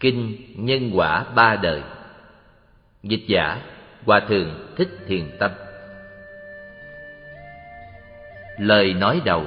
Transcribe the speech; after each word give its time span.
Kinh 0.00 0.36
Nhân 0.56 0.90
Quả 0.94 1.24
Ba 1.34 1.56
Đời. 1.56 1.82
Dịch 3.02 3.24
giả 3.26 3.60
Hòa 4.04 4.20
Thượng 4.20 4.50
Thích 4.76 4.88
Thiền 5.08 5.30
Tâm. 5.38 5.50
Lời 8.58 8.94
nói 8.94 9.20
đầu. 9.24 9.46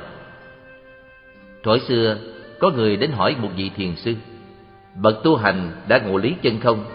Thổi 1.64 1.80
xưa, 1.80 2.18
có 2.60 2.70
người 2.70 2.98
đến 2.98 3.12
hỏi 3.12 3.36
một 3.40 3.50
vị 3.56 3.72
thiền 3.76 3.96
sư, 3.96 4.16
Bậc 4.96 5.24
tu 5.24 5.36
hành 5.36 5.72
đã 5.88 6.00
ngộ 6.00 6.18
lý 6.18 6.36
chân 6.42 6.60
không? 6.60 6.86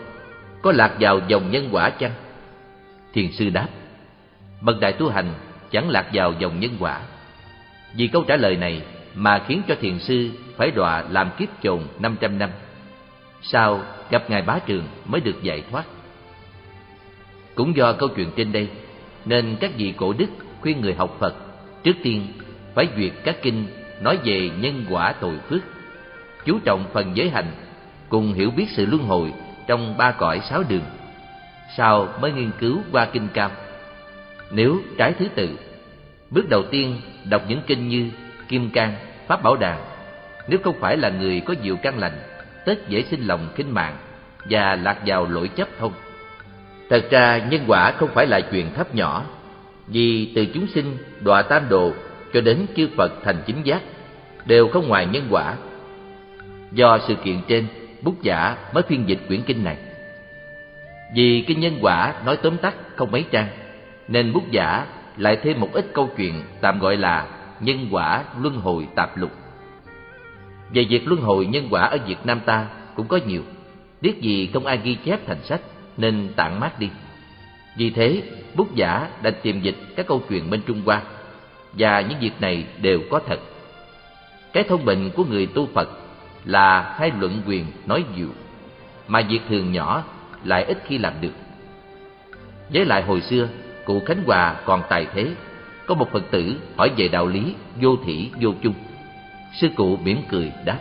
Có 0.62 0.72
lạc 0.72 0.96
vào 1.00 1.20
dòng 1.28 1.50
nhân 1.50 1.68
quả 1.72 1.90
chăng? 1.90 2.12
Thiền 3.12 3.32
sư 3.32 3.50
đáp, 3.50 3.68
Bậc 4.60 4.80
đại 4.80 4.92
tu 4.92 5.08
hành 5.08 5.34
chẳng 5.70 5.90
lạc 5.90 6.10
vào 6.12 6.32
dòng 6.38 6.60
nhân 6.60 6.76
quả. 6.80 7.00
Vì 7.94 8.06
câu 8.06 8.24
trả 8.28 8.36
lời 8.36 8.56
này 8.56 8.82
mà 9.14 9.42
khiến 9.46 9.62
cho 9.68 9.74
thiền 9.80 9.98
sư 9.98 10.30
phải 10.56 10.70
đọa 10.70 11.04
làm 11.10 11.30
kiếp 11.38 11.48
chồn 11.62 11.80
500 11.98 12.38
năm. 12.38 12.50
Sau 13.42 13.80
gặp 14.10 14.30
Ngài 14.30 14.42
Bá 14.42 14.58
Trường 14.66 14.84
mới 15.04 15.20
được 15.20 15.42
giải 15.42 15.62
thoát? 15.70 15.84
Cũng 17.54 17.76
do 17.76 17.92
câu 17.92 18.08
chuyện 18.08 18.30
trên 18.36 18.52
đây 18.52 18.68
Nên 19.24 19.56
các 19.60 19.70
vị 19.76 19.94
cổ 19.96 20.12
đức 20.12 20.26
khuyên 20.60 20.80
người 20.80 20.94
học 20.94 21.16
Phật 21.18 21.34
Trước 21.82 21.96
tiên 22.02 22.26
phải 22.74 22.88
duyệt 22.96 23.12
các 23.24 23.36
kinh 23.42 23.66
nói 24.00 24.18
về 24.24 24.50
nhân 24.60 24.84
quả 24.90 25.14
tội 25.20 25.38
phước 25.48 25.60
Chú 26.44 26.58
trọng 26.64 26.84
phần 26.92 27.12
giới 27.14 27.30
hành 27.30 27.52
Cùng 28.08 28.32
hiểu 28.32 28.50
biết 28.50 28.66
sự 28.70 28.86
luân 28.86 29.02
hồi 29.02 29.32
trong 29.66 29.96
ba 29.96 30.10
cõi 30.10 30.40
sáu 30.50 30.62
đường. 30.68 30.84
Sau 31.76 32.08
mới 32.20 32.32
nghiên 32.32 32.50
cứu 32.58 32.78
qua 32.92 33.04
kinh 33.12 33.28
cao 33.34 33.50
Nếu 34.50 34.78
trái 34.98 35.14
thứ 35.18 35.28
tự 35.34 35.58
Bước 36.30 36.48
đầu 36.48 36.62
tiên 36.70 37.00
đọc 37.24 37.42
những 37.48 37.60
kinh 37.66 37.88
như 37.88 38.10
Kim 38.48 38.70
Cang, 38.70 38.94
Pháp 39.26 39.42
Bảo 39.42 39.56
Đàn 39.56 39.78
Nếu 40.48 40.58
không 40.64 40.80
phải 40.80 40.96
là 40.96 41.08
người 41.08 41.40
có 41.40 41.54
nhiều 41.62 41.76
căn 41.82 41.98
lành 41.98 42.31
Tất 42.64 42.88
dễ 42.88 43.02
sinh 43.02 43.26
lòng 43.26 43.48
khinh 43.54 43.74
mạng 43.74 43.96
Và 44.50 44.76
lạc 44.76 44.98
vào 45.06 45.26
lỗi 45.30 45.48
chấp 45.48 45.68
thông. 45.78 45.92
Thật 46.90 47.04
ra 47.10 47.46
nhân 47.50 47.64
quả 47.66 47.92
không 47.92 48.08
phải 48.14 48.26
là 48.26 48.40
chuyện 48.40 48.74
thấp 48.74 48.94
nhỏ, 48.94 49.24
Vì 49.86 50.32
từ 50.34 50.46
chúng 50.54 50.66
sinh, 50.66 50.96
đọa 51.20 51.42
tam 51.42 51.68
đồ 51.68 51.92
Cho 52.32 52.40
đến 52.40 52.66
chư 52.76 52.88
Phật 52.96 53.12
thành 53.24 53.42
chính 53.46 53.62
giác 53.62 53.82
Đều 54.44 54.68
không 54.68 54.88
ngoài 54.88 55.06
nhân 55.06 55.26
quả. 55.30 55.54
Do 56.72 56.98
sự 57.08 57.14
kiện 57.14 57.40
trên, 57.48 57.66
Bút 58.02 58.22
giả 58.22 58.56
mới 58.74 58.82
phiên 58.82 59.08
dịch 59.08 59.20
quyển 59.28 59.42
kinh 59.42 59.64
này. 59.64 59.76
Vì 61.14 61.44
kinh 61.46 61.60
nhân 61.60 61.78
quả 61.80 62.14
nói 62.26 62.36
tóm 62.36 62.56
tắt 62.56 62.74
không 62.96 63.10
mấy 63.10 63.24
trang, 63.30 63.48
Nên 64.08 64.32
bút 64.32 64.50
giả 64.50 64.86
lại 65.16 65.38
thêm 65.42 65.60
một 65.60 65.68
ít 65.72 65.86
câu 65.92 66.10
chuyện 66.16 66.42
tạm 66.60 66.78
gọi 66.78 66.96
là 66.96 67.26
nhân 67.60 67.88
quả 67.90 68.24
luân 68.40 68.54
hồi 68.54 68.88
tạp 68.94 69.16
lục. 69.16 69.30
Về 70.70 70.84
việc 70.84 71.08
luân 71.08 71.20
hồi 71.20 71.46
nhân 71.46 71.68
quả 71.70 71.82
ở 71.82 71.98
Việt 72.06 72.18
Nam 72.24 72.40
ta 72.40 72.66
cũng 72.96 73.08
có 73.08 73.18
nhiều, 73.26 73.42
biết 74.00 74.20
gì 74.20 74.50
không 74.52 74.66
ai 74.66 74.80
ghi 74.84 74.96
chép 75.04 75.26
thành 75.26 75.44
sách 75.44 75.60
nên 75.96 76.28
tản 76.36 76.60
mát 76.60 76.78
đi. 76.78 76.88
Vì 77.76 77.90
thế, 77.90 78.22
bút 78.54 78.74
giả 78.74 79.08
đã 79.22 79.30
tìm 79.30 79.60
dịch 79.60 79.76
các 79.96 80.06
câu 80.06 80.22
chuyện 80.28 80.50
bên 80.50 80.62
Trung 80.66 80.82
Hoa 80.84 81.02
và 81.72 82.00
những 82.00 82.18
việc 82.20 82.40
này 82.40 82.64
đều 82.80 83.00
có 83.10 83.20
thật. 83.26 83.40
Cái 84.52 84.64
thông 84.68 84.84
bệnh 84.84 85.10
của 85.10 85.24
người 85.24 85.46
tu 85.46 85.68
Phật 85.74 85.88
là 86.44 86.94
hai 86.98 87.12
luận 87.20 87.42
quyền 87.46 87.66
nói 87.86 88.04
nhiều, 88.16 88.28
mà 89.08 89.22
việc 89.28 89.40
thường 89.48 89.72
nhỏ 89.72 90.04
lại 90.44 90.64
ít 90.64 90.82
khi 90.86 90.98
làm 90.98 91.12
được. 91.20 91.32
Với 92.72 92.84
lại 92.84 93.02
hồi 93.02 93.20
xưa, 93.20 93.48
cụ 93.84 94.02
Khánh 94.06 94.22
Hòa 94.26 94.56
còn 94.64 94.82
tài 94.88 95.06
thế 95.14 95.26
có 95.86 95.94
một 95.94 96.12
Phật 96.12 96.30
tử 96.30 96.54
hỏi 96.76 96.90
về 96.96 97.08
đạo 97.08 97.26
lý 97.26 97.54
vô 97.80 97.96
thị 98.04 98.30
vô 98.40 98.54
chung. 98.62 98.74
Sư 99.52 99.68
cụ 99.76 99.96
mỉm 99.96 100.22
cười 100.28 100.52
đáp: 100.64 100.78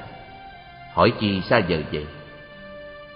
"Hỏi 0.93 1.13
chi 1.19 1.41
xa 1.41 1.57
giờ 1.57 1.81
vậy? 1.91 2.05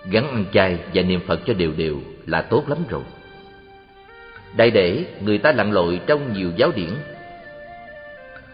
Gắn 0.10 0.28
ăn 0.28 0.46
chay 0.54 0.78
và 0.94 1.02
niệm 1.02 1.20
Phật 1.28 1.40
cho 1.46 1.54
đều 1.54 1.72
đều 1.78 2.02
là 2.26 2.42
tốt 2.42 2.70
lắm 2.70 2.78
rồi." 2.90 3.04
Đại 4.58 4.72
để 4.72 5.06
người 5.22 5.38
ta 5.38 5.52
lặn 5.52 5.72
lội 5.72 6.00
trong 6.08 6.34
nhiều 6.34 6.52
giáo 6.58 6.72
điển 6.76 6.90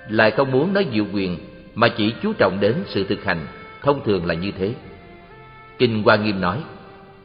lại 0.09 0.31
không 0.31 0.51
muốn 0.51 0.73
nói 0.73 0.85
diệu 0.93 1.05
quyền 1.13 1.37
mà 1.75 1.87
chỉ 1.97 2.13
chú 2.23 2.33
trọng 2.33 2.59
đến 2.59 2.75
sự 2.87 3.03
thực 3.03 3.23
hành, 3.23 3.47
thông 3.81 4.03
thường 4.03 4.25
là 4.25 4.33
như 4.33 4.51
thế. 4.51 4.73
Kinh 5.77 6.03
Hoa 6.03 6.15
Nghiêm 6.15 6.41
nói: 6.41 6.57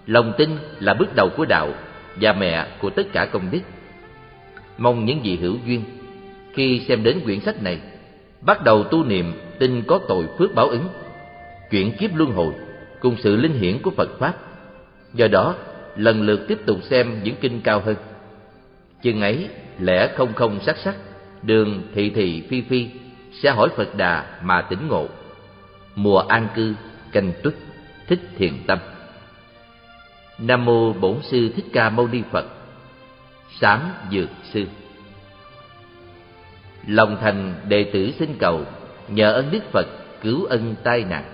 Lòng 0.07 0.33
tin 0.39 0.51
là 0.81 0.95
bước 0.95 1.15
đầu 1.17 1.31
của 1.37 1.45
đạo 1.45 1.75
và 2.21 2.33
mẹ 2.33 2.67
của 2.81 2.91
tất 2.91 3.07
cả 3.13 3.25
công 3.25 3.51
đức. 3.51 3.61
Mong 4.79 5.05
những 5.05 5.23
vị 5.23 5.37
hữu 5.37 5.57
duyên 5.67 5.85
khi 6.53 6.81
xem 6.89 7.03
đến 7.03 7.21
quyển 7.25 7.41
sách 7.41 7.63
này, 7.63 7.81
bắt 8.47 8.65
đầu 8.65 8.85
tu 8.85 9.05
niệm 9.05 9.33
tin 9.59 9.83
có 9.87 10.01
tội 10.09 10.27
phước 10.39 10.55
báo 10.55 10.69
ứng, 10.69 10.89
chuyển 11.71 11.97
kiếp 11.97 12.15
luân 12.15 12.33
hồi 12.33 12.55
cùng 13.01 13.17
sự 13.19 13.37
linh 13.37 13.53
hiển 13.53 13.83
của 13.83 13.91
Phật 13.91 14.09
pháp. 14.19 14.35
Do 15.15 15.29
đó, 15.29 15.55
lần 15.97 16.23
lượt 16.23 16.41
tiếp 16.49 16.59
tục 16.67 16.79
xem 16.83 17.23
những 17.23 17.35
kinh 17.41 17.61
cao 17.61 17.81
hơn. 17.81 17.97
Chừng 19.03 19.21
ấy, 19.21 19.49
lẽ 19.79 20.15
không 20.17 20.35
không 20.35 20.61
sắc 20.61 20.77
sắc, 20.77 20.95
đường 21.43 21.83
thị 21.95 22.11
thị 22.11 22.43
phi 22.49 22.63
phi 22.63 22.89
sẽ 23.33 23.51
hỏi 23.51 23.69
Phật 23.77 23.97
Đà 23.97 24.41
mà 24.43 24.63
tỉnh 24.63 24.89
ngộ. 24.89 25.09
Mùa 25.95 26.19
an 26.19 26.49
cư, 26.55 26.75
canh 27.13 27.33
tuất, 27.43 27.55
thích 28.07 28.21
thiền 28.39 28.53
tâm. 28.67 28.79
Nam 30.39 30.65
mô 30.65 30.93
Bổn 30.93 31.17
sư 31.23 31.53
Thích 31.57 31.67
Ca 31.73 31.91
Mâu 31.91 32.09
Ni 32.09 32.23
Phật. 32.33 32.45
Sám 33.61 33.81
Dược 34.11 34.29
sư 34.53 34.65
lòng 36.87 37.17
thành 37.21 37.55
đệ 37.69 37.85
tử 37.85 38.13
xin 38.19 38.35
cầu, 38.39 38.61
nhờ 39.09 39.33
ơn 39.33 39.51
đức 39.51 39.63
phật 39.73 39.87
cứu 40.23 40.45
ân 40.45 40.75
tai 40.83 41.05
nạn. 41.05 41.25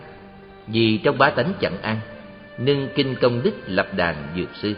Vì 0.67 0.99
trong 0.99 1.19
bá 1.19 1.31
tánh 1.31 1.53
chẳng 1.61 1.83
ăn 1.83 2.01
nâng 2.59 2.89
kinh 2.95 3.15
công 3.15 3.43
đức 3.43 3.55
lập 3.67 3.87
đàn 3.97 4.17
dược 4.37 4.49
sư. 4.63 4.75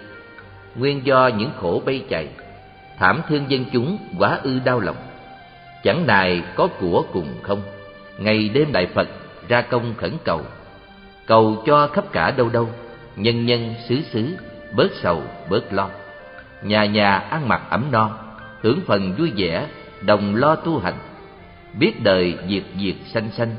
Nguyên 0.74 1.06
do 1.06 1.28
những 1.28 1.50
khổ 1.60 1.82
bay 1.86 2.04
chạy, 2.08 2.28
thảm 2.98 3.20
thương 3.28 3.44
dân 3.48 3.64
chúng 3.72 3.98
quá 4.18 4.38
ư 4.42 4.58
đau 4.64 4.80
lòng. 4.80 4.96
Chẳng 5.82 6.06
nài 6.06 6.42
có 6.54 6.68
của 6.80 7.04
cùng 7.12 7.28
không, 7.42 7.62
ngày 8.18 8.50
đêm 8.54 8.72
đại 8.72 8.86
phật 8.86 9.08
ra 9.48 9.62
công 9.62 9.94
khẩn 9.96 10.12
cầu. 10.24 10.40
Cầu 11.26 11.62
cho 11.66 11.86
khắp 11.86 12.12
cả 12.12 12.30
đâu 12.30 12.48
đâu, 12.48 12.68
nhân 13.16 13.46
nhân 13.46 13.74
xứ 13.88 14.02
xứ 14.12 14.36
bớt 14.76 14.88
sầu 15.02 15.22
bớt 15.50 15.72
lo. 15.72 15.88
Nhà 16.62 16.84
nhà 16.84 17.16
ăn 17.16 17.48
mặc 17.48 17.62
ấm 17.70 17.84
no, 17.92 18.10
hưởng 18.62 18.80
phần 18.86 19.14
vui 19.18 19.32
vẻ 19.36 19.66
đồng 20.00 20.36
lo 20.36 20.54
tu 20.54 20.78
hành. 20.78 20.98
Biết 21.78 22.02
đời 22.02 22.34
diệt 22.48 22.62
diệt 22.80 22.94
sanh 23.06 23.30
sanh, 23.30 23.56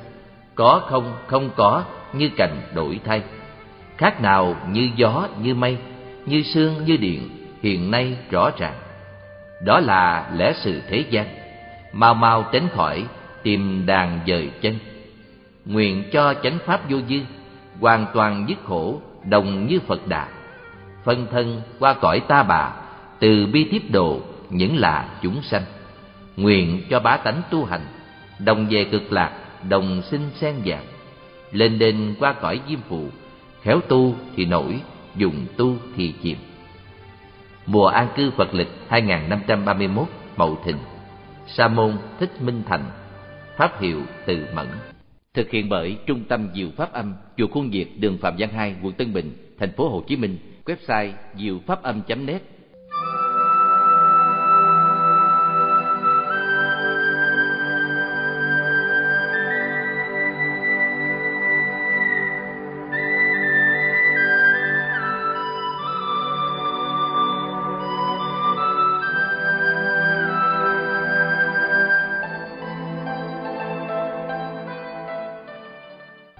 có 0.56 0.81
không 0.90 1.13
không 1.28 1.50
có, 1.56 1.84
như 2.13 2.29
cành 2.38 2.62
đổi 2.75 3.00
thay. 3.06 3.22
Khác 3.97 4.22
nào 4.22 4.56
như 4.72 4.90
gió 4.95 5.28
như 5.41 5.56
mây, 5.56 5.78
như 6.25 6.44
sương 6.44 6.85
như 6.85 6.97
điện, 6.97 7.29
hiện 7.62 7.91
nay 7.91 8.18
rõ 8.31 8.50
ràng. 8.57 8.75
Đó 9.66 9.79
là 9.79 10.29
lẽ 10.35 10.53
sự 10.56 10.81
thế 10.90 11.03
gian. 11.09 11.25
Mau 11.94 12.13
mau 12.13 12.45
tránh 12.51 12.68
khỏi, 12.75 13.06
tìm 13.44 13.85
đàn 13.85 14.19
dời 14.28 14.50
chân. 14.62 14.79
Nguyện 15.66 16.03
cho 16.12 16.34
chánh 16.34 16.57
pháp 16.66 16.90
vô 16.90 16.97
dư, 17.09 17.19
hoàn 17.79 18.06
toàn 18.13 18.45
dứt 18.50 18.57
khổ, 18.63 19.01
đồng 19.29 19.68
như 19.68 19.79
phật 19.88 20.07
đà. 20.07 20.28
Phân 21.03 21.28
thân 21.31 21.62
qua 21.79 21.94
cõi 21.94 22.22
ta 22.28 22.44
bà, 22.44 22.74
từ 23.19 23.45
bi 23.45 23.68
tiếp 23.72 23.81
độ, 23.91 24.19
những 24.50 24.78
là 24.78 25.09
chúng 25.22 25.41
sanh 25.41 25.63
nguyện 26.35 26.81
cho 26.90 27.00
bá 27.00 27.18
tánh 27.18 27.41
tu 27.51 27.66
hành, 27.66 27.85
đồng 28.40 28.68
về 28.69 28.84
cực 28.91 29.12
lạc, 29.12 29.31
đồng 29.69 30.01
sinh 30.01 30.29
sen 30.35 30.56
vàng. 30.66 30.85
Lên 31.51 31.79
đền 31.79 32.16
qua 32.19 32.34
cõi 32.34 32.62
diêm 32.69 32.79
phù, 32.90 33.07
khéo 33.62 33.79
tu 33.88 34.16
thì 34.35 34.45
nổi, 34.45 34.81
dùng 35.16 35.45
tu 35.57 35.75
thì 35.95 36.13
chìm. 36.24 36.38
Mùa 37.66 37.88
an 37.88 38.07
cư 38.16 38.31
phật 38.31 38.53
lịch 38.53 38.69
2531 38.88 40.07
mậu 40.38 40.57
thìn, 40.63 40.75
sa 41.47 41.68
môn 41.68 41.97
thích 42.19 42.41
minh 42.41 42.63
thành, 42.68 42.84
pháp 43.57 43.81
hiệu 43.81 44.01
từ 44.25 44.45
mẫn. 44.56 44.68
Thực 45.34 45.51
hiện 45.51 45.69
bởi 45.69 45.97
trung 46.06 46.24
tâm 46.24 46.50
diệu 46.56 46.68
pháp 46.78 46.94
âm, 46.94 47.16
chùa 47.38 47.47
khuôn 47.47 47.69
việt, 47.69 48.00
đường 48.00 48.18
phạm 48.18 48.36
văn 48.38 48.50
hai, 48.50 48.75
quận 48.83 48.94
tân 48.94 49.13
bình, 49.13 49.56
thành 49.59 49.71
phố 49.71 49.89
hồ 49.89 50.04
chí 50.07 50.15
minh. 50.15 50.38
Website 50.65 51.12
diệu 51.38 51.59
pháp 51.65 51.83
âm 51.83 52.01
net 52.25 52.39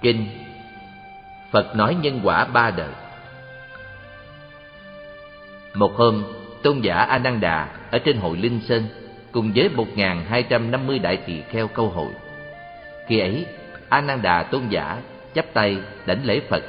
Kinh 0.06 0.26
Phật 1.50 1.76
nói 1.76 1.94
nhân 1.94 2.20
quả 2.24 2.44
ba 2.44 2.70
đời 2.70 2.90
Một 5.74 5.96
hôm, 5.96 6.24
tôn 6.62 6.80
giả 6.80 6.94
A 6.94 7.18
Nan 7.18 7.40
Đà 7.40 7.68
ở 7.90 7.98
trên 7.98 8.16
hội 8.16 8.36
Linh 8.36 8.60
Sơn 8.68 8.84
cùng 9.32 9.52
với 9.54 9.68
một 9.68 9.86
hai 10.28 10.42
trăm 10.42 10.70
năm 10.70 10.86
mươi 10.86 10.98
đại 10.98 11.16
tỳ 11.16 11.42
kheo 11.50 11.68
câu 11.68 11.88
hội. 11.88 12.12
Khi 13.06 13.18
ấy, 13.18 13.46
A 13.88 14.00
Nan 14.00 14.22
Đà 14.22 14.42
tôn 14.42 14.68
giả 14.68 15.02
chắp 15.34 15.46
tay 15.52 15.76
đảnh 16.06 16.24
lễ 16.24 16.40
Phật 16.48 16.64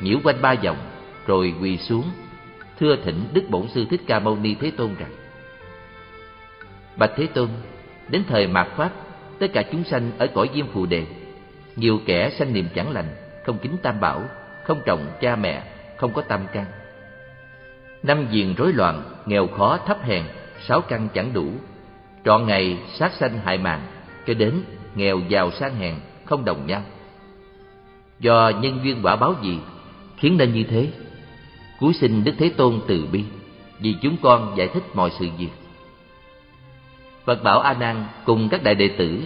nhiễu 0.00 0.18
quanh 0.24 0.42
ba 0.42 0.54
vòng, 0.54 0.78
rồi 1.26 1.54
quỳ 1.60 1.76
xuống, 1.76 2.04
thưa 2.80 2.96
thỉnh 3.04 3.24
Đức 3.32 3.44
Bổn 3.48 3.68
Sư 3.68 3.86
Thích 3.90 4.00
Ca 4.06 4.18
Mâu 4.18 4.36
Ni 4.36 4.54
Thế 4.54 4.70
Tôn 4.76 4.94
rằng 4.98 5.12
Bạch 6.96 7.10
Thế 7.16 7.26
Tôn, 7.26 7.48
đến 8.08 8.24
thời 8.28 8.46
mạt 8.46 8.68
Pháp, 8.76 8.90
tất 9.38 9.46
cả 9.52 9.62
chúng 9.72 9.84
sanh 9.84 10.10
ở 10.18 10.26
cõi 10.26 10.48
diêm 10.54 10.66
phù 10.66 10.86
đề, 10.86 11.04
nhiều 11.76 12.00
kẻ 12.06 12.30
sanh 12.30 12.52
niềm 12.52 12.68
chẳng 12.74 12.90
lành, 12.90 13.08
không 13.44 13.58
kính 13.58 13.76
tam 13.82 14.00
bảo, 14.00 14.22
không 14.64 14.80
trọng 14.84 15.06
cha 15.20 15.36
mẹ, 15.36 15.62
không 15.96 16.12
có 16.12 16.22
tâm 16.22 16.40
căn. 16.52 16.64
Năm 18.02 18.26
diền 18.32 18.54
rối 18.54 18.72
loạn, 18.72 19.02
nghèo 19.26 19.46
khó 19.46 19.78
thấp 19.86 20.02
hèn, 20.02 20.24
sáu 20.60 20.80
căn 20.80 21.08
chẳng 21.14 21.32
đủ, 21.32 21.52
trọn 22.24 22.46
ngày 22.46 22.78
sát 22.98 23.12
sanh 23.12 23.38
hại 23.38 23.58
mạng, 23.58 23.80
cho 24.26 24.34
đến 24.34 24.62
nghèo 24.94 25.20
giàu 25.28 25.50
sang 25.50 25.76
hèn 25.76 25.94
không 26.24 26.44
đồng 26.44 26.66
nhau. 26.66 26.82
Do 28.20 28.52
nhân 28.60 28.80
duyên 28.84 29.00
quả 29.02 29.16
báo 29.16 29.34
gì 29.42 29.58
khiến 30.16 30.36
nên 30.38 30.52
như 30.52 30.64
thế? 30.64 30.88
Cúi 31.80 31.94
xin 31.94 32.24
Đức 32.24 32.32
Thế 32.38 32.50
Tôn 32.56 32.80
từ 32.88 33.06
bi, 33.12 33.24
vì 33.78 33.94
chúng 34.02 34.16
con 34.22 34.54
giải 34.56 34.68
thích 34.68 34.82
mọi 34.94 35.10
sự 35.18 35.28
việc. 35.38 35.50
Phật 37.24 37.42
bảo 37.42 37.60
A 37.60 37.74
Nan 37.74 38.04
cùng 38.24 38.48
các 38.48 38.62
đại 38.62 38.74
đệ 38.74 38.88
tử 38.88 39.20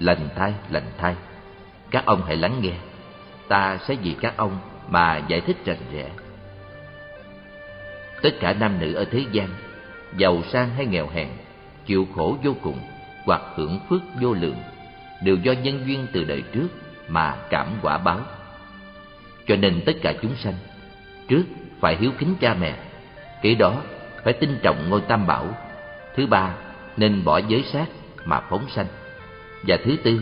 lành 0.00 0.28
thai 0.36 0.54
lành 0.70 0.90
thai 0.98 1.14
các 1.90 2.06
ông 2.06 2.22
hãy 2.26 2.36
lắng 2.36 2.60
nghe. 2.60 2.74
Ta 3.48 3.78
sẽ 3.88 3.94
vì 3.94 4.16
các 4.20 4.36
ông 4.36 4.58
mà 4.88 5.22
giải 5.28 5.40
thích 5.40 5.56
rành 5.64 5.78
rẽ. 5.92 6.08
Tất 8.22 8.30
cả 8.40 8.52
nam 8.52 8.80
nữ 8.80 8.94
ở 8.94 9.04
thế 9.04 9.24
gian, 9.32 9.48
giàu 10.16 10.42
sang 10.52 10.70
hay 10.70 10.86
nghèo 10.86 11.08
hèn, 11.08 11.28
chịu 11.86 12.06
khổ 12.14 12.36
vô 12.44 12.52
cùng 12.62 12.80
hoặc 13.24 13.42
hưởng 13.54 13.80
phước 13.88 14.02
vô 14.20 14.32
lượng, 14.32 14.56
đều 15.22 15.36
do 15.36 15.52
nhân 15.52 15.82
duyên 15.86 16.06
từ 16.12 16.24
đời 16.24 16.42
trước 16.52 16.68
mà 17.08 17.36
cảm 17.50 17.66
quả 17.82 17.98
báo. 17.98 18.20
Cho 19.46 19.56
nên 19.56 19.82
tất 19.86 19.92
cả 20.02 20.14
chúng 20.22 20.36
sanh, 20.36 20.54
trước 21.28 21.44
phải 21.80 21.96
hiếu 21.96 22.10
kính 22.18 22.34
cha 22.40 22.54
mẹ, 22.54 22.76
kế 23.42 23.54
đó 23.54 23.82
phải 24.24 24.32
tin 24.32 24.58
trọng 24.62 24.90
ngôi 24.90 25.00
tam 25.00 25.26
bảo. 25.26 25.48
Thứ 26.16 26.26
ba, 26.26 26.54
nên 26.96 27.24
bỏ 27.24 27.38
giới 27.38 27.62
sát 27.62 27.86
mà 28.24 28.40
phóng 28.40 28.68
sanh 28.68 28.86
và 29.66 29.76
thứ 29.84 29.96
tư, 30.02 30.20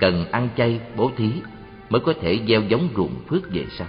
cần 0.00 0.24
ăn 0.30 0.48
chay 0.56 0.80
bố 0.96 1.10
thí 1.16 1.30
mới 1.90 2.00
có 2.00 2.14
thể 2.20 2.40
gieo 2.48 2.62
giống 2.62 2.88
ruộng 2.96 3.14
phước 3.28 3.50
về 3.50 3.64
sau. 3.78 3.86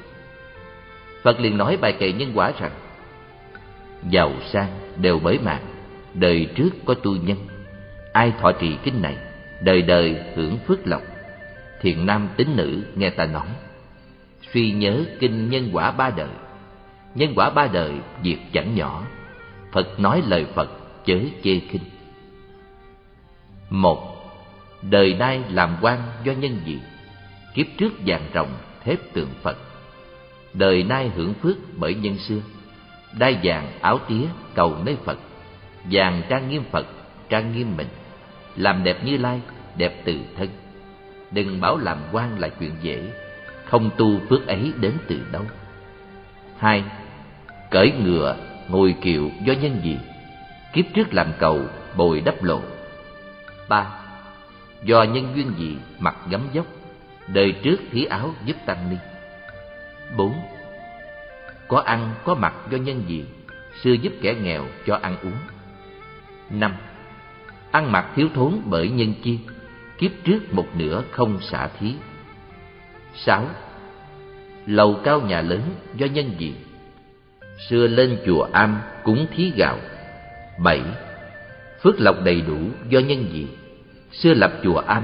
Phật 1.24 1.40
liền 1.40 1.58
nói 1.58 1.78
bài 1.78 1.96
kệ 2.00 2.12
nhân 2.12 2.32
quả 2.36 2.52
rằng, 2.60 2.72
giàu 4.10 4.32
sang 4.52 4.70
đều 5.02 5.20
bởi 5.20 5.40
mạng, 5.40 5.66
đời 6.14 6.48
trước 6.56 6.70
có 6.86 6.94
tu 6.94 7.16
nhân. 7.16 7.38
Ai 8.14 8.34
thọ 8.40 8.52
trì 8.52 8.78
kinh 8.84 9.02
này, 9.02 9.18
đời 9.62 9.82
đời 9.82 10.16
hưởng 10.36 10.58
phước 10.68 10.88
lộc. 10.88 11.02
Thiện 11.82 12.06
nam 12.06 12.30
tín 12.38 12.48
nữ 12.56 12.84
nghe 12.96 13.10
ta 13.10 13.26
nói, 13.26 13.48
suy 14.54 14.72
nhớ 14.72 15.04
kinh 15.20 15.50
nhân 15.50 15.70
quả 15.74 15.92
ba 15.92 16.10
đời. 16.10 16.30
Nhân 17.16 17.34
quả 17.36 17.50
ba 17.50 17.68
đời 17.74 17.92
việc 18.24 18.38
chẳng 18.54 18.76
nhỏ. 18.76 19.06
Phật 19.72 20.00
nói 20.00 20.22
lời 20.28 20.46
phật 20.56 20.70
chớ 21.06 21.20
chê 21.44 21.60
khinh. 21.60 21.84
Một 23.70 24.12
đời 24.89 25.13
nay 25.13 25.41
làm 25.50 25.77
quan 25.81 26.00
do 26.24 26.33
nhân 26.33 26.59
gì 26.65 26.80
kiếp 27.53 27.65
trước 27.77 27.94
vàng 28.06 28.25
rồng 28.33 28.50
thép 28.83 29.13
tượng 29.13 29.30
phật. 29.41 29.57
Đời 30.53 30.83
nay 30.83 31.12
hưởng 31.15 31.33
phước 31.33 31.57
bởi 31.77 31.95
nhân 31.95 32.18
xưa, 32.18 32.39
đai 33.19 33.39
vàng 33.44 33.71
áo 33.81 34.00
tía 34.07 34.25
cầu 34.53 34.77
nơi 34.85 34.97
phật, 35.06 35.18
vàng 35.91 36.21
trang 36.30 36.50
nghiêm 36.50 36.63
phật, 36.71 36.85
trang 37.30 37.57
nghiêm 37.57 37.77
mình, 37.77 37.88
làm 38.56 38.83
đẹp 38.83 39.06
như 39.06 39.18
lai, 39.18 39.41
đẹp 39.77 40.01
từ 40.06 40.19
thân. 40.38 40.50
Đừng 41.31 41.62
bảo 41.62 41.77
làm 41.77 41.97
quan 42.12 42.39
là 42.39 42.50
chuyện 42.50 42.71
dễ, 42.81 43.12
không 43.65 43.89
tu 43.97 44.19
phước 44.30 44.47
ấy 44.47 44.71
đến 44.80 44.94
từ 45.07 45.19
đâu. 45.31 45.44
Hai, 46.57 46.83
cởi 47.71 47.91
ngựa 47.91 48.35
ngồi 48.69 48.95
kiệu 49.01 49.31
do 49.45 49.53
nhân 49.53 49.80
gì 49.83 49.97
kiếp 50.74 50.85
trước 50.94 51.13
làm 51.13 51.27
cầu 51.39 51.62
bồi 51.97 52.21
đắp 52.21 52.44
lộ. 52.44 52.62
Ba 53.69 54.03
do 54.85 55.03
nhân 55.03 55.33
duyên 55.35 55.53
gì 55.57 55.77
mặc 56.00 56.15
gấm 56.30 56.41
dốc, 56.53 56.65
đời 57.27 57.51
trước 57.63 57.77
thí 57.91 58.06
áo 58.06 58.33
giúp 58.45 58.57
tăng 58.65 58.89
ni. 58.89 58.95
Bốn, 60.18 60.33
có 61.68 61.80
ăn 61.80 62.13
có 62.24 62.35
mặc 62.35 62.53
do 62.69 62.77
nhân 62.77 63.03
gì, 63.07 63.25
xưa 63.81 63.91
giúp 63.91 64.13
kẻ 64.21 64.35
nghèo 64.44 64.65
cho 64.85 65.00
ăn 65.01 65.18
uống. 65.24 65.38
Năm, 66.50 66.75
ăn 67.71 67.91
mặc 67.91 68.06
thiếu 68.15 68.27
thốn 68.33 68.62
bởi 68.65 68.89
nhân 68.89 69.13
chi, 69.24 69.39
kiếp 69.97 70.12
trước 70.24 70.53
một 70.53 70.68
nửa 70.77 71.03
không 71.12 71.41
xả 71.41 71.69
thí. 71.80 71.95
Sáu, 73.15 73.47
lầu 74.65 75.00
cao 75.03 75.21
nhà 75.21 75.41
lớn 75.41 75.62
do 75.95 76.06
nhân 76.06 76.35
gì, 76.38 76.53
xưa 77.69 77.88
lên 77.88 78.18
chùa 78.25 78.47
am 78.51 78.81
cúng 79.03 79.27
thí 79.35 79.51
gạo. 79.56 79.77
Bảy, 80.63 80.81
phước 81.81 82.00
lộc 82.00 82.24
đầy 82.24 82.41
đủ 82.41 82.59
do 82.89 83.00
nhân 83.00 83.30
gì 83.31 83.47
xưa 84.13 84.33
lập 84.33 84.54
chùa 84.63 84.77
am, 84.77 85.04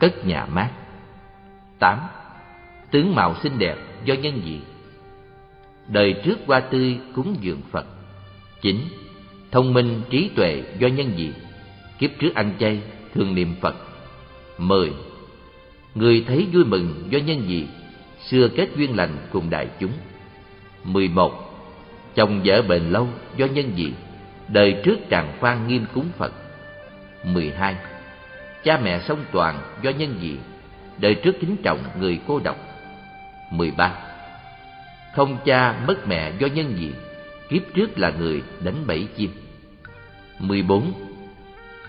cất 0.00 0.26
nhà 0.26 0.46
mát. 0.46 0.70
Tám, 1.78 1.98
tướng 2.90 3.14
mạo 3.14 3.34
xinh 3.42 3.58
đẹp 3.58 3.76
do 4.04 4.14
nhân 4.14 4.40
gì 4.44 4.60
đời 5.88 6.14
trước 6.24 6.38
qua 6.46 6.60
tươi 6.60 6.98
cúng 7.14 7.36
dường 7.40 7.60
phật. 7.70 7.86
Chín, 8.60 8.76
thông 9.50 9.74
minh 9.74 10.02
trí 10.10 10.30
tuệ 10.36 10.62
do 10.78 10.88
nhân 10.88 11.12
gì 11.16 11.32
kiếp 11.98 12.10
trước 12.18 12.34
ăn 12.34 12.52
chay 12.58 12.80
thường 13.14 13.34
niệm 13.34 13.54
phật. 13.60 13.76
Mười, 14.58 14.92
người 15.94 16.24
thấy 16.28 16.46
vui 16.52 16.64
mừng 16.64 17.06
do 17.10 17.18
nhân 17.18 17.48
gì 17.48 17.66
xưa 18.26 18.48
kết 18.56 18.68
duyên 18.76 18.96
lành 18.96 19.16
cùng 19.32 19.50
đại 19.50 19.68
chúng. 19.80 19.92
Mười 20.84 21.08
một, 21.08 21.32
chồng 22.14 22.40
vợ 22.44 22.62
bền 22.62 22.82
lâu 22.82 23.08
do 23.36 23.46
nhân 23.46 23.76
gì 23.76 23.92
đời 24.48 24.80
trước 24.84 24.96
tràng 25.10 25.32
phan 25.40 25.68
nghiêm 25.68 25.84
cúng 25.94 26.06
phật. 26.18 26.32
Mười 27.24 27.50
hai 27.50 27.76
cha 28.66 28.78
mẹ 28.78 29.00
song 29.00 29.24
toàn 29.32 29.60
do 29.82 29.90
nhân 29.90 30.18
gì? 30.20 30.38
Đời 30.98 31.14
trước 31.14 31.36
kính 31.40 31.56
trọng 31.62 31.78
người 32.00 32.20
cô 32.26 32.40
độc. 32.44 32.56
mười 33.50 33.70
ba. 33.70 33.92
Không 35.14 35.38
cha 35.44 35.74
mất 35.86 36.08
mẹ 36.08 36.32
do 36.38 36.46
nhân 36.46 36.76
gì? 36.76 36.92
Kiếp 37.48 37.62
trước 37.74 37.98
là 37.98 38.12
người 38.18 38.42
đánh 38.64 38.86
bẫy 38.86 39.08
chim. 39.16 39.30
mười 40.38 40.62
bốn. 40.62 40.92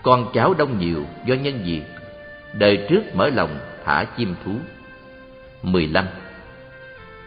Con 0.02 0.30
cháu 0.34 0.54
đông 0.54 0.78
nhiều 0.78 1.04
do 1.26 1.34
nhân 1.34 1.64
gì? 1.64 1.82
Đời 2.52 2.86
trước 2.88 3.02
mở 3.14 3.28
lòng 3.28 3.58
thả 3.84 4.04
chim 4.04 4.34
thú. 4.44 4.52
mười 5.62 5.86
lăm. 5.86 6.06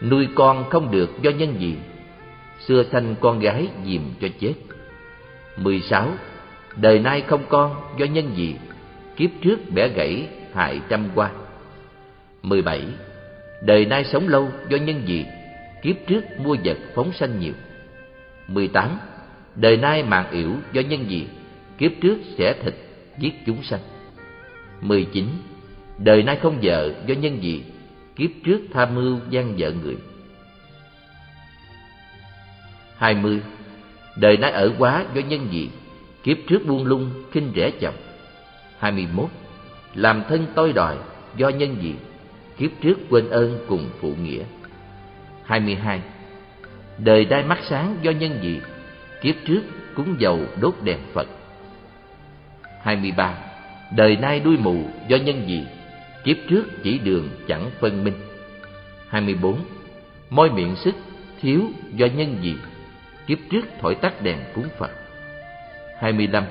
Nuôi 0.02 0.28
con 0.34 0.70
không 0.70 0.90
được 0.90 1.22
do 1.22 1.30
nhân 1.30 1.60
gì? 1.60 1.76
Xưa 2.66 2.82
sanh 2.92 3.14
con 3.20 3.40
gái 3.40 3.68
dìm 3.84 4.14
cho 4.20 4.28
chết. 4.40 4.54
mười 5.56 5.80
sáu. 5.80 6.08
Đời 6.76 6.98
nay 6.98 7.20
không 7.20 7.42
con 7.48 7.74
do 7.98 8.06
nhân 8.06 8.36
gì? 8.36 8.56
Kiếp 9.22 9.30
trước 9.42 9.70
bẻ 9.70 9.88
gãy 9.88 10.28
hại 10.54 10.80
trăm 10.88 11.08
qua. 11.14 11.30
Mười 12.42 12.62
bảy, 12.62 12.86
đời 13.62 13.86
nay 13.86 14.04
sống 14.04 14.28
lâu 14.28 14.50
do 14.68 14.76
nhân 14.76 15.02
gì 15.06 15.26
kiếp 15.82 15.96
trước 16.06 16.24
mua 16.38 16.56
vật 16.64 16.78
phóng 16.94 17.12
sanh 17.12 17.40
nhiều. 17.40 17.52
Mười 18.48 18.68
tám, 18.68 18.98
đời 19.54 19.76
nay 19.76 20.02
mạng 20.02 20.30
yểu 20.30 20.50
do 20.72 20.80
nhân 20.80 21.10
gì 21.10 21.26
kiếp 21.78 21.92
trước 22.00 22.18
sẽ 22.38 22.54
thịt 22.62 22.74
giết 23.18 23.34
chúng 23.46 23.62
sanh. 23.62 23.80
Mười 24.80 25.04
chín, 25.04 25.26
đời 25.98 26.22
nay 26.22 26.38
không 26.42 26.58
vợ 26.62 26.92
do 27.06 27.14
nhân 27.14 27.42
gì 27.42 27.64
kiếp 28.16 28.30
trước 28.44 28.60
tham 28.72 28.94
mưu 28.94 29.18
gian 29.30 29.54
vợ 29.58 29.72
người. 29.82 29.96
Hai 32.96 33.14
mươi, 33.14 33.40
đời 34.16 34.36
nay 34.36 34.50
ở 34.50 34.72
quá 34.78 35.04
do 35.14 35.20
nhân 35.20 35.48
gì 35.52 35.70
kiếp 36.22 36.36
trước 36.48 36.66
buông 36.66 36.84
lung 36.84 37.10
khinh 37.32 37.52
rẻ 37.56 37.70
chồng. 37.80 37.94
21. 38.82 39.28
Làm 39.94 40.22
thân 40.28 40.46
tôi 40.54 40.72
đòi 40.72 40.96
do 41.36 41.48
nhân 41.48 41.76
gì 41.82 41.94
kiếp 42.58 42.70
trước 42.80 42.98
quên 43.10 43.30
ơn 43.30 43.58
cùng 43.68 43.90
phụ 44.00 44.14
nghĩa 44.22 44.42
hai 45.44 45.60
mươi 45.60 45.74
hai. 45.74 46.00
Đời 46.98 47.24
đai 47.24 47.42
mắt 47.42 47.58
sáng 47.68 47.96
do 48.02 48.10
nhân 48.10 48.38
gì 48.42 48.60
kiếp 49.20 49.34
trước 49.46 49.62
cúng 49.94 50.14
dầu 50.18 50.40
đốt 50.60 50.74
đèn 50.84 50.98
Phật 51.12 51.28
hai 52.82 52.96
mươi 52.96 53.12
ba. 53.16 53.34
Đời 53.96 54.16
nay 54.16 54.40
đuôi 54.40 54.56
mù 54.56 54.76
do 55.08 55.16
nhân 55.16 55.48
gì 55.48 55.66
kiếp 56.24 56.36
trước 56.48 56.64
chỉ 56.82 56.98
đường 56.98 57.28
chẳng 57.48 57.70
phân 57.80 58.04
minh 58.04 58.14
hai 59.08 59.20
mươi 59.20 59.34
bốn. 59.34 59.58
Môi 60.30 60.50
miệng 60.50 60.76
sức 60.76 60.94
thiếu 61.40 61.62
do 61.94 62.06
nhân 62.06 62.36
gì 62.42 62.56
kiếp 63.26 63.38
trước 63.50 63.64
thổi 63.80 63.94
tắt 63.94 64.22
đèn 64.22 64.38
cúng 64.54 64.68
Phật 64.78 64.90
hai 66.00 66.12
mươi 66.12 66.28
lăm 66.32 66.44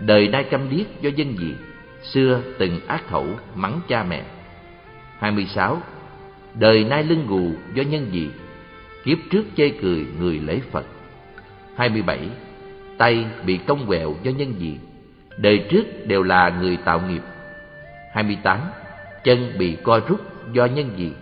đời 0.00 0.28
nay 0.28 0.44
câm 0.44 0.70
điếc 0.70 1.00
do 1.00 1.10
dân 1.16 1.38
gì? 1.38 1.54
Xưa 2.02 2.42
từng 2.58 2.80
ác 2.86 3.08
khẩu 3.08 3.26
mắng 3.54 3.80
cha 3.88 4.02
mẹ. 4.02 4.22
Hai 5.18 5.32
mươi 5.32 5.46
sáu. 5.46 5.82
Đời 6.54 6.84
nay 6.84 7.04
lưng 7.04 7.26
gù 7.28 7.50
do 7.74 7.82
nhân 7.82 8.06
gì? 8.12 8.30
Kiếp 9.04 9.18
trước 9.30 9.44
chê 9.56 9.68
cười 9.68 10.06
người 10.20 10.40
lễ 10.40 10.60
phật. 10.70 10.86
Hai 11.76 11.88
mươi 11.88 12.02
bảy. 12.02 12.28
Tay 12.98 13.26
bị 13.46 13.58
cong 13.66 13.86
quẹo 13.86 14.14
do 14.22 14.30
nhân 14.30 14.54
gì? 14.58 14.78
Đời 15.36 15.66
trước 15.70 16.06
đều 16.06 16.22
là 16.22 16.48
người 16.60 16.76
tạo 16.76 17.00
nghiệp. 17.08 17.22
Hai 18.12 18.24
mươi 18.24 18.38
tám. 18.42 18.60
Chân 19.24 19.52
bị 19.58 19.76
co 19.82 20.00
rút 20.08 20.20
do 20.52 20.64
nhân 20.64 20.90
gì? 20.96 21.12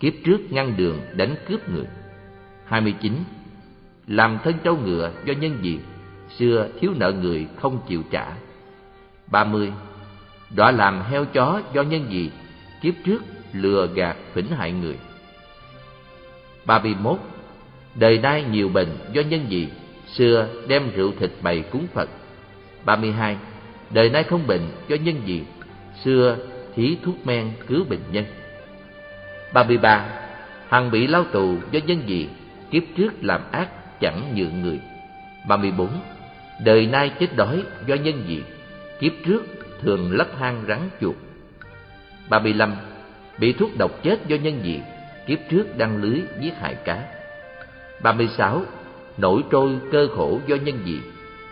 Kiếp 0.00 0.12
trước 0.24 0.52
ngăn 0.52 0.76
đường 0.76 1.00
đánh 1.12 1.34
cướp 1.48 1.68
người. 1.68 1.86
29. 2.64 3.12
Làm 4.06 4.38
thân 4.44 4.54
trâu 4.64 4.76
ngựa 4.76 5.12
do 5.24 5.32
nhân 5.32 5.58
gì? 5.62 5.78
Xưa 6.38 6.68
thiếu 6.80 6.92
nợ 6.96 7.12
người 7.12 7.46
không 7.56 7.78
chịu 7.88 8.02
trả. 8.10 8.26
30. 9.26 9.72
Đọa 10.56 10.70
làm 10.70 11.02
heo 11.02 11.24
chó 11.24 11.60
do 11.72 11.82
nhân 11.82 12.06
gì? 12.10 12.30
Kiếp 12.80 12.94
trước 13.04 13.22
lừa 13.52 13.88
gạt 13.94 14.16
phỉnh 14.32 14.46
hại 14.46 14.72
người. 14.72 14.98
31. 16.64 17.18
Đời 17.94 18.18
nay 18.18 18.44
nhiều 18.50 18.68
bệnh 18.68 18.88
do 19.12 19.22
nhân 19.22 19.46
gì? 19.48 19.68
Xưa 20.06 20.48
đem 20.68 20.90
rượu 20.94 21.12
thịt 21.18 21.30
bày 21.42 21.64
cúng 21.70 21.86
Phật. 21.94 22.08
32. 22.84 23.36
Đời 23.90 24.10
nay 24.10 24.22
không 24.24 24.46
bệnh 24.46 24.68
do 24.88 24.96
nhân 24.96 25.26
gì? 25.26 25.42
Xưa 26.04 26.36
thí 26.74 26.96
thuốc 27.04 27.26
men 27.26 27.52
cứu 27.66 27.84
bệnh 27.84 28.02
nhân. 28.12 28.24
33. 29.52 30.06
Hằng 30.68 30.90
bị 30.90 31.06
lao 31.06 31.24
tù 31.24 31.56
do 31.70 31.80
nhân 31.86 32.02
gì? 32.06 32.28
Kiếp 32.70 32.82
trước 32.96 33.12
làm 33.20 33.40
ác 33.52 34.00
chẳng 34.00 34.34
nhượng 34.34 34.62
người. 34.62 34.80
34. 35.48 35.88
Đời 36.64 36.86
nay 36.86 37.12
chết 37.20 37.36
đói 37.36 37.62
do 37.86 37.94
nhân 37.94 38.24
gì? 38.28 38.42
Kiếp 39.00 39.12
trước 39.26 39.44
thường 39.80 40.12
lấp 40.12 40.28
hang 40.38 40.64
rắn 40.68 40.78
chuột. 41.00 41.14
35. 42.28 42.74
Bị 43.38 43.52
thuốc 43.52 43.70
độc 43.78 44.02
chết 44.02 44.26
do 44.26 44.36
nhân 44.36 44.64
gì? 44.64 44.80
Kiếp 45.26 45.38
trước 45.50 45.78
đăng 45.78 46.02
lưới 46.02 46.20
giết 46.40 46.54
hại 46.60 46.74
cá. 46.74 47.04
36. 48.02 48.62
Nổi 49.18 49.42
trôi 49.50 49.78
cơ 49.92 50.08
khổ 50.16 50.40
do 50.46 50.56
nhân 50.56 50.78
gì? 50.84 51.00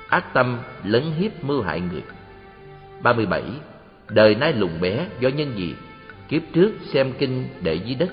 Ác 0.09 0.35
tâm 0.35 0.59
lấn 0.85 1.03
hiếp 1.19 1.45
mưu 1.45 1.63
hại 1.63 1.81
người. 1.81 2.03
37. 3.03 3.43
Đời 4.09 4.35
nay 4.35 4.53
lùng 4.53 4.81
bé 4.81 5.07
do 5.21 5.29
nhân 5.29 5.53
gì? 5.57 5.75
Kiếp 6.29 6.43
trước 6.53 6.73
xem 6.93 7.13
kinh 7.19 7.49
để 7.63 7.75
dưới 7.75 7.95
đất. 7.95 8.11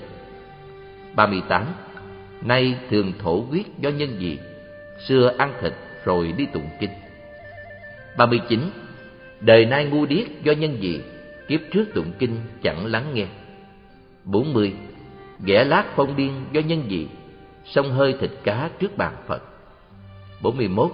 38. 1.14 1.66
Nay 2.42 2.78
thường 2.90 3.12
thổ 3.18 3.46
huyết 3.50 3.66
do 3.80 3.90
nhân 3.90 4.20
gì? 4.20 4.38
Xưa 5.06 5.34
ăn 5.38 5.52
thịt 5.60 5.72
rồi 6.04 6.32
đi 6.32 6.46
tụng 6.46 6.68
kinh. 6.80 6.90
39. 8.16 8.60
Đời 9.40 9.66
nay 9.66 9.84
ngu 9.84 10.06
điếc 10.06 10.42
do 10.42 10.52
nhân 10.52 10.82
gì? 10.82 11.00
Kiếp 11.48 11.60
trước 11.72 11.84
tụng 11.94 12.12
kinh 12.18 12.36
chẳng 12.62 12.86
lắng 12.86 13.04
nghe. 13.14 13.26
40. 14.24 14.72
Ghẻ 15.44 15.64
lát 15.64 15.84
phong 15.96 16.16
điên 16.16 16.32
do 16.52 16.60
nhân 16.60 16.90
gì? 16.90 17.08
Sông 17.64 17.92
hơi 17.92 18.14
thịt 18.20 18.30
cá 18.44 18.70
trước 18.78 18.96
bàn 18.96 19.14
Phật. 19.26 19.42
41. 20.42 20.92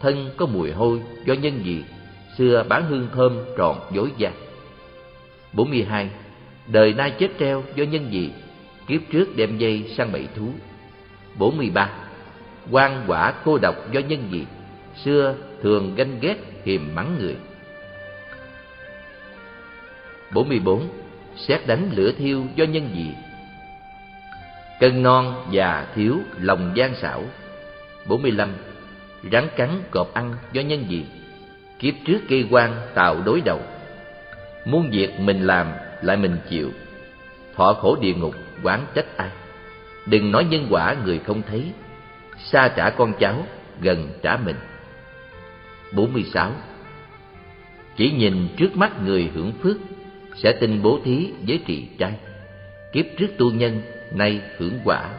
Thân 0.00 0.30
có 0.36 0.46
mùi 0.46 0.72
hôi 0.72 1.00
do 1.26 1.34
nhân 1.34 1.64
gì? 1.64 1.84
Xưa 2.38 2.64
bán 2.68 2.84
hương 2.84 3.08
thơm 3.14 3.38
tròn 3.56 3.80
dối 3.92 4.10
gian. 4.16 4.32
42. 5.52 6.10
Đời 6.66 6.94
nay 6.94 7.12
chết 7.18 7.28
treo 7.38 7.62
do 7.76 7.84
nhân 7.84 8.12
gì? 8.12 8.32
Kiếp 8.86 9.00
trước 9.12 9.36
đem 9.36 9.58
dây 9.58 9.94
sang 9.96 10.12
bẫy 10.12 10.28
thú. 10.36 10.48
43 11.38 11.90
quan 12.70 13.04
quả 13.06 13.32
cô 13.44 13.58
độc 13.58 13.92
do 13.92 14.00
nhân 14.00 14.28
gì? 14.30 14.46
Xưa 15.04 15.34
thường 15.62 15.94
ganh 15.94 16.20
ghét 16.20 16.36
hiềm 16.64 16.94
mắng 16.94 17.16
người. 17.18 17.36
44. 20.30 20.88
Xét 21.36 21.66
đánh 21.66 21.90
lửa 21.92 22.12
thiêu 22.18 22.44
do 22.56 22.64
nhân 22.64 22.88
gì? 22.94 23.14
Cân 24.80 25.02
non 25.02 25.46
già 25.50 25.86
thiếu 25.94 26.18
lòng 26.38 26.72
gian 26.74 26.94
xảo. 26.94 27.22
45. 28.06 28.48
Rắn 29.32 29.48
cắn 29.56 29.70
cọp 29.90 30.14
ăn 30.14 30.34
do 30.52 30.62
nhân 30.62 30.84
gì? 30.88 31.06
Kiếp 31.78 31.94
trước 32.06 32.18
cây 32.28 32.46
quan 32.50 32.74
tạo 32.94 33.22
đối 33.24 33.40
đầu. 33.40 33.60
muôn 34.64 34.90
việc 34.90 35.20
mình 35.20 35.46
làm 35.46 35.66
lại 36.02 36.16
mình 36.16 36.36
chịu. 36.50 36.70
Thọ 37.56 37.72
khổ 37.72 37.96
địa 38.00 38.14
ngục 38.14 38.34
quán 38.62 38.86
trách 38.94 39.16
ai? 39.16 39.28
Đừng 40.06 40.32
nói 40.32 40.44
nhân 40.44 40.66
quả 40.70 40.96
người 41.04 41.18
không 41.18 41.42
thấy, 41.42 41.72
xa 42.38 42.68
trả 42.76 42.90
con 42.90 43.12
cháu, 43.20 43.46
gần 43.80 44.08
trả 44.22 44.36
mình. 44.36 44.56
46. 45.92 46.50
Chỉ 47.96 48.10
nhìn 48.10 48.48
trước 48.56 48.76
mắt 48.76 49.02
người 49.02 49.30
hưởng 49.34 49.52
phước, 49.62 49.76
sẽ 50.34 50.52
tin 50.52 50.82
bố 50.82 51.00
thí 51.04 51.30
với 51.46 51.60
trì 51.66 51.86
trai. 51.98 52.12
Kiếp 52.92 53.04
trước 53.18 53.28
tu 53.38 53.50
nhân, 53.50 53.82
nay 54.12 54.40
hưởng 54.58 54.78
quả, 54.84 55.10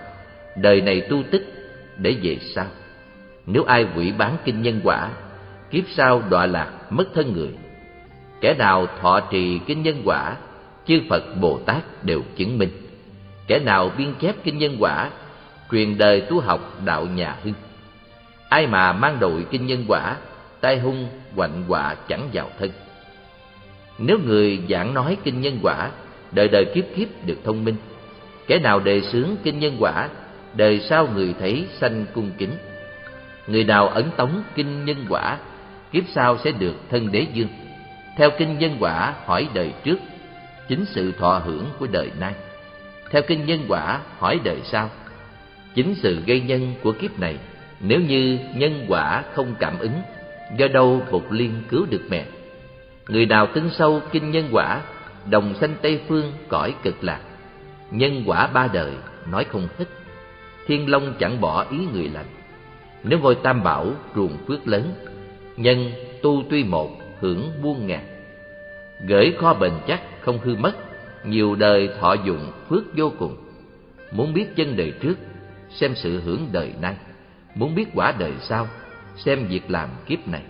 đời 0.56 0.82
này 0.82 1.02
tu 1.02 1.24
tích 1.32 1.56
để 1.98 2.16
về 2.22 2.38
sau. 2.56 2.66
Nếu 3.46 3.64
ai 3.64 3.86
quỷ 3.96 4.12
bán 4.18 4.38
kinh 4.46 4.62
nhân 4.62 4.82
quả, 4.84 5.10
kiếp 5.72 5.84
sau 5.90 6.24
đọa 6.30 6.46
lạc 6.46 6.72
mất 6.90 7.06
thân 7.14 7.34
người. 7.34 7.50
Kẻ 8.42 8.56
nào 8.58 8.88
thọ 9.02 9.20
trì 9.32 9.60
kinh 9.66 9.84
nhân 9.84 10.02
quả, 10.06 10.36
chư 10.88 11.02
Phật 11.10 11.24
Bồ 11.42 11.60
Tát 11.66 12.04
đều 12.04 12.22
chứng 12.36 12.58
minh. 12.58 12.70
Kẻ 13.48 13.60
nào 13.60 13.92
biên 13.98 14.14
chép 14.20 14.36
kinh 14.44 14.58
nhân 14.58 14.78
quả, 14.80 15.10
truyền 15.72 15.98
đời 15.98 16.22
tu 16.22 16.40
học 16.40 16.74
đạo 16.86 17.06
nhà 17.06 17.36
hưng. 17.44 17.54
Ai 18.50 18.68
mà 18.68 18.94
mang 18.94 19.20
đội 19.20 19.46
kinh 19.52 19.66
nhân 19.66 19.86
quả, 19.88 20.16
tai 20.62 20.80
hung 20.80 21.08
hoạnh 21.36 21.64
quả 21.68 21.96
chẳng 22.08 22.30
vào 22.34 22.50
thân. 22.60 22.72
Nếu 23.98 24.18
người 24.26 24.60
giảng 24.70 24.94
nói 24.94 25.18
kinh 25.24 25.42
nhân 25.42 25.60
quả, 25.64 25.90
đời 26.32 26.48
đời 26.48 26.66
kiếp 26.66 26.84
kiếp 26.96 27.08
được 27.26 27.38
thông 27.44 27.66
minh. 27.66 27.76
Kẻ 28.48 28.60
nào 28.60 28.80
đề 28.80 29.02
xướng 29.02 29.30
kinh 29.44 29.60
nhân 29.60 29.78
quả, 29.80 30.10
đời 30.54 30.80
sau 30.80 31.08
người 31.16 31.36
thấy 31.40 31.66
sanh 31.80 32.06
cung 32.14 32.32
kính. 32.38 32.52
Người 33.48 33.64
nào 33.64 33.88
ấn 33.88 34.06
tống 34.18 34.44
kinh 34.56 34.86
nhân 34.86 35.06
quả, 35.10 35.38
kiếp 35.92 36.04
sau 36.14 36.38
sẽ 36.44 36.52
được 36.52 36.76
thân 36.90 37.12
đế 37.12 37.26
dương. 37.34 37.48
Theo 38.18 38.30
kinh 38.38 38.60
nhân 38.60 38.78
quả 38.80 39.14
hỏi 39.26 39.48
đời 39.54 39.74
trước, 39.84 39.98
chính 40.68 40.86
sự 40.86 41.12
thọ 41.12 41.42
hưởng 41.46 41.66
của 41.80 41.88
đời 41.92 42.12
nay. 42.20 42.34
Theo 43.12 43.22
kinh 43.28 43.46
nhân 43.46 43.66
quả 43.68 44.00
hỏi 44.20 44.40
đời 44.44 44.58
sau, 44.64 44.90
chính 45.76 45.96
sự 45.96 46.22
gây 46.26 46.42
nhân 46.42 46.74
của 46.84 46.92
kiếp 46.92 47.20
này. 47.20 47.38
Nếu 47.80 48.00
như 48.00 48.40
nhân 48.56 48.86
quả 48.88 49.24
không 49.34 49.56
cảm 49.60 49.80
ứng, 49.80 50.02
do 50.58 50.68
đâu 50.68 51.02
Phục 51.12 51.32
Liên 51.32 51.52
cứu 51.70 51.86
được 51.90 52.02
mẹ? 52.10 52.26
Người 53.08 53.26
nào 53.26 53.48
tin 53.54 53.70
sâu 53.70 54.02
kinh 54.12 54.32
nhân 54.32 54.50
quả, 54.52 54.82
đồng 55.30 55.54
sanh 55.62 55.76
Tây 55.82 56.00
Phương 56.08 56.34
cõi 56.48 56.76
cực 56.84 57.04
lạc. 57.04 57.20
Nhân 57.92 58.24
quả 58.26 58.48
ba 58.48 58.68
đời, 58.74 58.92
nói 59.32 59.44
không 59.44 59.68
hết. 59.78 59.86
Thiên 60.68 60.90
Long 60.90 61.14
chẳng 61.20 61.42
bỏ 61.42 61.66
ý 61.72 61.78
người 61.94 62.10
lành. 62.14 62.26
Nếu 63.04 63.20
ngôi 63.20 63.36
tam 63.36 63.64
bảo 63.64 63.92
ruồng 64.16 64.38
phước 64.48 64.68
lớn, 64.68 64.94
nhân 65.58 65.92
tu 66.22 66.44
tuy 66.50 66.64
một, 66.64 66.90
hưởng 67.20 67.52
muôn 67.62 67.88
ngàn. 67.88 68.04
Gửi 69.08 69.34
kho 69.38 69.54
bền 69.54 69.72
chắc 69.88 70.02
không 70.22 70.40
hư 70.44 70.56
mất, 70.56 70.74
nhiều 71.26 71.56
đời 71.56 71.90
thọ 72.00 72.14
dụng 72.14 72.52
phước 72.70 72.84
vô 72.96 73.12
cùng. 73.20 73.36
Muốn 74.12 74.34
biết 74.34 74.56
chân 74.56 74.78
đời 74.78 74.94
trước, 75.02 75.16
xem 75.76 75.96
sự 75.96 76.22
hưởng 76.22 76.50
đời 76.52 76.74
nay. 76.82 76.96
Muốn 77.56 77.76
biết 77.76 77.86
quả 77.94 78.14
đời 78.20 78.34
sau, 78.50 78.68
xem 79.18 79.48
việc 79.48 79.72
làm 79.72 79.90
kiếp 80.06 80.28
này. 80.28 80.42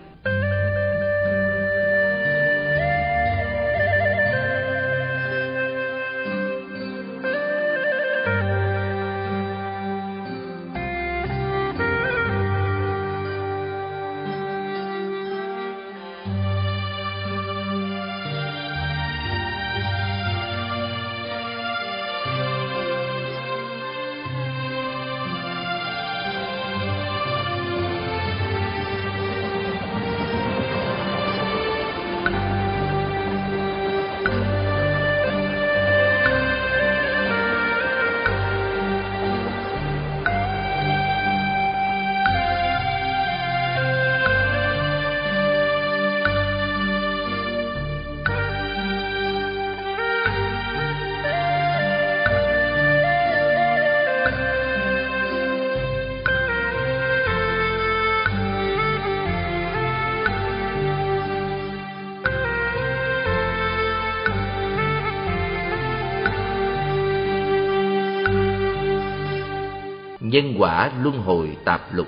Nhân 70.36 70.54
quả 70.58 70.90
luân 71.02 71.18
hồi 71.18 71.56
tạp 71.64 71.94
lục. 71.94 72.06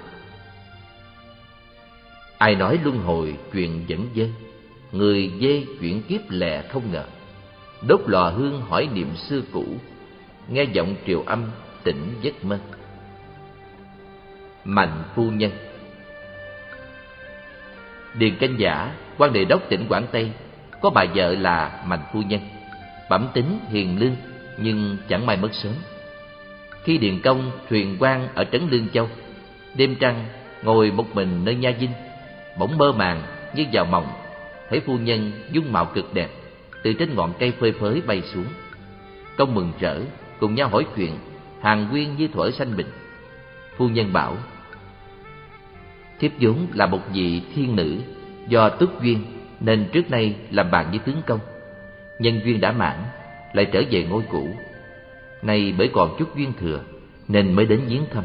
Ai 2.38 2.54
nói 2.54 2.78
luân 2.84 2.98
hồi 2.98 3.36
chuyện 3.52 3.84
dẫn 3.86 4.08
dơ 4.16 4.24
người 4.92 5.32
dê 5.40 5.64
chuyện 5.80 6.02
kiếp 6.02 6.20
lè 6.28 6.62
không 6.62 6.92
ngờ. 6.92 7.04
Đốt 7.88 8.00
lò 8.06 8.28
hương 8.28 8.62
hỏi 8.62 8.88
niệm 8.94 9.16
xưa 9.16 9.40
cũ, 9.52 9.64
nghe 10.48 10.64
giọng 10.64 10.94
triều 11.06 11.22
âm 11.22 11.50
tỉnh 11.84 12.14
giấc 12.22 12.44
mơ. 12.44 12.58
Mạnh 14.64 15.02
phu 15.14 15.30
nhân. 15.30 15.50
Điền 18.14 18.36
canh 18.36 18.54
giả, 18.58 18.94
quan 19.18 19.32
đề 19.32 19.44
đốc 19.44 19.62
tỉnh 19.68 19.86
quảng 19.88 20.06
tây, 20.12 20.32
có 20.80 20.90
bà 20.90 21.04
vợ 21.14 21.34
là 21.34 21.84
mạnh 21.86 22.02
phu 22.12 22.22
nhân. 22.22 22.40
Bẩm 23.10 23.28
tính 23.34 23.58
hiền 23.68 23.98
lương, 23.98 24.16
nhưng 24.58 24.96
chẳng 25.08 25.26
may 25.26 25.36
mất 25.36 25.54
sớm 25.54 25.72
khi 26.88 26.98
điền 26.98 27.20
công 27.20 27.50
thuyền 27.68 27.96
quan 28.00 28.28
ở 28.34 28.44
trấn 28.44 28.62
lương 28.70 28.88
châu. 28.88 29.08
Đêm 29.74 29.96
trăng, 30.00 30.24
ngồi 30.62 30.90
một 30.90 31.14
mình 31.14 31.44
nơi 31.44 31.54
nha 31.54 31.72
dinh, 31.80 31.90
bỗng 32.58 32.78
mơ 32.78 32.92
màng 32.92 33.22
như 33.54 33.64
vào 33.72 33.84
mộng, 33.84 34.06
thấy 34.70 34.80
phu 34.80 34.98
nhân 34.98 35.32
dung 35.52 35.72
mạo 35.72 35.84
cực 35.84 36.14
đẹp, 36.14 36.28
từ 36.82 36.92
trên 36.92 37.14
ngọn 37.14 37.32
cây 37.38 37.52
phơi 37.52 37.72
phới 37.72 38.02
bay 38.06 38.22
xuống. 38.22 38.44
Công 39.36 39.54
mừng 39.54 39.72
rỡ, 39.80 40.00
cùng 40.40 40.54
nhau 40.54 40.68
hỏi 40.68 40.86
chuyện, 40.96 41.12
hàng 41.60 41.88
nguyên 41.90 42.16
như 42.16 42.28
thuở 42.28 42.50
sanh 42.50 42.76
bình 42.76 42.90
phu 43.76 43.88
nhân 43.88 44.12
bảo, 44.12 44.36
thiếp 46.20 46.30
vốn 46.40 46.66
là 46.74 46.86
một 46.86 47.00
vị 47.12 47.42
thiên 47.54 47.76
nữ, 47.76 47.96
do 48.48 48.68
túc 48.68 49.02
duyên, 49.02 49.24
nên 49.60 49.88
trước 49.92 50.10
nay 50.10 50.36
làm 50.50 50.70
bạn 50.70 50.90
với 50.90 50.98
tướng 50.98 51.22
công. 51.26 51.40
Nhân 52.18 52.40
duyên 52.44 52.60
đã 52.60 52.72
mãn, 52.72 52.96
lại 53.52 53.66
trở 53.72 53.82
về 53.90 54.04
ngôi 54.04 54.22
cũ 54.30 54.48
nay 55.42 55.74
bởi 55.78 55.90
còn 55.94 56.16
chút 56.18 56.36
duyên 56.36 56.52
thừa, 56.60 56.80
nên 57.28 57.52
mới 57.52 57.66
đến 57.66 57.80
viếng 57.86 58.04
thăm. 58.10 58.24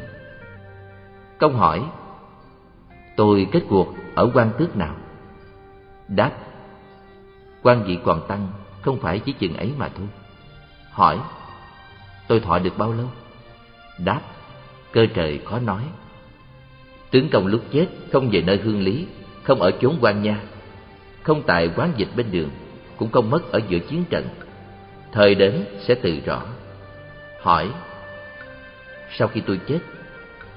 Công 1.39 1.55
hỏi, 1.55 1.83
tôi 3.15 3.47
kết 3.51 3.61
cuộc 3.69 3.95
ở 4.15 4.31
quan 4.33 4.51
tước 4.57 4.75
nào? 4.75 4.95
Đáp, 6.07 6.31
quan 7.63 7.83
vị 7.83 7.97
còn 8.03 8.27
tăng 8.27 8.47
không 8.81 8.99
phải 8.99 9.19
chỉ 9.19 9.33
chừng 9.33 9.57
ấy 9.57 9.71
mà 9.77 9.89
thôi. 9.97 10.07
Hỏi, 10.91 11.19
tôi 12.27 12.39
thọ 12.39 12.59
được 12.59 12.77
bao 12.77 12.93
lâu? 12.93 13.07
Đáp, 13.99 14.21
cơ 14.91 15.05
trời 15.13 15.39
khó 15.45 15.59
nói. 15.59 15.83
Tướng 17.11 17.29
công 17.29 17.47
lúc 17.47 17.61
chết 17.71 17.87
không 18.11 18.29
về 18.29 18.41
nơi 18.41 18.57
hương 18.57 18.81
lý, 18.81 19.07
không 19.43 19.61
ở 19.61 19.71
chốn 19.81 19.97
quan 20.01 20.21
nha, 20.21 20.39
không 21.23 21.43
tại 21.45 21.69
quán 21.75 21.91
dịch 21.97 22.09
bên 22.15 22.25
đường, 22.31 22.49
cũng 22.97 23.11
không 23.11 23.29
mất 23.29 23.51
ở 23.51 23.59
giữa 23.69 23.79
chiến 23.79 24.03
trận. 24.09 24.27
Thời 25.11 25.35
đến 25.35 25.65
sẽ 25.79 25.95
tự 25.95 26.19
rõ 26.25 26.43
hỏi, 27.43 27.69
sau 29.17 29.27
khi 29.27 29.41
tôi 29.47 29.59
chết, 29.67 29.79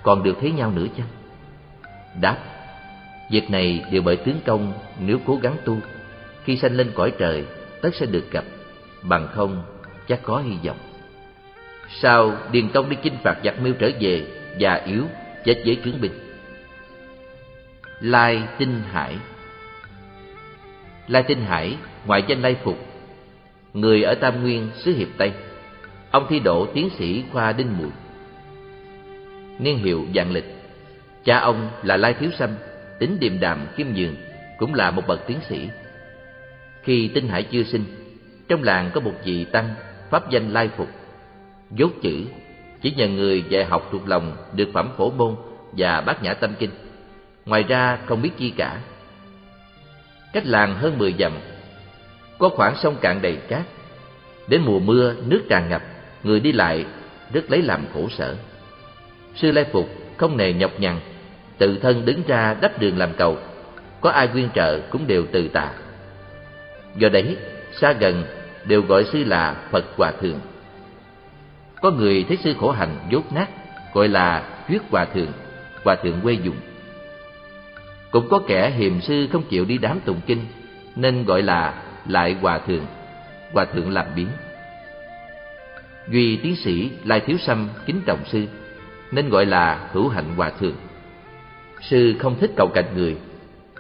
còn 0.03 0.23
được 0.23 0.37
thấy 0.41 0.53
nhau 0.53 0.71
nữa 0.71 0.87
chăng? 0.97 1.07
Đáp, 2.21 2.37
việc 3.31 3.51
này 3.51 3.85
đều 3.91 4.03
bởi 4.03 4.17
tướng 4.17 4.41
công 4.47 4.73
nếu 5.01 5.19
cố 5.27 5.39
gắng 5.43 5.57
tu, 5.65 5.77
khi 6.45 6.57
sanh 6.57 6.77
lên 6.77 6.93
cõi 6.95 7.13
trời, 7.19 7.45
tất 7.83 7.91
sẽ 7.95 8.07
được 8.07 8.31
gặp. 8.31 8.45
Bằng 9.03 9.29
không, 9.35 9.63
chắc 10.09 10.21
có 10.23 10.39
hy 10.39 10.57
vọng. 10.65 10.79
Sau, 12.01 12.33
điền 12.53 12.69
công 12.69 12.89
đi 12.89 12.97
chinh 13.03 13.17
phạt 13.23 13.37
giặc 13.45 13.61
miêu 13.61 13.73
trở 13.79 13.91
về 14.01 14.27
già 14.59 14.75
yếu, 14.75 15.05
chết 15.45 15.63
với 15.67 15.81
trướng 15.85 16.01
binh. 16.01 16.13
Lai 18.01 18.43
tinh 18.59 18.83
hải 18.93 19.19
lai 21.09 21.23
tinh 21.23 21.43
hải, 21.43 21.77
ngoại 22.07 22.25
danh 22.29 22.43
lai 22.43 22.57
phục, 22.65 22.79
người 23.75 24.03
ở 24.03 24.15
tam 24.15 24.43
nguyên, 24.43 24.71
xứ 24.75 24.95
hiệp 24.95 25.09
tây 25.17 25.33
ông 26.17 26.27
thi 26.29 26.39
đỗ 26.39 26.67
tiến 26.75 26.91
sĩ 26.99 27.25
khoa 27.33 27.53
đinh 27.53 27.79
mùi. 27.79 27.91
Niên 29.59 29.79
hiệu 29.79 30.05
dạng 30.15 30.33
lịch. 30.33 30.45
Cha 31.25 31.39
ông 31.39 31.69
là 31.83 31.97
lai 31.97 32.15
thiếu 32.15 32.31
sâm, 32.39 32.51
tính 32.99 33.17
điềm 33.21 33.41
đạm 33.41 33.67
khiêm 33.75 33.87
nhường, 33.95 34.17
cũng 34.59 34.75
là 34.75 34.91
một 34.91 35.03
bậc 35.07 35.27
tiến 35.27 35.39
sĩ. 35.49 35.69
Khi 36.83 37.11
tinh 37.15 37.29
hải 37.29 37.43
chưa 37.43 37.63
sinh, 37.63 37.85
trong 38.49 38.63
làng 38.63 38.91
có 38.95 39.01
một 39.01 39.13
vị 39.25 39.45
tăng 39.45 39.75
pháp 40.11 40.31
danh 40.31 40.53
lai 40.53 40.69
phục. 40.77 40.89
Dốt 41.71 41.91
chữ, 42.03 42.25
chỉ 42.81 42.95
nhờ 42.97 43.09
người 43.09 43.45
dạy 43.49 43.65
học 43.65 43.89
thuộc 43.93 44.09
lòng 44.09 44.37
được 44.53 44.69
phẩm 44.73 44.89
phổ 44.97 45.11
môn 45.11 45.37
và 45.73 46.01
bát 46.01 46.23
nhã 46.23 46.35
tâm 46.35 46.55
kinh. 46.59 46.71
Ngoài 47.47 47.63
ra 47.63 47.99
không 48.07 48.23
biết 48.23 48.31
chi 48.39 48.51
cả. 48.51 48.81
Cách 50.33 50.47
làng 50.47 50.75
hơn 50.75 50.99
mười 50.99 51.15
dặm, 51.19 51.33
có 52.39 52.49
khoảng 52.49 52.77
sông 52.77 52.97
cạn 53.01 53.23
đầy 53.23 53.37
cát. 53.37 53.63
Đến 54.49 54.63
mùa 54.65 54.79
mưa, 54.79 55.15
nước 55.27 55.43
tràn 55.49 55.69
ngập 55.71 55.83
người 56.27 56.41
đi 56.41 56.53
lại, 56.53 56.85
rất 57.33 57.51
lấy 57.51 57.63
làm 57.63 57.85
khổ 57.95 58.09
sở. 58.09 58.37
Sư 59.35 59.53
lai 59.53 59.65
phục 59.73 59.89
không 60.17 60.37
nề 60.37 60.53
nhọc 60.53 60.81
nhằn, 60.81 61.01
tự 61.59 61.79
thân 61.79 62.05
đứng 62.05 62.23
ra 62.27 62.57
đắp 62.61 62.79
đường 62.79 62.99
làm 62.99 63.11
cầu. 63.17 63.39
Có 64.01 64.11
ai 64.11 64.29
quyên 64.29 64.51
trợ 64.55 64.81
cũng 64.91 65.07
đều 65.07 65.27
từ 65.33 65.49
tạ 65.49 65.73
do 66.97 67.09
đấy, 67.09 67.37
xa 67.73 67.93
gần 67.93 68.25
đều 68.65 68.83
gọi 68.83 69.05
sư 69.05 69.25
là 69.25 69.57
phật 69.71 69.85
hòa 69.97 70.13
thượng. 70.21 70.41
Có 71.83 71.91
người 71.91 72.25
thấy 72.29 72.37
sư 72.45 72.55
khổ 72.61 72.71
hạnh 72.71 72.97
dốt 73.11 73.33
nát, 73.33 73.49
gọi 73.93 74.09
là 74.09 74.43
thuyết 74.69 74.83
hòa 74.91 75.05
thượng 75.05 75.33
hòa 75.85 75.95
thượng 75.95 76.21
quê 76.21 76.33
dùng. 76.33 76.57
Cũng 78.11 78.29
có 78.29 78.41
kẻ 78.47 78.71
hiềm 78.71 79.01
sư 79.01 79.29
không 79.33 79.43
chịu 79.49 79.65
đi 79.65 79.79
đám 79.79 80.01
tụng 80.01 80.21
kinh, 80.27 80.45
nên 80.97 81.25
gọi 81.25 81.43
là 81.43 81.83
lại 82.09 82.37
hòa 82.41 82.59
thượng 82.59 82.87
hòa 83.53 83.65
thượng 83.65 83.91
làm 83.91 84.07
biến 84.17 84.29
duy 86.09 86.37
tiến 86.37 86.57
sĩ 86.57 86.91
lai 87.05 87.21
thiếu 87.21 87.37
sâm 87.39 87.69
kính 87.87 88.01
trọng 88.07 88.25
sư, 88.25 88.47
nên 89.13 89.29
gọi 89.29 89.47
là 89.47 89.89
hữu 89.93 90.09
hạnh 90.09 90.35
hòa 90.37 90.51
thượng. 90.51 90.77
Sư 91.81 92.15
không 92.19 92.37
thích 92.41 92.51
cầu 92.57 92.69
cạnh 92.75 92.95
người 92.95 93.17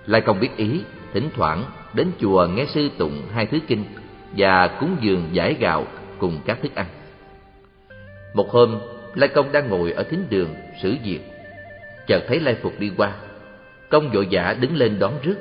lai 0.06 0.20
công 0.20 0.40
biết 0.40 0.56
ý, 0.56 0.80
thỉnh 1.12 1.30
thoảng 1.34 1.64
đến 1.94 2.10
chùa 2.20 2.46
nghe 2.46 2.66
sư 2.66 2.88
tụng 2.98 3.22
hai 3.32 3.46
thứ 3.46 3.58
kinh 3.66 3.84
và 4.36 4.68
cúng 4.80 4.96
dường 5.00 5.28
giải 5.32 5.56
gạo 5.60 5.86
cùng 6.18 6.40
các 6.46 6.58
thức 6.62 6.74
ăn. 6.74 6.86
Một 8.34 8.50
hôm, 8.50 8.78
lai 9.14 9.28
công 9.28 9.52
đang 9.52 9.68
ngồi 9.68 9.92
ở 9.92 10.02
thính 10.02 10.26
đường 10.30 10.54
xử 10.82 10.96
việc, 11.04 11.20
chợt 12.06 12.24
thấy 12.28 12.40
lai 12.40 12.56
phục 12.62 12.72
đi 12.78 12.92
qua. 12.96 13.12
Công 13.88 14.10
vội 14.10 14.28
vã 14.30 14.56
đứng 14.60 14.76
lên 14.76 14.98
đón 14.98 15.12
rước, 15.22 15.36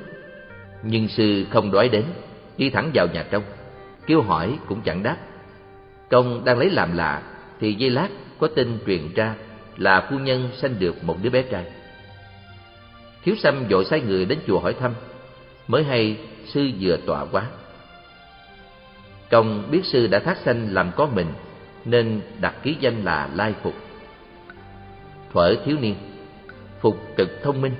nhưng 0.83 1.07
sư 1.07 1.45
không 1.49 1.71
đói 1.71 1.89
đến, 1.89 2.03
đi 2.57 2.69
thẳng 2.69 2.91
vào 2.93 3.07
nhà 3.13 3.25
trong, 3.31 3.43
kêu 4.07 4.21
hỏi 4.21 4.57
cũng 4.67 4.81
chẳng 4.81 5.03
đáp 5.03 5.17
công 6.09 6.45
đang 6.45 6.57
lấy 6.57 6.69
làm 6.69 6.97
lạ, 6.97 7.21
thì 7.59 7.73
giây 7.73 7.89
lát 7.89 8.07
có 8.39 8.47
tin 8.47 8.79
truyền 8.85 9.13
ra 9.13 9.35
là 9.77 10.07
phu 10.09 10.19
nhân 10.19 10.49
sanh 10.57 10.79
được 10.79 11.03
một 11.03 11.17
đứa 11.21 11.29
bé 11.29 11.41
trai. 11.41 11.65
Thiếu 13.23 13.35
sâm 13.35 13.67
vội 13.69 13.85
sai 13.85 14.01
người 14.01 14.25
đến 14.25 14.39
chùa 14.47 14.59
hỏi 14.59 14.75
thăm, 14.79 14.93
mới 15.67 15.83
hay 15.83 16.17
sư 16.45 16.69
vừa 16.79 16.97
tọa 16.97 17.25
quá. 17.25 17.45
Công 19.29 19.71
biết 19.71 19.81
sư 19.85 20.07
đã 20.07 20.19
thác 20.19 20.37
sanh 20.37 20.67
làm 20.73 20.91
con 20.95 21.15
mình, 21.15 21.27
nên 21.85 22.21
đặt 22.41 22.55
ký 22.63 22.75
danh 22.79 23.03
là 23.03 23.29
lai 23.35 23.53
phục. 23.63 23.73
Thuở 25.33 25.55
thiếu 25.65 25.77
niên, 25.81 25.95
phục 26.79 27.15
cực 27.15 27.43
thông 27.43 27.61
minh, 27.61 27.73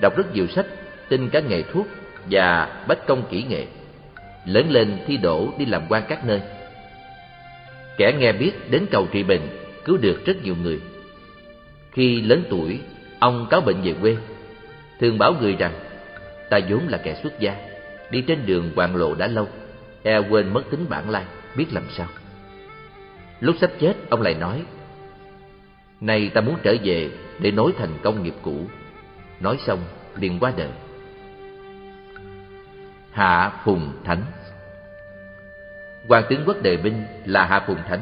đọc 0.00 0.16
rất 0.16 0.34
nhiều 0.34 0.46
sách, 0.46 0.66
tin 1.08 1.28
cả 1.28 1.40
nghề 1.40 1.62
thuốc 1.62 1.86
và 2.30 2.76
bách 2.88 3.06
công 3.06 3.22
kỹ 3.30 3.42
nghệ, 3.42 3.66
lớn 4.46 4.70
lên 4.70 4.98
thi 5.06 5.16
đổ 5.16 5.48
đi 5.58 5.64
làm 5.64 5.82
quan 5.88 6.02
các 6.08 6.24
nơi 6.24 6.40
kẻ 8.02 8.12
nghe 8.18 8.32
biết 8.32 8.52
đến 8.70 8.86
cầu 8.90 9.08
trị 9.12 9.22
bệnh, 9.22 9.40
cứu 9.84 9.96
được 9.96 10.26
rất 10.26 10.42
nhiều 10.42 10.56
người. 10.62 10.80
Khi 11.92 12.20
lớn 12.20 12.44
tuổi, 12.50 12.80
ông 13.18 13.46
cáo 13.50 13.60
bệnh 13.60 13.82
về 13.82 13.94
quê, 14.00 14.16
thường 15.00 15.18
bảo 15.18 15.34
người 15.40 15.56
rằng, 15.58 15.72
ta 16.50 16.58
vốn 16.68 16.88
là 16.88 16.98
kẻ 16.98 17.20
xuất 17.22 17.40
gia, 17.40 17.56
đi 18.10 18.22
trên 18.22 18.46
đường 18.46 18.70
hoàng 18.76 18.96
lộ 18.96 19.14
đã 19.14 19.26
lâu 19.26 19.48
e 20.02 20.18
quên 20.18 20.54
mất 20.54 20.62
tính 20.70 20.86
bản 20.88 21.10
lai, 21.10 21.24
biết 21.56 21.66
làm 21.72 21.82
sao. 21.96 22.06
Lúc 23.40 23.56
sắp 23.60 23.70
chết, 23.80 23.94
ông 24.10 24.22
lại 24.22 24.34
nói, 24.34 24.62
nay 26.00 26.30
ta 26.34 26.40
muốn 26.40 26.56
trở 26.62 26.76
về 26.84 27.10
để 27.38 27.50
nối 27.50 27.72
thành 27.78 27.92
công 28.02 28.22
nghiệp 28.22 28.34
cũ. 28.42 28.66
Nói 29.40 29.58
xong, 29.66 29.78
liền 30.16 30.38
qua 30.38 30.52
đời. 30.56 30.70
Hạ 33.12 33.52
phùng 33.64 33.92
thánh 34.04 34.22
hoàng 36.08 36.24
tướng 36.28 36.42
quốc 36.46 36.62
đề 36.62 36.76
binh 36.76 37.04
là 37.24 37.46
hạ 37.46 37.64
phùng 37.66 37.82
thánh, 37.88 38.00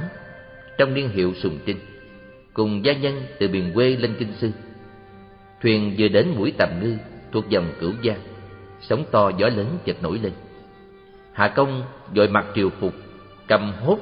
trong 0.79 0.95
niên 0.95 1.09
hiệu 1.09 1.35
sùng 1.43 1.59
trinh 1.67 1.79
cùng 2.53 2.85
gia 2.85 2.93
nhân 2.93 3.23
từ 3.39 3.49
miền 3.49 3.71
quê 3.75 3.97
lên 3.97 4.15
kinh 4.19 4.33
sư. 4.41 4.51
Thuyền 5.63 5.95
vừa 5.99 6.09
đến 6.09 6.33
mũi 6.37 6.53
tầm 6.59 6.69
ngư 6.83 6.97
thuộc 7.33 7.49
dòng 7.49 7.73
cửu 7.81 7.93
giang 8.05 8.21
sóng 8.81 9.05
to 9.11 9.31
gió 9.39 9.49
lớn 9.49 9.79
chợt 9.85 10.03
nổi 10.03 10.21
lên. 10.23 10.33
Hạ 11.33 11.49
công 11.49 11.83
vội 12.15 12.29
mặc 12.29 12.47
triều 12.55 12.71
phục, 12.71 12.95
cầm 13.49 13.73
hốt 13.81 13.99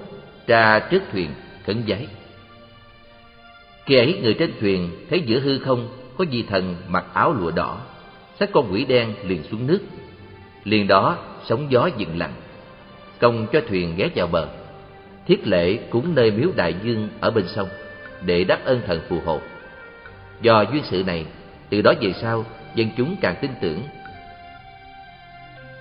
ra 0.47 0.79
trước 0.91 1.03
thuyền 1.13 1.31
khẩn 1.67 1.83
giấy 1.87 2.09
khi 3.89 3.97
ấy 3.97 4.21
người 4.23 4.35
trên 4.35 4.53
thuyền 4.61 4.91
thấy 5.11 5.21
giữa 5.27 5.41
hư 5.41 5.59
không 5.59 5.89
có 6.17 6.25
di 6.33 6.43
thần 6.43 6.77
mặc 6.89 7.05
áo 7.13 7.33
lụa 7.33 7.51
đỏ 7.51 7.81
xách 8.41 8.51
con 8.53 8.73
quỷ 8.73 8.85
đen 8.85 9.15
liền 9.25 9.43
xuống 9.43 9.67
nước. 9.67 9.79
Liền 10.65 10.87
đó 10.87 11.19
sóng 11.45 11.67
gió 11.71 11.89
dừng 11.97 12.19
lặng 12.19 12.33
công 13.21 13.47
cho 13.53 13.61
thuyền 13.69 13.97
ghé 13.97 14.09
vào 14.15 14.27
bờ. 14.27 14.49
Thiết 15.27 15.47
lễ 15.47 15.79
cúng 15.91 16.15
nơi 16.15 16.31
miếu 16.31 16.49
đại 16.57 16.75
dương 16.83 17.09
ở 17.21 17.31
bên 17.31 17.45
sông, 17.49 17.69
để 18.27 18.45
đáp 18.45 18.59
ơn 18.65 18.81
thần 18.87 19.01
phù 19.09 19.21
hộ. 19.25 19.41
Do 20.41 20.65
duyên 20.73 20.83
sự 20.91 21.03
này, 21.07 21.27
từ 21.71 21.83
đó 21.83 21.93
về 22.01 22.13
sau, 22.23 22.45
dân 22.75 22.89
chúng 22.97 23.17
càng 23.21 23.35
tin 23.41 23.51
tưởng. 23.61 23.83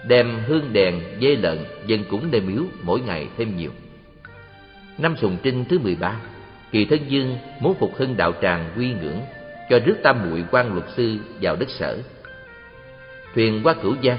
Đem 0.08 0.40
hương 0.48 0.74
đèn 0.74 1.02
dê 1.22 1.36
lợn, 1.36 1.58
dân 1.86 2.04
cúng 2.10 2.28
nơi 2.32 2.42
miếu 2.42 2.64
mỗi 2.84 3.00
ngày 3.02 3.28
thêm 3.38 3.58
nhiều. 3.58 3.72
Năm 4.98 5.16
Sùng 5.18 5.38
Trinh 5.44 5.66
thứ 5.66 5.80
13 5.80 6.20
Kỳ 6.72 6.86
Thân 6.86 7.00
Dương 7.08 7.38
muốn 7.60 7.76
phục 7.80 7.96
hưng 7.98 8.18
đạo 8.18 8.34
tràng 8.42 8.70
quy 8.78 8.94
ngưỡng, 8.94 9.22
Cho 9.70 9.80
rước 9.80 9.96
tam 10.04 10.30
muội 10.30 10.44
quan 10.52 10.74
luật 10.74 10.86
sư 10.98 11.18
vào 11.42 11.56
đất 11.56 11.70
sở. 11.70 11.98
Thuyền 13.36 13.62
qua 13.64 13.74
cửu 13.74 13.96
giang, 14.04 14.18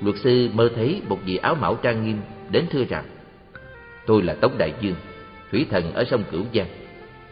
Luật 0.00 0.16
sư 0.24 0.48
mơ 0.52 0.70
thấy 0.76 1.02
một 1.08 1.18
vị 1.24 1.36
áo 1.36 1.54
mão 1.54 1.74
trang 1.74 2.06
nghiêm 2.06 2.20
Đến 2.50 2.66
thưa 2.70 2.84
rằng, 2.88 3.04
Tôi 4.06 4.22
là 4.22 4.34
Tống 4.34 4.58
Đại 4.58 4.72
Dương, 4.80 4.94
Thủy 5.50 5.66
thần 5.70 5.94
ở 5.94 6.04
sông 6.04 6.22
Cửu 6.30 6.42
Giang. 6.54 6.68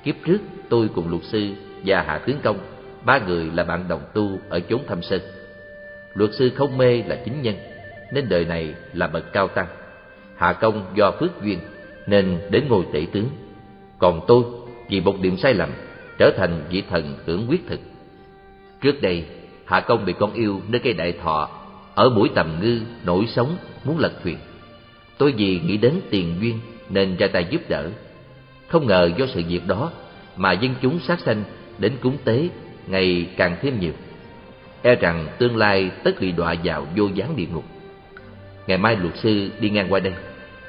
Kiếp 0.05 0.15
trước 0.27 0.39
tôi 0.69 0.89
cùng 0.95 1.09
luật 1.09 1.23
sư 1.25 1.51
và 1.85 2.03
Hạ 2.03 2.19
Tướng 2.19 2.39
Công, 2.43 2.59
Ba 3.05 3.19
người 3.19 3.51
là 3.55 3.65
bạn 3.65 3.85
đồng 3.89 4.01
tu 4.15 4.39
ở 4.49 4.61
chốn 4.61 4.81
thâm 4.89 5.03
sơn. 5.03 5.21
Luật 6.15 6.31
sư 6.35 6.51
không 6.57 6.79
mê 6.79 7.03
là 7.03 7.19
chính 7.25 7.43
nhân, 7.43 7.55
Nên 8.13 8.29
đời 8.29 8.45
này 8.45 8.75
là 8.93 9.07
bậc 9.07 9.33
cao 9.33 9.49
tăng. 9.49 9.67
Hạ 10.37 10.53
Công 10.53 10.85
do 10.95 11.11
phước 11.11 11.43
duyên, 11.43 11.59
Nên 12.07 12.39
đến 12.51 12.65
ngôi 12.69 12.85
tể 12.93 13.07
tướng. 13.13 13.29
Còn 13.99 14.21
tôi 14.27 14.45
vì 14.89 15.01
một 15.01 15.21
điểm 15.21 15.37
sai 15.37 15.55
lầm, 15.55 15.71
Trở 16.19 16.31
thành 16.37 16.65
vị 16.71 16.83
thần 16.91 17.17
hưởng 17.27 17.47
quyết 17.49 17.61
thực. 17.69 17.81
Trước 18.81 19.03
đây, 19.03 19.25
Hạ 19.65 19.81
Công 19.81 20.05
bị 20.05 20.13
con 20.13 20.33
yêu 20.33 20.61
nơi 20.69 20.81
cây 20.85 20.93
đại 20.93 21.13
thọ, 21.13 21.51
Ở 21.95 22.11
mũi 22.11 22.31
tầm 22.35 22.59
ngư 22.63 22.81
nổi 23.05 23.27
sống 23.27 23.57
muốn 23.85 23.99
lật 23.99 24.13
thuyền. 24.23 24.37
Tôi 25.19 25.35
vì 25.37 25.61
nghĩ 25.65 25.77
đến 25.77 26.01
tiền 26.11 26.37
duyên 26.41 26.61
Nên 26.89 27.17
ra 27.17 27.27
tay 27.27 27.47
giúp 27.51 27.61
đỡ. 27.69 27.91
Không 28.69 28.87
ngờ 28.87 29.11
do 29.19 29.27
sự 29.35 29.43
việc 29.49 29.67
đó 29.67 29.93
Mà 30.37 30.53
dân 30.53 30.75
chúng 30.83 30.99
sát 30.99 31.21
sanh 31.21 31.45
đến 31.79 31.93
cúng 32.01 32.17
tế 32.25 32.49
Ngày 32.87 33.29
càng 33.37 33.57
thêm 33.63 33.81
nhiều. 33.81 33.93
E 34.83 34.95
rằng 34.95 35.29
tương 35.39 35.57
lai 35.57 35.91
tất 36.05 36.21
bị 36.21 36.33
đọa 36.33 36.55
vào 36.65 36.87
vô 36.97 37.09
gián 37.15 37.37
địa 37.37 37.47
ngục. 37.47 37.65
Ngày 38.67 38.79
mai 38.79 38.97
luật 38.97 39.17
sư 39.17 39.51
đi 39.61 39.71
ngang 39.71 39.93
qua 39.93 40.01
đây, 40.01 40.13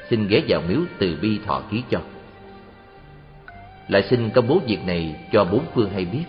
Xin 0.09 0.27
ghé 0.27 0.41
vào 0.47 0.61
miếu 0.69 0.79
từ 0.97 1.17
bi 1.21 1.39
thọ 1.45 1.61
ký 1.71 1.83
cho. 1.89 1.99
Lại 3.87 4.03
xin 4.09 4.29
công 4.29 4.47
bố 4.47 4.61
việc 4.67 4.79
này 4.85 5.15
cho 5.31 5.43
bốn 5.43 5.65
phương 5.75 5.89
hay 5.89 6.05
biết, 6.05 6.23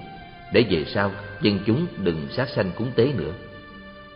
Để 0.53 0.65
về 0.71 0.85
sau 0.85 1.11
dân 1.41 1.59
chúng 1.67 1.87
đừng 1.97 2.27
sát 2.31 2.49
sanh 2.49 2.71
cúng 2.77 2.91
tế 2.95 3.13
nữa. 3.17 3.33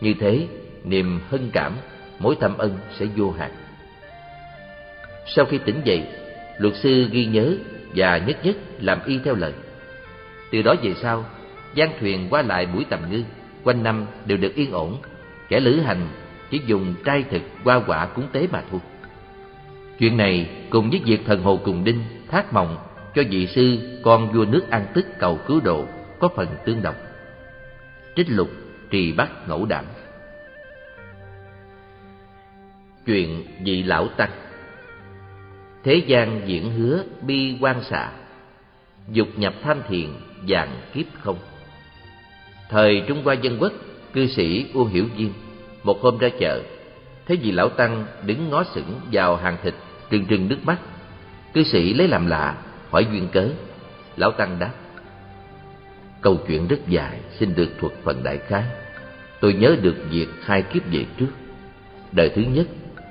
Như 0.01 0.13
thế, 0.19 0.47
niềm 0.83 1.19
hân 1.29 1.49
cảm, 1.53 1.73
Mối 2.19 2.35
thâm 2.39 2.57
ân 2.57 2.77
sẽ 2.99 3.05
vô 3.15 3.31
hạn. 3.31 3.51
Sau 5.27 5.45
khi 5.45 5.57
tỉnh 5.57 5.81
dậy, 5.83 6.07
Luật 6.57 6.75
sư 6.75 7.07
ghi 7.11 7.25
nhớ 7.25 7.55
và 7.95 8.17
nhất 8.17 8.45
nhất 8.45 8.55
làm 8.79 8.99
y 9.05 9.19
theo 9.25 9.35
lời. 9.35 9.53
Từ 10.51 10.61
đó 10.61 10.75
về 10.83 10.93
sau, 11.01 11.25
gian 11.73 11.89
thuyền 11.99 12.27
qua 12.29 12.41
lại 12.41 12.65
buổi 12.65 12.85
tầm 12.89 12.99
ngư, 13.11 13.23
Quanh 13.63 13.83
năm 13.83 14.05
đều 14.25 14.37
được 14.37 14.55
yên 14.55 14.71
ổn. 14.71 14.97
Kẻ 15.49 15.59
lữ 15.59 15.79
hành 15.79 16.07
chỉ 16.49 16.61
dùng 16.65 16.93
trai 17.05 17.23
thực 17.31 17.41
qua 17.63 17.81
quả 17.87 18.05
cúng 18.05 18.27
tế 18.31 18.47
mà 18.51 18.63
thôi. 18.71 18.79
Chuyện 19.99 20.17
này 20.17 20.49
cùng 20.69 20.89
với 20.89 21.01
việc 21.05 21.21
thần 21.25 21.41
hồ 21.41 21.59
cùng 21.63 21.83
đinh 21.83 22.03
thác 22.31 22.53
mộng 22.53 22.77
cho 23.15 23.21
vị 23.29 23.47
sư 23.47 23.77
con 24.03 24.31
vua 24.31 24.45
nước 24.45 24.69
an 24.69 24.85
tức 24.93 25.05
cầu 25.19 25.39
cứu 25.47 25.59
độ 25.59 25.85
có 26.19 26.29
phần 26.35 26.47
tương 26.65 26.81
đồng. 26.81 26.95
Trích 28.15 28.29
lục 28.29 28.49
trì 28.89 29.11
bắt 29.11 29.31
ngẫu 29.47 29.65
đảm. 29.65 29.85
Chuyện 33.05 33.43
vị 33.63 33.83
lão 33.83 34.07
tăng 34.07 34.29
Thế 35.83 35.95
gian 36.07 36.41
diễn 36.45 36.71
hứa 36.71 37.03
bi 37.21 37.57
quan 37.61 37.83
xạ, 37.83 38.11
Dục 39.11 39.27
nhập 39.35 39.53
tham 39.63 39.81
thiền 39.89 40.07
dạng 40.49 40.69
kiếp 40.93 41.05
không. 41.19 41.37
Thời 42.69 43.03
Trung 43.07 43.23
Hoa 43.23 43.33
Dân 43.33 43.57
Quốc, 43.59 43.73
Cư 44.13 44.27
sĩ 44.27 44.65
Uông 44.73 44.87
Hiểu 44.87 45.05
Diên, 45.17 45.29
Một 45.83 46.01
hôm 46.01 46.17
ra 46.17 46.29
chợ, 46.39 46.61
Thấy 47.27 47.37
vị 47.37 47.51
lão 47.51 47.69
tăng 47.69 48.05
đứng 48.25 48.49
ngó 48.49 48.63
sững 48.63 48.99
vào 49.11 49.35
hàng 49.35 49.57
thịt 49.63 49.73
Trừng 50.09 50.25
trừng 50.25 50.47
nước 50.47 50.57
mắt, 50.63 50.77
Cư 51.53 51.63
sĩ 51.63 51.93
lấy 51.93 52.07
làm 52.07 52.27
lạ, 52.27 52.57
Hỏi 52.89 53.07
duyên 53.11 53.27
cớ. 53.31 53.49
Lão 54.17 54.31
tăng 54.31 54.59
đáp, 54.59 54.71
Câu 56.21 56.37
chuyện 56.47 56.67
rất 56.67 56.87
dài, 56.87 57.19
Xin 57.39 57.55
được 57.55 57.69
thuật 57.79 57.93
phần 58.03 58.23
đại 58.23 58.37
khái. 58.37 58.63
Tôi 59.39 59.53
nhớ 59.53 59.75
được 59.81 59.95
việc 60.09 60.27
hai 60.43 60.61
kiếp 60.61 60.91
về 60.91 61.05
trước. 61.17 61.29
Đời 62.11 62.29
thứ 62.35 62.41
nhất, 62.41 62.67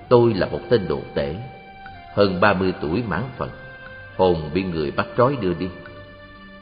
Tôi 0.09 0.35
là 0.35 0.47
một 0.47 0.61
tên 0.71 0.89
đồ 0.89 1.01
tể. 1.15 1.35
Hơn 2.15 2.41
ba 2.41 2.53
mươi 2.53 2.75
tuổi 2.81 3.03
mãn 3.09 3.23
phận 3.39 3.51
Hồn 4.17 4.51
bị 4.55 4.63
người 4.63 4.91
bắt 4.91 5.07
trói 5.17 5.37
đưa 5.41 5.55
đi. 5.55 5.69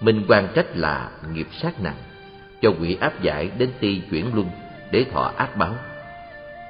Minh 0.00 0.24
quan 0.28 0.48
trách 0.54 0.76
là 0.76 1.10
nghiệp 1.32 1.46
sát 1.62 1.80
nặng, 1.80 1.96
Cho 2.62 2.72
quỷ 2.80 2.96
áp 3.00 3.22
giải 3.22 3.50
đến 3.58 3.70
ti 3.80 4.02
chuyển 4.10 4.34
luân 4.34 4.46
Để 4.90 5.04
thọ 5.12 5.32
ác 5.36 5.56
báo. 5.56 5.74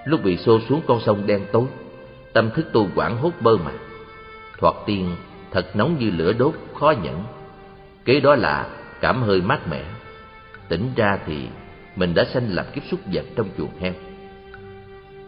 Lúc 0.04 0.22
bị 0.24 0.36
xô 0.36 0.60
xuống 0.68 0.82
con 0.86 1.00
sông 1.00 1.26
đen 1.26 1.46
tối, 1.52 1.64
Tâm 2.32 2.50
thức 2.50 2.66
tôi 2.72 2.86
quảng 2.94 3.16
hốt 3.16 3.32
bơ 3.40 3.56
mà. 3.56 3.72
Thoạt 4.58 4.74
tiên, 4.86 5.16
thật 5.50 5.76
nóng 5.76 5.98
như 5.98 6.10
lửa 6.10 6.32
đốt, 6.32 6.54
khó 6.80 6.94
nhẫn. 7.02 7.24
Kế 8.04 8.20
đó 8.20 8.34
là 8.34 8.68
cảm 9.00 9.22
hơi 9.22 9.42
mát 9.42 9.68
mẻ. 9.68 9.84
Tỉnh 10.68 10.90
ra 10.96 11.18
thì 11.26 11.48
mình 11.96 12.14
đã 12.14 12.24
sanh 12.24 12.54
làm 12.54 12.66
kiếp 12.74 12.82
xúc 12.90 13.00
vật 13.12 13.24
trong 13.36 13.48
chuồng 13.58 13.78
heo. 13.80 13.92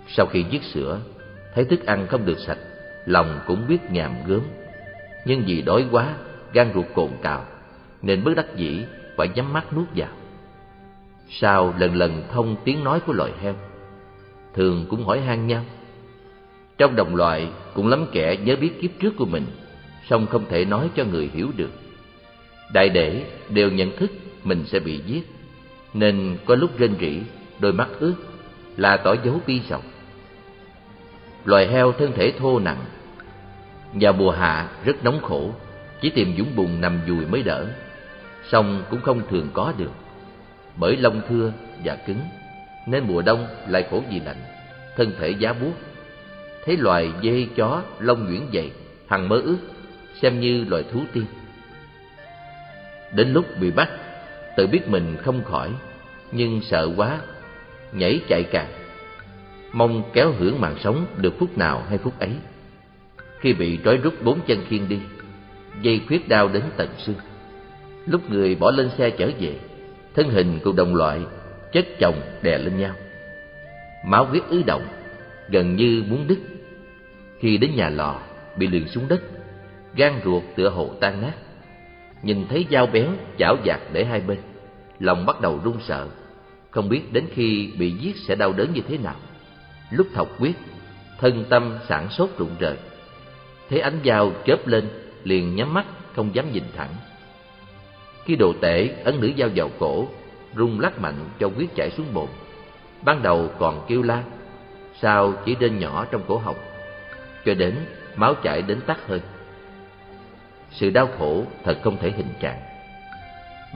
Sau 0.09 0.27
khi 0.27 0.45
giết 0.51 0.63
sữa, 0.63 0.99
Thấy 1.55 1.65
thức 1.65 1.87
ăn 1.87 2.07
không 2.07 2.25
được 2.25 2.39
sạch 2.47 2.59
Lòng 3.07 3.41
cũng 3.47 3.69
biết 3.69 3.91
nhàm 3.91 4.13
gớm. 4.27 4.41
Nhưng 5.25 5.43
vì 5.47 5.63
đói 5.63 5.87
quá 5.91 6.15
gan 6.53 6.71
ruột 6.75 6.87
cồn 6.95 7.11
cào 7.23 7.45
Nên 8.03 8.25
bất 8.25 8.35
đắc 8.37 8.57
dĩ 8.57 8.85
phải 9.17 9.29
nhắm 9.29 9.53
mắt 9.53 9.73
nuốt 9.77 9.89
vào. 9.97 10.09
Sao 11.31 11.75
lần 11.79 11.97
lần 11.97 12.23
thông 12.33 12.57
tiếng 12.65 12.85
nói 12.85 13.01
của 13.01 13.13
loài 13.13 13.33
heo 13.41 13.55
Thường 14.55 14.87
cũng 14.91 15.05
hỏi 15.05 15.21
han 15.21 15.47
nhau. 15.47 15.65
Trong 16.79 16.97
đồng 16.97 17.17
loại 17.17 17.49
cũng 17.75 17.89
lắm 17.89 18.07
kẻ 18.13 18.37
nhớ 18.45 18.57
biết 18.57 18.81
kiếp 18.81 18.91
trước 19.01 19.17
của 19.17 19.27
mình 19.27 19.47
song 20.09 20.27
không 20.27 20.45
thể 20.49 20.65
nói 20.65 20.91
cho 20.97 21.05
người 21.05 21.31
hiểu 21.35 21.51
được. 21.57 21.71
Đại 22.73 22.89
để 22.89 23.25
đều 23.49 23.71
nhận 23.71 23.97
thức 23.97 24.11
mình 24.45 24.65
sẽ 24.67 24.79
bị 24.79 25.01
giết 25.07 25.23
Nên 25.95 26.37
có 26.45 26.55
lúc 26.55 26.79
rên 26.79 26.95
rỉ, 27.01 27.21
đôi 27.61 27.73
mắt 27.73 27.89
ướt 28.01 28.15
Là 28.77 28.97
tỏ 28.97 29.15
dấu 29.25 29.41
bi 29.47 29.61
sầu 29.69 29.81
Loài 31.45 31.67
heo 31.67 31.93
thân 31.93 32.13
thể 32.13 32.33
thô 32.39 32.59
nặng. 32.59 32.85
Vào 33.93 34.13
mùa 34.13 34.31
hạ 34.31 34.69
rất 34.85 35.05
nóng 35.05 35.21
khổ, 35.23 35.51
Chỉ 36.01 36.11
tìm 36.11 36.35
dũng 36.39 36.57
bùn 36.57 36.81
nằm 36.81 37.01
dùi 37.07 37.27
mới 37.27 37.43
đỡ. 37.43 37.67
Song 38.51 38.85
cũng 38.91 39.01
không 39.01 39.23
thường 39.31 39.49
có 39.53 39.73
được. 39.79 39.91
Bởi 40.77 40.97
lông 40.97 41.21
thưa 41.29 41.53
và 41.85 41.97
cứng, 41.97 42.21
Nên 42.87 43.05
mùa 43.07 43.23
đông 43.23 43.47
lại 43.69 43.87
khổ 43.91 44.03
vì 44.11 44.21
lạnh, 44.21 44.37
Thân 44.97 45.13
thể 45.19 45.31
giá 45.31 45.53
buốt. 45.53 45.73
Thấy 46.65 46.77
loài 46.77 47.11
dê 47.23 47.47
chó 47.57 47.83
lông 47.99 48.27
nhuyễn 48.27 48.43
dày, 48.55 48.71
Hằng 49.09 49.29
mơ 49.29 49.37
ước, 49.37 49.59
Xem 50.23 50.41
như 50.41 50.65
loài 50.65 50.85
thú 50.93 51.01
tiên. 51.13 51.25
Đến 53.13 53.33
lúc 53.33 53.47
bị 53.61 53.71
bắt, 53.71 53.89
Tự 54.57 54.67
biết 54.67 54.89
mình 54.89 55.17
không 55.23 55.45
khỏi, 55.45 55.71
Nhưng 56.33 56.61
sợ 56.63 56.91
quá, 56.97 57.21
Nhảy 57.93 58.21
chạy 58.29 58.43
càng. 58.43 58.82
Mong 59.73 60.03
kéo 60.13 60.33
hưởng 60.39 60.61
mạng 60.61 60.77
sống 60.81 61.07
được 61.17 61.35
phút 61.39 61.59
nào 61.59 61.83
hay 61.89 61.99
phút 61.99 62.19
ấy. 62.19 62.31
Khi 63.41 63.53
bị 63.53 63.79
trói 63.85 63.97
rút 63.97 64.15
bốn 64.25 64.41
chân 64.47 64.59
khiên 64.69 64.89
đi, 64.89 64.99
Dây 65.83 66.01
khuyết 66.09 66.29
đau 66.29 66.49
đến 66.49 66.63
tận 66.77 66.89
xương. 66.99 67.17
Lúc 68.07 68.31
người 68.31 68.55
bỏ 68.55 68.71
lên 68.71 68.91
xe 68.99 69.11
trở 69.11 69.31
về, 69.41 69.59
Thân 70.15 70.31
hình 70.31 70.59
cùng 70.65 70.77
đồng 70.77 70.95
loại 70.95 71.21
Chất 71.73 71.87
chồng 71.99 72.21
đè 72.43 72.59
lên 72.59 72.79
nhau. 72.79 72.95
Máu 74.07 74.25
huyết 74.25 74.43
ứ 74.49 74.63
động, 74.67 74.87
Gần 75.49 75.77
như 75.77 76.05
muốn 76.09 76.27
đứt. 76.27 76.39
Khi 77.39 77.57
đến 77.59 77.71
nhà 77.77 77.89
lò, 77.89 78.21
Bị 78.57 78.67
lường 78.67 78.89
xuống 78.89 79.09
đất, 79.09 79.23
Gan 79.97 80.21
ruột 80.25 80.43
tựa 80.57 80.69
hồ 80.69 80.91
tan 81.01 81.23
nát. 81.23 81.33
Nhìn 82.23 82.47
thấy 82.49 82.67
dao 82.71 82.87
bén 82.87 83.07
chảo 83.39 83.57
dạt 83.65 83.81
để 83.93 84.05
hai 84.05 84.21
bên, 84.21 84.39
Lòng 85.01 85.27
bắt 85.27 85.41
đầu 85.41 85.61
run 85.65 85.77
sợ. 85.81 86.07
Không 86.71 86.89
biết 86.89 87.13
đến 87.13 87.25
khi 87.35 87.73
bị 87.79 87.91
giết 87.91 88.17
sẽ 88.17 88.35
đau 88.35 88.53
đớn 88.53 88.73
như 88.75 88.81
thế 88.89 88.99
nào. 88.99 89.17
Lúc 89.93 90.07
thọc 90.15 90.29
quyết, 90.41 90.57
Thân 91.19 91.45
tâm 91.49 91.79
sản 91.89 92.09
sốt 92.11 92.31
rụng 92.39 92.57
rời 92.59 92.77
Thấy 93.71 93.81
ánh 93.81 93.99
dao 94.05 94.33
chớp 94.47 94.67
lên, 94.67 94.89
Liền 95.25 95.57
nhắm 95.57 95.75
mắt, 95.75 95.87
không 96.17 96.35
dám 96.35 96.53
nhìn 96.53 96.65
thẳng. 96.77 96.91
Khi 98.25 98.37
đồ 98.37 98.53
tể 98.61 98.91
ấn 99.05 99.21
nữ 99.21 99.33
dao 99.39 99.49
vào 99.55 99.71
cổ, 99.79 100.09
Rung 100.57 100.81
lắc 100.81 101.01
mạnh 101.01 101.29
cho 101.41 101.51
quyết 101.57 101.75
chảy 101.75 101.91
xuống 101.91 102.07
bồn. 102.15 102.29
Ban 103.03 103.23
đầu 103.23 103.51
còn 103.59 103.85
kêu 103.89 104.03
la 104.03 104.23
Sau 105.01 105.35
chỉ 105.45 105.57
rên 105.61 105.79
nhỏ 105.79 106.07
trong 106.11 106.23
cổ 106.29 106.39
họng? 106.39 106.57
Cho 107.45 107.55
đến 107.55 107.75
máu 108.17 108.35
chảy 108.35 108.63
đến 108.63 108.81
tắt 108.87 108.99
hơi 109.07 109.21
sự 110.73 110.91
đau 110.91 111.09
khổ 111.19 111.45
thật 111.65 111.79
không 111.83 111.99
thể 112.01 112.11
hình 112.11 112.29
trạng. 112.41 112.61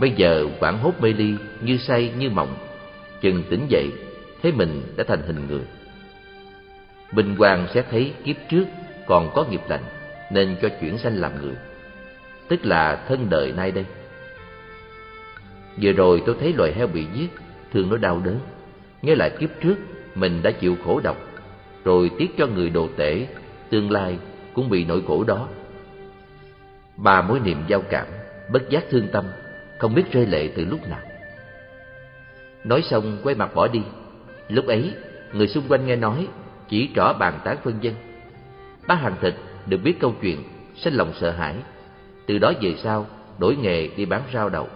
Bây 0.01 0.11
giờ 0.11 0.47
quảng 0.61 0.79
hốt 0.79 0.93
mê 1.01 1.13
ly 1.13 1.35
Như 1.63 1.77
say 1.77 2.13
như 2.19 2.31
mộng, 2.31 2.57
Chừng 3.21 3.43
tỉnh 3.51 3.67
dậy 3.69 3.91
Thấy 4.43 4.53
mình 4.53 4.83
đã 4.97 5.05
thành 5.09 5.23
hình 5.23 5.47
người. 5.49 5.63
Bình 7.13 7.37
Hoàng 7.37 7.67
sẽ 7.75 7.83
thấy 7.91 8.13
kiếp 8.25 8.37
trước 8.49 8.65
Còn 9.07 9.31
có 9.35 9.45
nghiệp 9.51 9.61
lành 9.69 9.85
Nên 10.33 10.57
cho 10.63 10.69
chuyển 10.81 10.99
sanh 10.99 11.21
làm 11.21 11.43
người 11.43 11.55
Tức 12.49 12.67
là 12.67 13.05
thân 13.09 13.27
đời 13.31 13.53
nay 13.53 13.71
đây 13.71 13.85
Vừa 15.83 15.93
rồi 15.93 16.23
tôi 16.27 16.37
thấy 16.41 16.53
loài 16.53 16.73
heo 16.73 16.87
bị 16.87 17.07
giết 17.15 17.31
Thường 17.73 17.91
nó 17.91 17.97
đau 17.97 18.21
đớn 18.25 18.39
Nhớ 19.03 19.15
lại 19.15 19.31
kiếp 19.39 19.51
trước 19.61 19.77
Mình 20.15 20.43
đã 20.43 20.51
chịu 20.51 20.77
khổ 20.85 21.01
độc 21.05 21.17
Rồi 21.85 22.11
tiếc 22.19 22.39
cho 22.39 22.47
người 22.47 22.71
đồ 22.71 22.89
tể 22.97 23.27
Tương 23.71 23.91
lai 23.91 24.19
cũng 24.53 24.69
bị 24.69 24.85
nỗi 24.85 25.03
khổ 25.07 25.25
đó 25.25 25.49
Ba 26.97 27.23
mối 27.23 27.41
niệm 27.41 27.63
giao 27.69 27.83
cảm, 27.91 28.07
bất 28.53 28.71
giác 28.71 28.85
thương 28.91 29.09
tâm, 29.13 29.25
không 29.79 29.95
biết 29.95 30.13
rơi 30.13 30.27
lệ 30.27 30.51
từ 30.57 30.65
lúc 30.65 30.89
nào. 30.89 31.01
Nói 32.65 32.83
xong 32.83 33.19
quay 33.23 33.35
mặt 33.35 33.55
bỏ 33.55 33.69
đi. 33.69 33.83
Lúc 34.49 34.67
ấy, 34.67 34.93
người 35.33 35.49
xung 35.49 35.65
quanh 35.69 35.87
nghe 35.87 35.97
nói, 35.97 36.29
chỉ 36.69 36.91
trỏ 36.95 37.13
bàn 37.13 37.41
tán 37.45 37.57
phân 37.65 37.79
dân. 37.81 37.95
Bác 38.87 38.95
hàng 38.95 39.17
thịt 39.21 39.35
được 39.67 39.79
biết 39.85 40.01
câu 40.01 40.15
chuyện, 40.23 40.43
sinh 40.77 40.95
lòng 40.95 41.13
sợ 41.21 41.31
hãi. 41.31 41.55
Từ 42.27 42.39
đó 42.39 42.53
về 42.61 42.77
sau, 42.83 43.07
đổi 43.39 43.57
nghề 43.57 43.89
đi 43.89 44.05
bán 44.05 44.23
rau 44.33 44.49
đậu. 44.49 44.69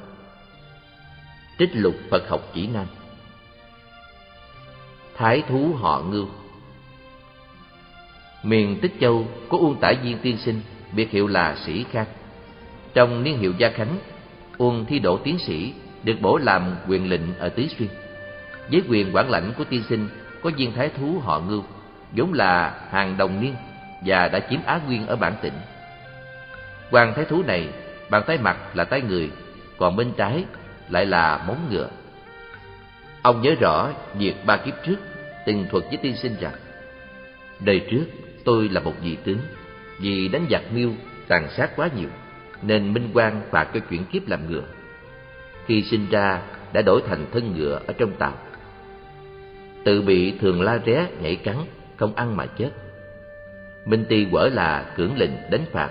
Trích 1.58 1.70
lục 1.72 1.94
Phật 2.10 2.28
học 2.28 2.40
chỉ 2.54 2.66
nam 2.66 2.86
Thái 5.16 5.42
thú 5.48 5.72
họ 5.80 6.02
ngưu 6.10 6.26
Miền 8.42 8.78
Tích 8.82 8.92
Châu 9.00 9.26
có 9.48 9.58
Uông 9.58 9.80
Tả 9.80 9.92
Viên 10.02 10.18
tiên 10.18 10.38
sinh, 10.38 10.60
biệt 10.92 11.10
hiệu 11.10 11.26
là 11.26 11.56
Sĩ 11.66 11.84
Khang. 11.90 12.06
Trong 12.94 13.22
niên 13.22 13.38
hiệu 13.38 13.52
Gia 13.58 13.70
Khánh, 13.70 13.98
Uông 14.58 14.84
thi 14.84 14.98
đỗ 14.98 15.18
tiến 15.18 15.38
sĩ, 15.38 15.72
được 16.02 16.14
bổ 16.20 16.38
làm 16.38 16.76
quyền 16.88 17.10
lệnh 17.10 17.38
ở 17.38 17.48
Tứ 17.48 17.66
Xuyên. 17.78 17.88
Với 18.70 18.82
quyền 18.88 19.16
quản 19.16 19.30
lãnh 19.30 19.52
của 19.58 19.64
tiên 19.64 19.82
sinh 19.88 20.08
có 20.42 20.50
viên 20.56 20.72
thái 20.72 20.90
thú 20.98 21.18
họ 21.22 21.40
Ngưu, 21.40 21.62
vốn 22.16 22.32
là 22.32 22.80
hàng 22.90 23.16
đồng 23.16 23.40
niên 23.40 23.54
và 24.04 24.28
đã 24.28 24.40
chiếm 24.50 24.60
Á 24.66 24.80
Nguyên 24.86 25.06
ở 25.06 25.16
bản 25.16 25.34
tỉnh. 25.42 25.54
quan 26.90 27.14
thái 27.14 27.24
thú 27.24 27.42
này, 27.46 27.68
bàn 28.10 28.22
tay 28.26 28.38
mặt 28.38 28.56
là 28.74 28.84
tay 28.84 29.00
người, 29.00 29.30
còn 29.78 29.96
bên 29.96 30.12
trái 30.16 30.44
lại 30.88 31.06
là 31.06 31.44
móng 31.46 31.68
ngựa. 31.70 31.88
Ông 33.22 33.42
nhớ 33.42 33.54
rõ 33.60 33.88
việc 34.14 34.34
ba 34.46 34.56
kiếp 34.56 34.74
trước 34.86 34.96
từng 35.46 35.66
thuật 35.70 35.84
với 35.88 35.96
tiên 35.96 36.16
sinh 36.16 36.36
rằng 36.40 36.54
đời 37.60 37.86
trước 37.90 38.04
tôi 38.44 38.68
là 38.68 38.80
một 38.80 38.94
vị 39.02 39.16
tướng 39.24 39.38
vì 40.00 40.28
đánh 40.28 40.46
giặc 40.50 40.62
miêu 40.72 40.90
tàn 41.28 41.48
sát 41.50 41.70
quá 41.76 41.88
nhiều 41.96 42.08
nên 42.62 42.92
minh 42.92 43.10
quan 43.14 43.40
phạt 43.50 43.68
cho 43.74 43.80
chuyển 43.80 44.04
kiếp 44.04 44.28
làm 44.28 44.50
ngựa 44.50 44.62
khi 45.66 45.82
sinh 45.82 46.06
ra 46.10 46.42
đã 46.72 46.82
đổi 46.82 47.02
thành 47.08 47.26
thân 47.32 47.54
ngựa 47.56 47.80
ở 47.86 47.92
trong 47.98 48.12
tàu 48.12 48.34
tự 49.84 50.02
bị 50.02 50.38
thường 50.38 50.62
la 50.62 50.78
ré 50.86 51.06
nhảy 51.22 51.36
cắn 51.36 51.56
không 52.00 52.14
ăn 52.14 52.36
mà 52.36 52.46
chết. 52.46 52.70
Minh 53.86 54.04
ti 54.08 54.26
quở 54.30 54.48
là 54.48 54.92
cưỡng 54.96 55.16
lệnh 55.16 55.30
đánh 55.50 55.64
phạt, 55.72 55.90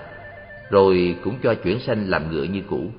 rồi 0.70 1.16
cũng 1.24 1.38
cho 1.42 1.54
chuyển 1.54 1.80
sanh 1.80 2.10
làm 2.10 2.30
ngựa 2.30 2.42
như 2.42 2.62
cũ. 2.68 2.90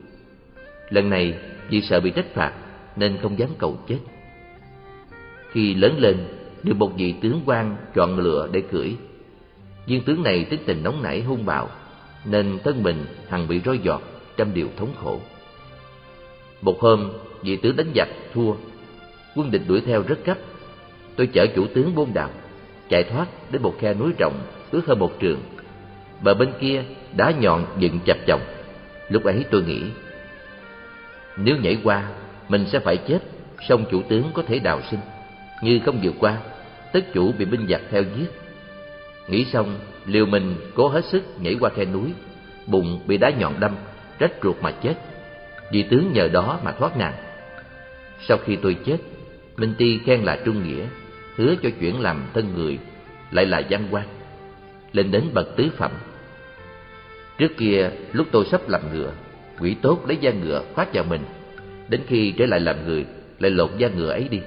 Lần 0.89 1.09
này 1.09 1.35
vì 1.69 1.81
sợ 1.81 1.99
bị 1.99 2.11
trách 2.11 2.33
phạt 2.33 2.53
nên 2.95 3.17
không 3.21 3.39
dám 3.39 3.49
cầu 3.57 3.77
chết. 3.87 3.97
Khi 5.51 5.73
lớn 5.73 5.99
lên, 5.99 6.17
được 6.63 6.73
một 6.73 6.91
vị 6.97 7.13
tướng 7.21 7.41
quan 7.45 7.75
chọn 7.95 8.19
lựa 8.19 8.49
để 8.51 8.61
cưỡi. 8.61 8.95
Viên 9.85 10.03
tướng 10.03 10.23
này 10.23 10.45
tính 10.49 10.59
tình 10.65 10.83
nóng 10.83 11.03
nảy, 11.03 11.21
hung 11.21 11.45
bạo, 11.45 11.69
nên 12.25 12.59
thân 12.63 12.83
mình 12.83 13.05
hằng 13.29 13.47
bị 13.47 13.61
roi 13.65 13.79
giọt, 13.83 14.01
trăm 14.37 14.53
điều 14.53 14.67
thống 14.77 14.93
khổ. 15.03 15.19
Một 16.61 16.79
hôm, 16.79 17.11
vị 17.41 17.57
tướng 17.57 17.75
đánh 17.75 17.91
giặc 17.95 18.07
thua. 18.33 18.53
Quân 19.35 19.51
địch 19.51 19.61
đuổi 19.67 19.81
theo 19.81 20.03
rất 20.07 20.25
gấp. 20.25 20.37
Tôi 21.15 21.27
chở 21.27 21.47
chủ 21.55 21.67
tướng 21.73 21.95
buôn 21.95 22.13
đào 22.13 22.29
chạy 22.91 23.03
thoát 23.03 23.27
đến 23.51 23.61
một 23.61 23.75
khe 23.79 23.93
núi 23.93 24.11
rộng 24.19 24.33
ước 24.71 24.81
hơn 24.87 24.99
một 24.99 25.19
trường. 25.19 25.39
Bờ 26.21 26.33
bên 26.33 26.53
kia 26.59 26.83
đá 27.15 27.31
nhọn 27.31 27.65
dựng 27.79 27.99
chập 28.05 28.17
chồng. 28.27 28.41
Lúc 29.09 29.23
ấy 29.23 29.45
tôi 29.51 29.63
nghĩ, 29.63 29.81
nếu 31.37 31.57
nhảy 31.57 31.77
qua, 31.83 32.07
mình 32.49 32.65
sẽ 32.71 32.79
phải 32.79 32.97
chết, 32.97 33.19
song 33.67 33.85
chủ 33.91 34.01
tướng 34.09 34.23
có 34.33 34.43
thể 34.47 34.59
đào 34.59 34.81
sinh. 34.91 34.99
Như 35.63 35.79
không 35.85 35.99
vượt 36.03 36.15
qua, 36.19 36.37
tất 36.93 37.13
chủ 37.13 37.31
bị 37.37 37.45
binh 37.45 37.67
giặc 37.69 37.81
theo 37.91 38.03
giết. 38.17 38.27
Nghĩ 39.27 39.45
xong, 39.45 39.79
liều 40.05 40.25
mình 40.25 40.55
cố 40.75 40.87
hết 40.87 41.05
sức 41.05 41.23
nhảy 41.39 41.55
qua 41.59 41.69
khe 41.69 41.85
núi, 41.85 42.13
bụng 42.67 42.99
bị 43.07 43.17
đá 43.17 43.29
nhọn 43.29 43.59
đâm, 43.59 43.75
rách 44.19 44.31
ruột 44.43 44.55
mà 44.61 44.71
chết. 44.71 44.95
Vì 45.71 45.83
tướng 45.83 46.13
nhờ 46.13 46.27
đó 46.27 46.59
mà 46.63 46.71
thoát 46.71 46.97
nạn. 46.97 47.13
Sau 48.27 48.37
khi 48.37 48.55
tôi 48.55 48.75
chết, 48.85 48.97
minh 49.57 49.73
ti 49.77 49.99
khen 50.05 50.21
là 50.21 50.39
trung 50.45 50.63
nghĩa 50.67 50.85
hứa 51.35 51.55
cho 51.63 51.69
chuyển 51.79 52.01
làm 52.01 52.23
thân 52.33 52.53
người, 52.55 52.79
lại 53.31 53.45
là 53.45 53.61
văn 53.69 53.87
quan 53.91 54.07
lên 54.93 55.11
đến 55.11 55.23
bậc 55.33 55.55
tứ 55.55 55.69
phẩm. 55.77 55.91
Trước 57.37 57.57
kia, 57.57 57.89
lúc 58.13 58.27
tôi 58.31 58.45
sắp 58.45 58.69
làm 58.69 58.81
ngựa, 58.93 59.13
quỷ 59.59 59.75
tốt 59.81 60.07
lấy 60.07 60.17
da 60.21 60.31
ngựa 60.31 60.63
khoác 60.73 60.93
vào 60.93 61.03
mình. 61.03 61.21
Đến 61.89 62.01
khi 62.07 62.33
trở 62.37 62.45
lại 62.45 62.59
làm 62.59 62.85
người, 62.85 63.05
lại 63.39 63.51
lột 63.51 63.71
da 63.77 63.87
ngựa 63.87 64.11
ấy 64.11 64.27
đi. 64.31 64.39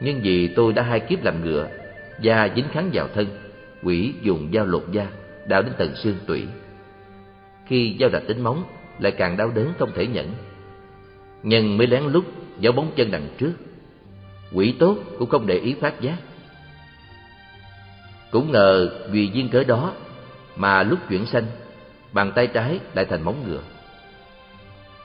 Nhưng 0.00 0.20
vì 0.22 0.48
tôi 0.48 0.72
đã 0.72 0.82
hai 0.82 1.00
kiếp 1.00 1.24
làm 1.24 1.44
ngựa, 1.44 1.68
da 2.20 2.48
dính 2.56 2.64
kháng 2.72 2.90
vào 2.92 3.08
thân, 3.14 3.26
quỷ 3.82 4.12
dùng 4.22 4.50
dao 4.54 4.66
lột 4.66 4.84
da, 4.92 5.06
đau 5.46 5.62
đến 5.62 5.72
tận 5.78 5.94
xương 5.96 6.16
tủy. 6.26 6.42
Khi 7.66 7.96
dao 8.00 8.10
đạch 8.10 8.22
đến 8.28 8.40
móng, 8.40 8.64
lại 8.98 9.12
càng 9.12 9.36
đau 9.36 9.50
đớn 9.54 9.72
không 9.78 9.90
thể 9.94 10.06
nhẫn. 10.06 10.26
Nhân 11.42 11.78
mới 11.78 11.86
lén 11.86 12.02
lút 12.02 12.24
giấu 12.60 12.72
bóng 12.72 12.92
chân 12.96 13.10
đằng 13.10 13.28
trước 13.38 13.52
quỷ 14.54 14.74
tốt 14.78 14.96
cũng 15.18 15.28
không 15.28 15.46
để 15.46 15.54
ý 15.54 15.74
phát 15.80 16.00
giác. 16.00 16.16
Cũng 18.30 18.52
ngờ 18.52 18.90
vì 19.10 19.30
duyên 19.34 19.48
cớ 19.48 19.64
đó 19.64 19.92
mà 20.56 20.82
lúc 20.82 20.98
chuyển 21.08 21.26
sanh, 21.26 21.46
bàn 22.12 22.32
tay 22.34 22.46
trái 22.46 22.80
lại 22.94 23.04
thành 23.04 23.22
móng 23.22 23.44
ngựa. 23.46 23.60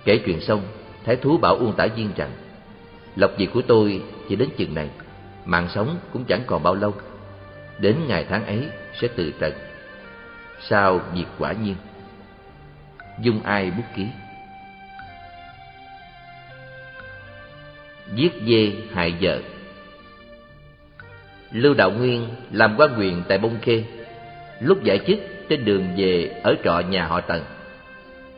Kể 0.06 0.22
chuyện 0.26 0.42
xong, 0.42 0.62
thái 1.06 1.16
thú 1.16 1.38
bảo 1.38 1.56
uông 1.56 1.74
tả 1.74 1.88
viên 1.88 2.10
rằng, 2.16 2.32
lộc 3.16 3.32
việc 3.38 3.50
của 3.54 3.62
tôi 3.62 4.04
chỉ 4.30 4.36
đến 4.36 4.50
chừng 4.58 4.76
này, 4.76 4.90
mạng 5.46 5.68
sống 5.76 5.98
cũng 6.14 6.26
chẳng 6.26 6.42
còn 6.48 6.64
bao 6.64 6.76
lâu. 6.76 6.94
Đến 7.80 7.96
ngày 8.08 8.26
tháng 8.30 8.46
ấy 8.46 8.68
sẽ 9.02 9.08
từ 9.16 9.34
trần. 9.40 9.54
Sao 10.62 11.02
việc 11.14 11.26
quả 11.40 11.52
nhiên? 11.52 11.76
Dung 13.22 13.44
ai 13.44 13.72
bút 13.72 13.84
ký? 13.96 14.08
Giết 18.16 18.32
dê 18.48 18.72
hại 18.94 19.14
vợ. 19.22 19.40
Lưu 21.52 21.74
đạo 21.74 21.92
nguyên 21.92 22.28
làm 22.52 22.76
quan 22.78 22.96
quyền 23.00 23.24
tại 23.28 23.38
bông 23.38 23.58
khê, 23.62 23.84
lúc 24.60 24.84
giải 24.84 25.00
chức 25.08 25.20
trên 25.50 25.66
đường 25.66 25.88
về 25.98 26.42
ở 26.44 26.56
trọ 26.64 26.80
nhà 26.80 27.06
họ 27.06 27.22
tần. 27.22 27.44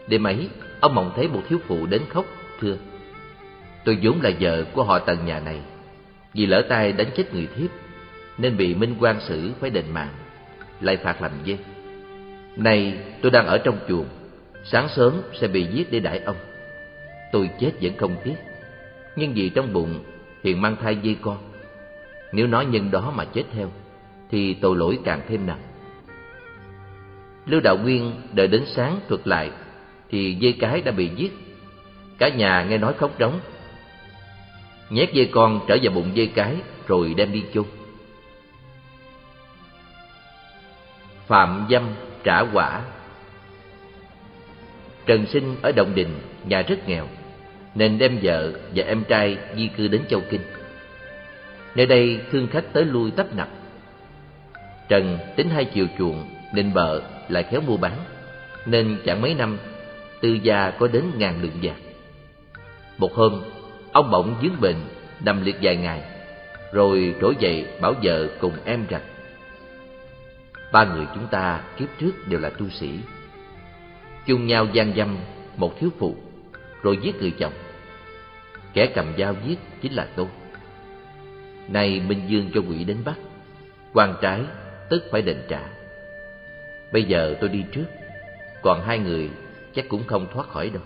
Đêm 0.08 0.24
ấy, 0.24 0.50
ông 0.80 0.96
mộng 0.96 1.12
thấy 1.16 1.28
một 1.28 1.42
thiếu 1.50 1.60
phụ 1.68 1.86
đến 1.86 2.02
khóc, 2.10 2.26
thưa, 2.60 2.78
tôi 3.86 3.98
vốn 4.02 4.22
là 4.22 4.32
vợ 4.40 4.64
của 4.74 4.84
họ 4.84 5.00
tần 5.00 5.26
nhà 5.26 5.40
này, 5.40 5.60
vì 6.34 6.46
lỡ 6.46 6.66
tay 6.70 6.92
đánh 6.92 7.08
chết 7.18 7.34
người 7.34 7.48
thiếp, 7.56 7.70
nên 8.38 8.58
bị 8.58 8.76
minh 8.76 8.96
quan 9.00 9.22
xử 9.22 9.52
phải 9.60 9.70
đền 9.70 9.86
mạng, 9.94 10.14
lại 10.82 10.98
phạt 10.98 11.22
làm 11.22 11.32
dê. 11.46 11.58
Nay 12.56 12.98
tôi 13.22 13.32
đang 13.32 13.48
ở 13.48 13.58
trong 13.58 13.80
chuồng, 13.90 14.06
sáng 14.64 14.88
sớm 14.96 15.22
sẽ 15.42 15.48
bị 15.48 15.66
giết 15.66 15.92
để 15.92 16.00
đãi 16.00 16.20
ông. 16.20 16.38
Tôi 17.32 17.50
chết 17.60 17.72
vẫn 17.82 17.98
không 17.98 18.16
tiếc 18.24 18.36
nhưng 19.16 19.34
vì 19.34 19.50
trong 19.50 19.74
bụng 19.74 20.04
hiện 20.44 20.62
mang 20.62 20.76
thai 20.76 20.96
dây 20.96 21.16
con. 21.22 21.38
Nếu 22.32 22.48
nói 22.48 22.66
nhân 22.66 22.92
đó 22.92 23.14
mà 23.16 23.26
chết 23.26 23.44
theo, 23.54 23.72
thì 24.30 24.54
tội 24.54 24.78
lỗi 24.78 25.00
càng 25.04 25.22
thêm 25.28 25.48
nặng. 25.48 25.62
Lưu 27.46 27.62
đạo 27.62 27.78
nguyên 27.78 28.22
đợi 28.34 28.48
đến 28.48 28.64
sáng 28.68 29.00
thuật 29.08 29.28
lại, 29.28 29.52
thì 30.10 30.34
dây 30.40 30.58
cái 30.60 30.82
đã 30.82 30.92
bị 30.92 31.10
giết. 31.16 31.32
Cả 32.18 32.30
nhà 32.30 32.66
nghe 32.70 32.78
nói 32.78 32.94
khóc 32.94 33.12
trống. 33.18 33.40
Nhét 34.90 35.14
dây 35.14 35.30
con 35.32 35.60
trở 35.68 35.78
vào 35.84 35.94
bụng 35.94 36.12
dây 36.14 36.28
cái, 36.28 36.56
rồi 36.88 37.14
đem 37.14 37.32
đi 37.32 37.44
chôn. 37.54 37.66
Phạm 41.28 41.68
dâm 41.70 41.84
trả 42.24 42.42
quả. 42.54 42.82
Trần 45.06 45.26
sinh 45.26 45.56
ở 45.62 45.72
động 45.72 45.96
đình 45.96 46.10
nhà 46.46 46.62
rất 46.62 46.88
nghèo 46.88 47.08
nên 47.76 47.98
đem 47.98 48.20
vợ 48.22 48.52
và 48.76 48.84
em 48.84 49.04
trai 49.04 49.38
di 49.56 49.68
cư 49.68 49.88
đến 49.88 50.02
châu 50.10 50.22
kinh. 50.30 50.42
Nơi 51.76 51.86
đây 51.86 52.22
thương 52.32 52.48
khách 52.48 52.74
tới 52.74 52.86
lui 52.86 53.12
tấp 53.12 53.36
nập. 53.36 53.48
Trần 54.90 55.18
tính 55.36 55.50
hai 55.50 55.66
chiều 55.66 55.86
chuộng 55.98 56.30
nên 56.54 56.72
vợ 56.72 57.02
lại 57.30 57.44
khéo 57.44 57.62
mua 57.62 57.78
bán, 57.78 57.98
nên 58.66 58.98
chẳng 59.06 59.22
mấy 59.22 59.34
năm, 59.34 59.58
tư 60.22 60.38
gia 60.44 60.70
có 60.70 60.88
đến 60.88 61.04
ngàn 61.18 61.42
lượng 61.42 61.60
vàng. 61.62 61.82
Một 62.98 63.14
hôm, 63.14 63.42
ông 63.92 64.12
bỗng 64.12 64.36
dướng 64.42 64.62
bệnh, 64.62 64.76
nằm 65.26 65.46
liệt 65.46 65.56
vài 65.62 65.76
ngày, 65.76 66.02
rồi 66.72 67.16
trỗi 67.22 67.36
dậy 67.40 67.66
bảo 67.82 67.94
vợ 68.04 68.28
cùng 68.40 68.54
em 68.66 68.86
rằng, 68.90 69.02
ba 70.72 70.86
người 70.86 71.06
chúng 71.16 71.28
ta 71.28 71.62
kiếp 71.78 71.88
trước 72.00 72.28
đều 72.28 72.40
là 72.40 72.50
tu 72.50 72.70
sĩ. 72.70 72.90
Chung 74.26 74.48
nhau 74.48 74.68
gian 74.74 74.94
dâm, 74.96 75.18
một 75.58 75.80
thiếu 75.80 75.90
phụ 76.00 76.16
rồi 76.84 76.98
giết 77.02 77.22
người 77.22 77.32
chồng. 77.40 77.54
Kẻ 78.74 78.86
cầm 78.96 79.14
dao 79.18 79.36
giết 79.46 79.60
chính 79.82 79.94
là 79.94 80.08
tôi. 80.16 80.28
Nay 81.68 82.02
minh 82.08 82.22
dương 82.28 82.50
cho 82.54 82.62
quỷ 82.70 82.84
đến 82.84 82.98
bắt, 83.06 83.16
quan 83.94 84.16
trái 84.22 84.42
tức 84.90 85.04
phải 85.12 85.22
đền 85.22 85.38
trả. 85.50 85.62
Bây 86.94 87.04
giờ 87.04 87.36
tôi 87.42 87.50
đi 87.50 87.64
trước, 87.72 87.86
còn 88.62 88.82
hai 88.82 89.00
người 89.00 89.30
chắc 89.76 89.90
cũng 89.90 90.04
không 90.08 90.28
thoát 90.34 90.48
khỏi 90.50 90.70
đâu. 90.70 90.84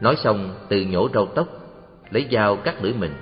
Nói 0.00 0.16
xong, 0.16 0.66
từ 0.68 0.80
nhổ 0.80 1.08
râu 1.14 1.26
tóc, 1.26 1.48
lấy 2.10 2.26
dao 2.32 2.56
cắt 2.56 2.74
lưỡi 2.82 2.92
mình, 2.92 3.12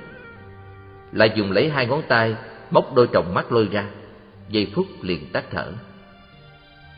lại 1.13 1.33
dùng 1.35 1.53
lấy 1.53 1.71
hai 1.71 1.87
ngón 1.87 2.03
tay 2.09 2.35
móc 2.71 2.95
đôi 2.95 3.09
tròng 3.13 3.35
mắt 3.35 3.53
lôi 3.53 3.69
ra, 3.73 3.87
giây 4.49 4.71
phút 4.75 4.87
liền 5.03 5.33
tắt 5.33 5.45
thở. 5.51 5.73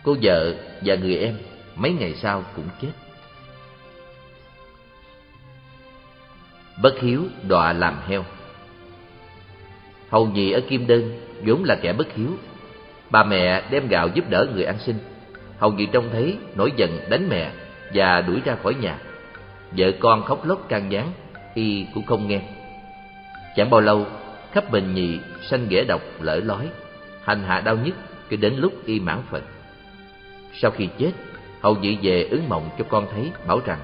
Cô 0.05 0.17
vợ 0.23 0.55
và 0.85 0.95
người 0.95 1.17
em 1.17 1.39
mấy 1.77 1.93
ngày 1.93 2.15
sau 2.15 2.45
cũng 2.57 2.69
chết. 2.83 2.89
Bất 6.83 7.01
hiếu 7.01 7.25
đọa 7.49 7.73
làm 7.73 8.01
heo 8.07 8.25
Hầu 10.11 10.27
nhị 10.27 10.53
ở 10.53 10.61
Kim 10.69 10.87
Đơn 10.87 11.21
vốn 11.47 11.64
là 11.64 11.77
kẻ 11.83 11.93
bất 11.93 12.12
hiếu. 12.14 12.29
Bà 13.11 13.25
mẹ 13.25 13.62
đem 13.71 13.88
gạo 13.88 14.09
giúp 14.14 14.25
đỡ 14.31 14.47
người 14.55 14.64
ăn 14.64 14.79
xin. 14.79 14.97
Hầu 15.59 15.73
nhị 15.73 15.87
trông 15.87 16.09
thấy 16.12 16.37
nổi 16.55 16.73
giận 16.77 16.91
đánh 17.11 17.29
mẹ 17.29 17.51
và 17.95 18.21
đuổi 18.21 18.41
ra 18.45 18.57
khỏi 18.62 18.75
nhà. 18.75 18.99
Vợ 19.77 19.93
con 20.01 20.23
khóc 20.25 20.47
lóc 20.47 20.69
can 20.69 20.93
gián, 20.93 21.12
y 21.55 21.87
cũng 21.95 22.07
không 22.07 22.29
nghe. 22.29 22.41
Chẳng 23.57 23.71
bao 23.71 23.81
lâu, 23.81 24.07
khắp 24.53 24.71
bình 24.71 24.95
nhị 24.95 25.19
sanh 25.51 25.67
ghẻ 25.69 25.85
độc 25.85 26.03
lỡ 26.21 26.41
lói, 26.45 26.69
hành 27.23 27.43
hạ 27.43 27.61
đau 27.61 27.77
nhức 27.77 27.95
cho 28.31 28.37
đến 28.37 28.55
lúc 28.57 28.73
y 28.87 29.01
mãn 29.01 29.19
phận. 29.31 29.43
Sau 30.55 30.71
khi 30.71 30.88
chết, 30.99 31.11
hầu 31.61 31.77
nhị 31.77 31.99
về 32.03 32.29
ứng 32.31 32.49
mộng 32.49 32.71
cho 32.79 32.85
con 32.88 33.07
thấy 33.12 33.31
bảo 33.47 33.61
rằng 33.67 33.79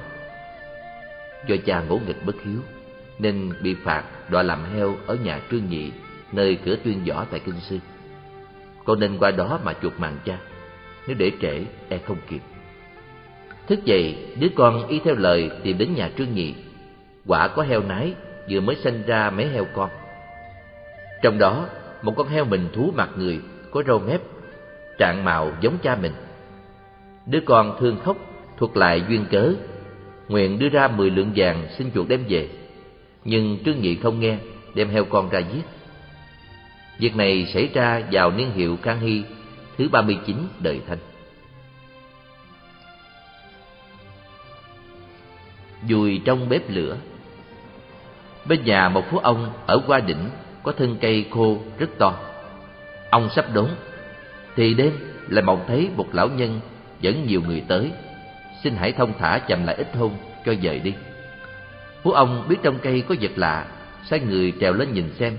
do 1.46 1.56
cha 1.66 1.80
ngỗ 1.80 1.98
nghịch 2.06 2.26
bất 2.26 2.36
hiếu 2.44 2.60
nên 3.18 3.52
bị 3.62 3.74
phạt 3.74 4.04
đọa 4.30 4.42
làm 4.42 4.64
heo 4.74 4.96
ở 5.06 5.14
nhà 5.24 5.40
trương 5.50 5.68
nhị, 5.70 5.90
nơi 6.32 6.58
cửa 6.64 6.76
tuyên 6.84 7.04
võ 7.04 7.24
tại 7.30 7.40
kinh 7.40 7.60
sư. 7.60 7.78
Con 8.84 9.00
nên 9.00 9.18
qua 9.18 9.30
đó 9.30 9.60
mà 9.64 9.72
chuộc 9.82 10.00
mạng 10.00 10.18
cha, 10.24 10.38
nếu 11.06 11.16
để 11.18 11.32
trễ 11.40 11.64
e 11.88 11.98
không 11.98 12.16
kịp. 12.28 12.40
Thức 13.66 13.84
dậy, 13.84 14.16
đứa 14.40 14.48
con 14.56 14.86
y 14.86 14.98
theo 14.98 15.14
lời 15.14 15.50
tìm 15.62 15.78
đến 15.78 15.94
nhà 15.94 16.10
trương 16.18 16.34
nhị. 16.34 16.54
Quả 17.26 17.48
có 17.48 17.62
heo 17.62 17.82
nái, 17.82 18.14
vừa 18.50 18.60
mới 18.60 18.76
sinh 18.76 19.02
ra 19.06 19.30
mấy 19.30 19.48
heo 19.48 19.64
con. 19.74 19.90
Trong 21.22 21.38
đó, 21.38 21.68
một 22.02 22.14
con 22.16 22.28
heo 22.28 22.44
mình 22.44 22.68
thú 22.72 22.92
mặt 22.96 23.10
người, 23.16 23.40
có 23.70 23.82
râu 23.86 23.98
mép 23.98 24.20
trạng 24.98 25.24
mạo 25.24 25.52
giống 25.60 25.78
cha 25.82 25.96
mình. 26.02 26.12
Đứa 27.26 27.40
con 27.46 27.76
thương 27.80 27.98
khóc, 28.04 28.16
thuật 28.58 28.76
lại 28.76 29.02
duyên 29.08 29.24
cớ, 29.30 29.52
nguyện 30.28 30.58
đưa 30.58 30.68
ra 30.68 30.88
mười 30.88 31.10
lượng 31.10 31.32
vàng 31.36 31.66
xin 31.78 31.90
chuộc 31.94 32.08
đem 32.08 32.24
về 32.28 32.48
nhưng 33.24 33.58
trương 33.64 33.80
nhị 33.80 33.96
không 33.96 34.20
nghe 34.20 34.38
đem 34.74 34.88
heo 34.88 35.04
con 35.04 35.28
ra 35.28 35.38
giết 35.38 35.62
Việc 36.98 37.16
này 37.16 37.46
xảy 37.54 37.68
ra 37.74 38.02
vào 38.12 38.30
niên 38.30 38.50
hiệu 38.50 38.78
Khang 38.82 39.00
Hy 39.00 39.22
thứ 39.78 39.88
39 39.88 40.36
đời 40.60 40.80
Thanh. 40.88 40.98
Dùi 45.88 46.20
trong 46.24 46.48
bếp 46.48 46.70
lửa 46.70 46.96
Bên 48.44 48.64
nhà 48.64 48.88
một 48.88 49.04
phú 49.10 49.18
ông 49.18 49.52
ở 49.66 49.80
qua 49.86 50.00
đỉnh 50.00 50.30
có 50.62 50.72
thân 50.72 50.96
cây 51.00 51.26
khô 51.30 51.58
rất 51.78 51.90
to. 51.98 52.14
Ông 53.10 53.30
sắp 53.30 53.44
đốn, 53.52 53.68
thì 54.56 54.74
đêm 54.74 54.92
lại 55.28 55.42
mộng 55.42 55.64
thấy 55.68 55.88
một 55.96 56.06
lão 56.12 56.28
nhân 56.28 56.60
dẫn 57.00 57.26
nhiều 57.26 57.42
người 57.46 57.62
tới. 57.68 57.90
Xin 58.62 58.76
hãy 58.76 58.92
thông 58.92 59.12
thả 59.18 59.38
chậm 59.38 59.66
lại 59.66 59.74
ít 59.74 59.88
hôn 59.96 60.12
cho 60.46 60.54
dời 60.62 60.80
đi. 60.80 60.94
Phú 62.04 62.10
ông 62.10 62.44
biết 62.48 62.56
trong 62.62 62.78
cây 62.82 63.04
có 63.08 63.14
vật 63.20 63.30
lạ, 63.36 63.66
sai 64.10 64.20
người 64.20 64.52
trèo 64.60 64.72
lên 64.72 64.92
nhìn 64.92 65.12
xem 65.18 65.36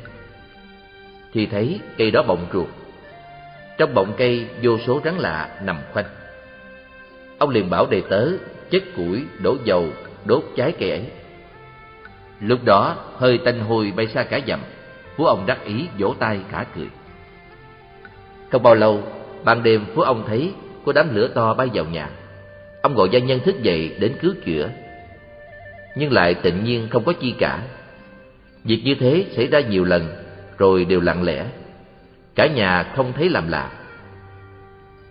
thì 1.34 1.45
thấy 1.45 1.80
cây 1.97 2.12
đó 2.12 2.23
bọng 2.28 2.47
ruột. 2.54 2.67
Trong 3.78 3.93
bọng 3.93 4.13
cây 4.17 4.47
vô 4.63 4.78
số 4.88 5.01
rắn 5.06 5.15
lạ 5.17 5.49
nằm 5.63 5.78
khoanh. 5.93 6.06
Ông 7.38 7.49
liền 7.49 7.69
bảo 7.69 7.88
đầy 7.91 8.04
tớ 8.10 8.28
chất 8.69 8.84
củi, 8.95 9.23
đổ 9.43 9.58
dầu, 9.63 9.88
đốt 10.25 10.43
cháy 10.56 10.73
cây 10.80 10.89
ấy. 10.89 11.06
Lúc 12.39 12.63
đó 12.63 12.95
hơi 13.17 13.38
tanh 13.38 13.60
hôi 13.60 13.93
bay 13.95 14.08
xa 14.08 14.23
cả 14.23 14.39
dặm, 14.47 14.60
phú 15.15 15.25
ông 15.25 15.45
đắc 15.45 15.65
ý 15.65 15.88
vỗ 15.99 16.15
tay 16.19 16.39
cả 16.51 16.65
cười. 16.75 16.88
Không 18.49 18.63
bao 18.63 18.75
lâu, 18.75 19.04
ban 19.43 19.63
đêm 19.63 19.86
phú 19.95 20.01
ông 20.01 20.23
thấy 20.28 20.54
có 20.86 20.93
đám 20.93 21.15
lửa 21.15 21.28
to 21.28 21.54
bay 21.54 21.69
vào 21.73 21.86
nhà. 21.86 22.10
Ông 22.82 22.95
gọi 22.95 23.10
gia 23.12 23.19
nhân 23.19 23.39
thức 23.39 23.62
dậy 23.62 23.95
đến 23.99 24.15
cứu 24.21 24.34
chữa, 24.45 24.69
nhưng 25.96 26.12
lại 26.12 26.34
tự 26.34 26.52
nhiên 26.52 26.88
không 26.90 27.04
có 27.04 27.14
chi 27.14 27.34
cả. 27.38 27.60
Việc 28.64 28.82
như 28.86 28.96
thế 28.96 29.26
xảy 29.36 29.48
ra 29.48 29.60
nhiều 29.60 29.84
lần 29.84 30.08
rồi 30.58 30.86
đều 30.86 31.02
lặng 31.02 31.24
lẽ. 31.24 31.46
Cả 32.36 32.48
nhà 32.56 32.84
không 32.96 33.14
thấy 33.14 33.30
làm 33.30 33.48
lạ. 33.48 33.72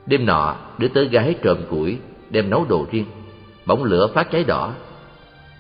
Đêm 0.07 0.27
nọ, 0.27 0.57
đứa 0.79 0.89
tớ 0.89 1.05
gái 1.05 1.35
trộm 1.43 1.59
củi, 1.71 1.99
đem 2.31 2.51
nấu 2.51 2.65
đồ 2.69 2.87
riêng. 2.93 3.07
Bỗng 3.67 3.85
lửa 3.85 4.11
phát 4.15 4.31
cháy 4.31 4.45
đỏ. 4.45 4.73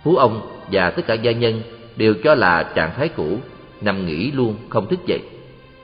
Phú 0.04 0.16
ông 0.16 0.50
và 0.72 0.90
tất 0.90 1.02
cả 1.06 1.14
gia 1.14 1.32
nhân 1.32 1.62
đều 1.96 2.14
cho 2.24 2.34
là 2.34 2.72
trạng 2.74 2.94
thái 2.96 3.08
cũ, 3.08 3.38
nằm 3.80 4.06
nghỉ 4.06 4.30
luôn 4.30 4.56
không 4.68 4.86
thức 4.86 5.06
dậy. 5.06 5.20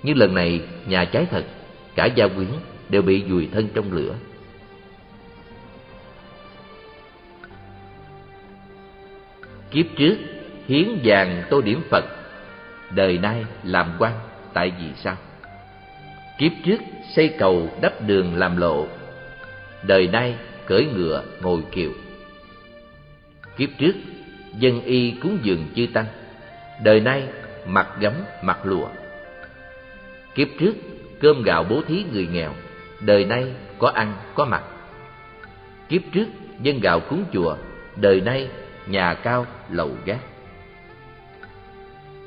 Nhưng 0.03 0.17
lần 0.17 0.35
này 0.35 0.61
nhà 0.87 1.05
cháy 1.05 1.27
thật, 1.31 1.45
cả 1.95 2.07
gia 2.07 2.29
quyến 2.29 2.49
đều 2.89 3.03
bị 3.03 3.23
vùi 3.23 3.49
thân 3.53 3.69
trong 3.75 3.93
lửa. 3.93 4.15
Kiếp 9.71 9.87
trước, 9.97 10.17
hiến 10.69 10.99
vàng 11.05 11.43
tô 11.51 11.61
điểm 11.61 11.83
Phật 11.91 12.05
đời 12.95 13.19
nay 13.19 13.45
làm 13.63 13.93
quan 13.99 14.13
tại 14.53 14.73
vì 14.79 14.87
sao? 14.97 15.17
Kiếp 16.39 16.53
trước 16.65 16.81
xây 17.15 17.35
cầu 17.39 17.69
đắp 17.83 17.93
đường 18.07 18.37
làm 18.37 18.57
lộ, 18.57 18.87
đời 19.83 20.07
nay 20.07 20.35
cưỡi 20.67 20.85
ngựa 20.85 21.23
ngồi 21.41 21.63
kiệu. 21.73 21.93
Kiếp 23.57 23.69
trước 23.79 23.93
dân 24.59 24.83
y 24.83 25.11
cúng 25.11 25.39
dường 25.43 25.67
chư 25.77 25.87
tăng, 25.93 26.07
đời 26.83 27.01
nay 27.01 27.23
mặc 27.67 27.89
gấm 28.01 28.13
mặc 28.43 28.59
lụa. 28.65 28.89
Kiếp 30.35 30.49
trước 30.59 30.73
cơm 31.21 31.43
gạo 31.43 31.65
bố 31.65 31.83
thí 31.89 32.05
người 32.13 32.27
nghèo, 32.33 32.55
đời 33.01 33.25
nay 33.25 33.45
có 33.79 33.89
ăn 33.89 34.15
có 34.35 34.45
mặc. 34.45 34.63
Kiếp 35.89 36.03
trước 36.13 36.27
dân 36.63 36.81
gạo 36.81 37.01
cúng 37.01 37.25
chùa, 37.33 37.57
đời 37.97 38.21
nay 38.21 38.49
nhà 38.87 39.15
cao 39.15 39.47
lầu 39.71 39.91
gác. 40.05 40.21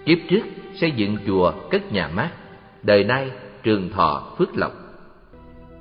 Kiếp 0.06 0.18
trước 0.30 0.44
xây 0.74 0.92
dựng 0.92 1.18
chùa 1.28 1.54
cất 1.72 1.92
nhà 1.92 2.08
mát, 2.08 2.30
đời 2.84 3.04
nay 3.04 3.32
trường 3.64 3.90
thọ 3.90 4.34
phước 4.38 4.58
lộc. 4.58 4.72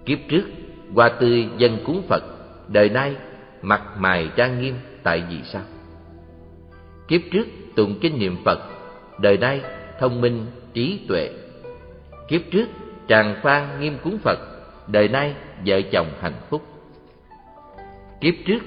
Kiếp 0.04 0.18
trước 0.28 0.44
hoa 0.94 1.08
tươi 1.08 1.48
dân 1.56 1.78
cúng 1.87 2.02
Phật, 2.08 2.22
đời 2.68 2.88
nay 2.88 3.16
mặt 3.62 3.82
mày 3.98 4.30
trang 4.37 4.61
nghiêm 4.61 4.74
tại 5.02 5.22
vì 5.30 5.42
sao? 5.42 5.62
Kiếp 7.08 7.20
trước 7.32 7.46
tụng 7.76 7.98
kinh 8.00 8.18
niệm 8.18 8.37
Phật, 8.44 8.58
đời 9.18 9.38
nay 9.38 9.61
thông 10.00 10.20
minh 10.20 10.46
trí 10.72 11.00
tuệ. 11.08 11.30
Kiếp 12.28 12.40
trước 12.50 12.66
tràng 13.08 13.40
phan 13.42 13.80
nghiêm 13.80 13.96
cúng 14.02 14.18
Phật, 14.18 14.38
đời 14.87 15.08
nay 15.08 15.35
vợ 15.66 15.80
chồng 15.92 16.06
hạnh 16.20 16.40
phúc. 16.50 16.62
Kiếp 18.20 18.35
trước 18.46 18.58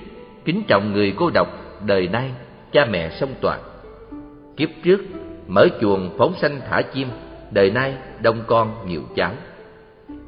kính 0.46 0.64
trọng 0.68 0.94
người 0.94 1.14
cô 1.18 1.30
độc, 1.30 1.65
đời 1.86 2.08
nay, 2.08 2.32
cha 2.72 2.86
mẹ 2.86 3.10
song 3.10 3.34
toàn. 3.42 3.60
Kiếp 4.58 4.70
trước, 4.84 5.02
Mở 5.48 5.68
chuồng 5.82 6.10
phóng 6.18 6.34
sanh 6.42 6.62
thả 6.70 6.82
chim, 6.82 7.08
Đời 7.52 7.72
nay 7.72 7.94
đông 8.22 8.44
con 8.48 8.88
nhiều 8.88 9.02
cháu 9.16 9.32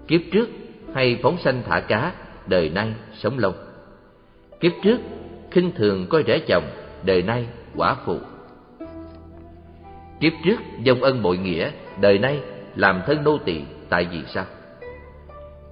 Kiếp 0.07 0.21
trước, 0.31 0.49
hay 0.93 1.19
phóng 1.23 1.37
sanh 1.37 1.61
thả 1.67 1.79
cá, 1.79 2.13
Đời 2.47 2.69
nay 2.69 2.93
sống 3.13 3.39
lâu. 3.39 3.53
Kiếp 4.59 4.71
trước, 4.83 4.99
khinh 5.51 5.71
thường 5.75 6.07
coi 6.09 6.23
rẻ 6.27 6.39
chồng, 6.47 6.63
Đời 7.03 7.21
nay 7.21 7.47
quả 7.75 7.95
phụ. 8.05 8.19
Kiếp 10.19 10.33
trước, 10.45 10.59
dông 10.85 11.03
ân 11.03 11.23
bội 11.23 11.37
nghĩa, 11.37 11.71
Đời 12.01 12.19
nay 12.19 12.41
làm 12.75 13.01
thân 13.05 13.23
nô 13.23 13.37
tỳ, 13.37 13.61
Tại 13.89 14.07
vì 14.11 14.23
sao? 14.27 14.45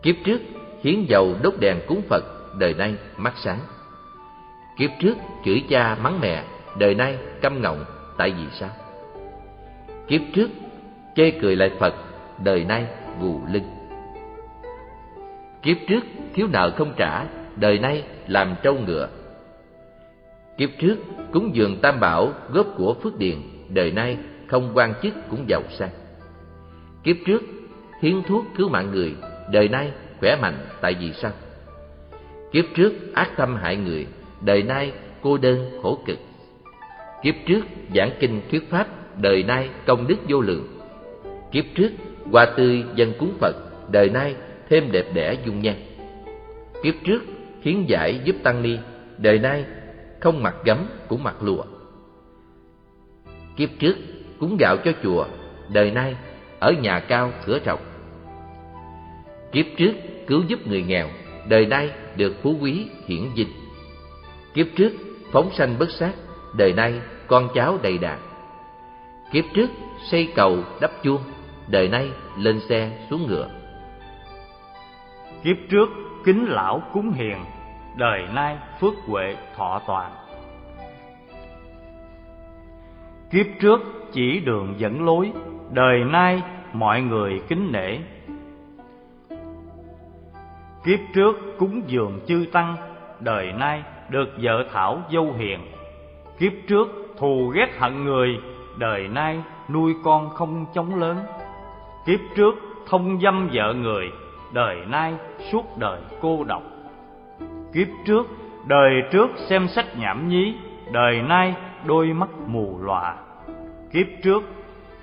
Kiếp 0.02 0.16
trước, 0.26 0.42
hiến 0.84 1.06
dầu 1.10 1.36
đốt 1.42 1.54
đèn 1.60 1.80
cúng 1.88 2.02
Phật, 2.10 2.24
Đời 2.60 2.74
nay 2.74 2.96
mắt 3.18 3.34
sáng. 3.44 3.60
Kiếp 4.78 4.90
trước 5.00 5.18
chửi 5.46 5.64
cha 5.70 5.98
mắng 6.02 6.20
mẹ 6.22 6.44
Đời 6.80 6.96
nay 6.96 7.18
căm 7.42 7.62
ngọng 7.62 7.86
Tại 8.18 8.32
vì 8.32 8.46
sao 8.60 8.70
Kiếp 10.08 10.22
trước 10.34 10.50
chê 11.16 11.32
cười 11.32 11.56
lại 11.56 11.72
Phật, 11.80 11.94
đời 12.44 12.64
nay 12.64 12.86
gù 13.22 13.42
lưng. 13.52 13.64
Kiếp 15.62 15.78
trước 15.88 16.04
thiếu 16.34 16.48
nợ 16.52 16.72
không 16.78 16.94
trả, 16.98 17.26
đời 17.56 17.80
nay 17.80 18.04
làm 18.28 18.56
trâu 18.64 18.76
ngựa. 18.86 19.10
Kiếp 20.58 20.70
trước 20.80 20.96
cúng 21.32 21.56
dường 21.56 21.78
tam 21.82 22.00
bảo 22.00 22.34
góp 22.52 22.68
của 22.78 22.94
phước 22.94 23.18
điền, 23.18 23.38
đời 23.70 23.92
nay 23.92 24.18
không 24.48 24.72
quan 24.74 24.94
chức 25.02 25.14
cũng 25.30 25.46
giàu 25.50 25.62
sang. 25.70 25.90
Kiếp 27.04 27.16
trước 27.26 27.44
hiến 28.02 28.24
thuốc 28.24 28.46
cứu 28.58 28.70
mạng 28.70 28.92
người, 28.92 29.16
đời 29.52 29.68
nay 29.68 29.92
khỏe 30.20 30.38
mạnh 30.42 30.58
tại 30.82 30.96
vì 31.00 31.14
sao? 31.14 31.32
Kiếp 32.52 32.66
trước 32.76 32.94
ác 33.14 33.30
tâm 33.38 33.56
hại 33.56 33.76
người, 33.76 34.08
đời 34.46 34.64
nay 34.64 34.92
cô 35.22 35.38
đơn 35.38 35.70
khổ 35.82 36.00
cực. 36.06 36.20
Kiếp 37.24 37.36
trước 37.46 37.62
giảng 37.96 38.12
kinh 38.20 38.42
thuyết 38.52 38.70
pháp, 38.70 38.88
đời 39.22 39.44
nay 39.44 39.70
công 39.86 40.08
đức 40.08 40.16
vô 40.30 40.42
lượng. 40.42 40.68
Kiếp 41.52 41.66
trước 41.76 41.90
hoa 42.32 42.46
tươi 42.58 42.84
dân 42.96 43.14
cúng 43.20 43.34
Phật, 43.40 43.56
đời 43.92 44.10
nay 44.10 44.36
thêm 44.70 44.92
đẹp 44.92 45.06
đẽ 45.14 45.38
dung 45.46 45.62
nhan. 45.62 45.76
Kiếp 46.84 46.94
trước 47.04 47.24
hiến 47.62 47.86
giải 47.86 48.20
giúp 48.24 48.36
tăng 48.44 48.62
ni, 48.62 48.78
đời 49.18 49.40
nay 49.40 49.66
không 50.20 50.44
mặc 50.44 50.56
gấm 50.66 50.88
cũng 51.08 51.24
mặc 51.24 51.36
lụa. 51.44 51.64
Kiếp 53.56 53.70
trước 53.80 53.96
cúng 54.40 54.58
gạo 54.60 54.78
cho 54.86 54.92
chùa, 55.04 55.26
đời 55.74 55.92
nay 55.92 56.16
ở 56.60 56.72
nhà 56.72 57.00
cao 57.00 57.32
cửa 57.46 57.60
rộng. 57.66 57.80
Kiếp 59.52 59.66
trước 59.78 59.94
cứu 60.28 60.42
giúp 60.48 60.68
người 60.68 60.82
nghèo, 60.82 61.10
đời 61.50 61.66
nay 61.66 61.90
được 62.18 62.36
phú 62.42 62.56
quý 62.62 62.86
hiển 63.08 63.22
vinh. 63.36 63.65
Kiếp 64.56 64.68
trước 64.76 64.92
phóng 65.32 65.52
sanh 65.52 65.76
bất 65.80 65.90
sát, 66.00 66.12
đời 66.58 66.74
nay 66.74 67.02
con 67.28 67.48
cháu 67.56 67.78
đầy 67.84 67.98
đạt; 67.98 68.20
Kiếp 69.32 69.44
trước 69.54 69.70
xây 70.12 70.34
cầu 70.36 70.58
đắp 70.82 70.92
chuông, 71.04 71.22
đời 71.68 71.88
nay 71.88 72.10
lên 72.38 72.60
xe 72.70 73.08
xuống 73.10 73.28
ngựa. 73.28 73.50
Kiếp 75.44 75.56
trước 75.70 75.90
kính 76.26 76.46
lão 76.50 76.82
cúng 76.94 77.12
hiền, 77.12 77.38
đời 77.98 78.22
nay 78.34 78.58
phước 78.80 78.94
huệ 79.08 79.36
thọ 79.56 79.82
toàn. 79.88 80.12
Kiếp 83.32 83.46
trước 83.60 83.82
chỉ 84.12 84.40
đường 84.40 84.74
dẫn 84.78 85.06
lối, 85.06 85.32
đời 85.72 86.04
nay 86.04 86.42
mọi 86.74 87.02
người 87.02 87.42
kính 87.48 87.72
nể. 87.72 87.98
Kiếp 90.86 91.00
trước 91.14 91.36
cúng 91.58 91.82
dường 91.88 92.20
chư 92.28 92.46
tăng, 92.52 92.76
đời 93.20 93.54
nay 93.54 93.84
được 94.10 94.30
vợ 94.42 94.66
thảo 94.74 95.02
dâu 95.12 95.34
hiền. 95.38 95.60
Kiếp 96.40 96.52
trước 96.68 96.88
thù 97.18 97.52
ghét 97.56 97.68
hận 97.80 98.04
người, 98.04 98.40
đời 98.78 99.08
nay 99.08 99.42
nuôi 99.70 99.94
con 100.04 100.30
không 100.30 100.66
chống 100.74 100.96
lớn. 100.96 101.18
Kiếp 102.06 102.20
trước 102.36 102.56
thông 102.88 103.20
dâm 103.22 103.50
vợ 103.54 103.74
người, 103.74 104.12
đời 104.54 104.78
nay 104.88 105.14
suốt 105.52 105.78
đời 105.78 106.02
cô 106.22 106.44
độc. 106.44 106.64
Kiếp 107.74 107.88
trước, 108.06 108.28
đời 108.66 109.04
trước 109.12 109.28
xem 109.50 109.68
sách 109.68 109.98
nhảm 109.98 110.28
nhí, 110.28 110.56
đời 110.92 111.22
nay 111.22 111.56
đôi 111.86 112.08
mắt 112.08 112.30
mù 112.48 112.80
lòa. 112.82 113.16
Kiếp 113.94 114.08
trước 114.24 114.44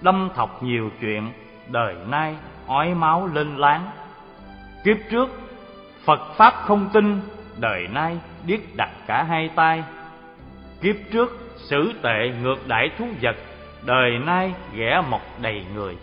đâm 0.01 0.29
thọc 0.35 0.63
nhiều 0.63 0.91
chuyện, 1.01 1.33
đời 1.69 1.95
nay 2.09 2.37
ói 2.67 2.95
máu 2.95 3.29
lên 3.35 3.57
láng. 3.57 3.87
Kiếp 4.85 4.97
trước 5.11 5.29
Phật 6.05 6.21
pháp 6.37 6.55
không 6.55 6.89
tin, 6.93 7.21
đời 7.59 7.89
nay 7.93 8.19
điếc 8.47 8.61
đặt 8.77 8.91
cả 9.07 9.23
hai 9.23 9.51
tay. 9.55 9.83
Kiếp 10.81 10.97
trước 11.13 11.39
xử 11.57 11.93
tệ 12.03 12.33
ngược 12.43 12.69
đãi 12.69 12.91
thú 12.99 13.07
vật, 13.23 13.37
đời 13.87 14.19
nay 14.19 14.55
ghẻ 14.75 15.03
mọc 15.11 15.23
đầy 15.43 15.65
người. 15.75 15.97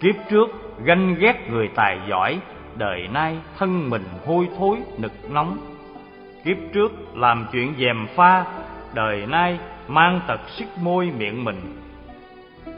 Kiếp 0.00 0.14
trước 0.30 0.48
ganh 0.84 1.14
ghét 1.14 1.50
người 1.50 1.68
tài 1.74 1.98
giỏi, 2.08 2.38
đời 2.76 3.08
nay 3.12 3.36
thân 3.58 3.90
mình 3.90 4.04
hôi 4.26 4.48
thối 4.58 4.78
nực 4.98 5.30
nóng. 5.30 5.58
Kiếp 6.44 6.56
trước 6.72 6.92
làm 7.14 7.46
chuyện 7.52 7.74
dèm 7.78 8.06
pha, 8.16 8.44
đời 8.94 9.26
nay 9.26 9.58
mang 9.88 10.20
tật 10.26 10.40
sức 10.48 10.78
môi 10.82 11.10
miệng 11.18 11.44
mình. 11.44 11.60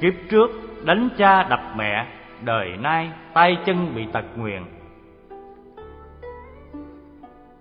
Kiếp 0.00 0.12
trước 0.30 0.50
đánh 0.84 1.08
cha 1.18 1.42
đập 1.42 1.60
mẹ, 1.76 2.06
đời 2.42 2.68
nay 2.80 3.10
tay 3.32 3.56
chân 3.66 3.92
bị 3.94 4.06
tật 4.12 4.24
nguyền. 4.36 4.62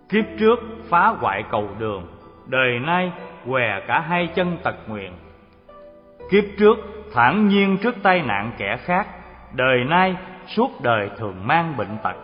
Kiếp 0.10 0.26
trước 0.40 0.60
phá 0.90 1.08
hoại 1.08 1.44
cầu 1.52 1.70
đường, 1.80 2.08
đời 2.48 2.80
nay 2.80 3.12
què 3.46 3.80
cả 3.88 4.00
hai 4.00 4.28
chân 4.28 4.58
tật 4.64 4.76
nguyện; 4.88 5.14
Kiếp 6.32 6.44
trước 6.58 6.78
thản 7.14 7.48
nhiên 7.48 7.78
trước 7.78 7.96
tai 8.04 8.22
nạn 8.22 8.52
kẻ 8.58 8.78
khác, 8.78 9.08
đời 9.54 9.84
nay 9.84 10.16
suốt 10.48 10.72
đời 10.82 11.10
thường 11.18 11.36
mang 11.44 11.78
bệnh 11.78 11.98
tật. 12.04 12.16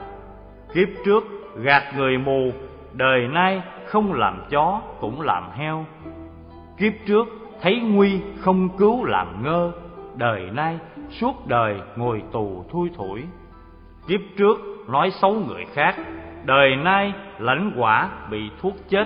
Kiếp 0.73 0.87
trước 1.05 1.23
gạt 1.55 1.83
người 1.97 2.17
mù, 2.17 2.51
đời 2.93 3.27
nay 3.27 3.61
không 3.85 4.13
làm 4.13 4.41
chó 4.49 4.81
cũng 4.99 5.21
làm 5.21 5.51
heo. 5.51 5.85
Kiếp 6.77 6.93
trước 7.05 7.27
thấy 7.61 7.79
nguy 7.79 8.21
không 8.39 8.69
cứu 8.77 9.05
làm 9.05 9.43
ngơ, 9.43 9.71
đời 10.15 10.49
nay 10.53 10.77
suốt 11.09 11.47
đời 11.47 11.81
ngồi 11.95 12.23
tù 12.31 12.65
thui 12.71 12.89
thủi. 12.95 13.23
Kiếp 14.07 14.19
trước 14.37 14.57
nói 14.87 15.11
xấu 15.11 15.33
người 15.33 15.65
khác, 15.73 15.95
đời 16.45 16.75
nay 16.75 17.13
lãnh 17.39 17.71
quả 17.77 18.09
bị 18.29 18.49
thuốc 18.61 18.75
chết. 18.89 19.05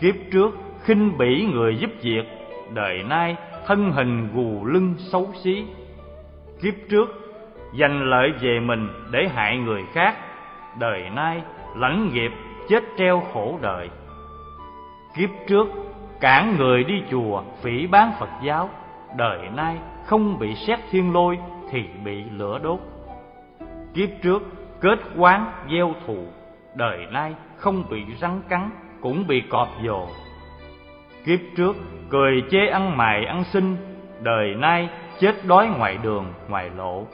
Kiếp 0.00 0.14
trước 0.32 0.58
khinh 0.84 1.18
bỉ 1.18 1.46
người 1.52 1.76
giúp 1.76 1.90
việc, 2.02 2.22
đời 2.74 3.02
nay 3.02 3.36
thân 3.66 3.92
hình 3.92 4.28
gù 4.34 4.66
lưng 4.66 4.94
xấu 4.98 5.30
xí. 5.34 5.64
Kiếp 6.62 6.74
trước 6.90 7.08
giành 7.78 8.02
lợi 8.02 8.32
về 8.40 8.60
mình 8.60 8.88
để 9.10 9.28
hại 9.34 9.56
người 9.56 9.82
khác, 9.92 10.16
đời 10.78 11.10
nay 11.10 11.42
lãnh 11.76 12.14
nghiệp 12.14 12.32
chết 12.68 12.84
treo 12.98 13.22
khổ 13.32 13.58
đời. 13.62 13.88
Kiếp 15.16 15.30
trước 15.48 15.68
cản 16.20 16.56
người 16.58 16.84
đi 16.84 17.02
chùa 17.10 17.42
phỉ 17.62 17.86
bán 17.86 18.12
Phật 18.18 18.30
giáo, 18.44 18.70
đời 19.16 19.38
nay 19.56 19.76
không 20.04 20.38
bị 20.38 20.54
xét 20.54 20.78
thiên 20.90 21.12
lôi 21.12 21.38
thì 21.70 21.84
bị 22.04 22.24
lửa 22.30 22.58
đốt. 22.62 22.80
Kiếp 23.94 24.08
trước 24.22 24.42
kết 24.82 24.98
quán 25.16 25.52
gieo 25.70 25.94
thù, 26.06 26.26
đời 26.74 27.06
nay 27.10 27.34
không 27.56 27.84
bị 27.90 28.04
rắn 28.20 28.40
cắn 28.48 28.70
cũng 29.00 29.26
bị 29.26 29.42
cọp 29.50 29.68
dồ. 29.84 30.06
Kiếp 31.24 31.38
trước 31.56 31.76
cười 32.10 32.42
chê 32.50 32.66
ăn 32.66 32.96
mày 32.96 33.24
ăn 33.24 33.44
xin, 33.44 33.76
đời 34.20 34.54
nay 34.54 34.88
chết 35.20 35.34
đói 35.46 35.66
ngoài 35.66 35.98
đường 36.02 36.32
ngoài 36.48 36.70
lộ. 36.76 37.06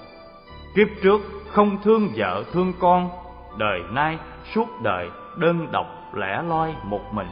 Kiếp 0.74 0.88
trước 1.02 1.20
không 1.48 1.78
thương 1.82 2.08
vợ 2.16 2.44
thương 2.52 2.72
con, 2.80 3.10
đời 3.58 3.80
nay 3.90 4.18
suốt 4.54 4.68
đời 4.82 5.10
đơn 5.36 5.68
độc 5.72 5.86
lẻ 6.14 6.42
loi 6.42 6.74
một 6.84 7.02
mình. 7.12 7.28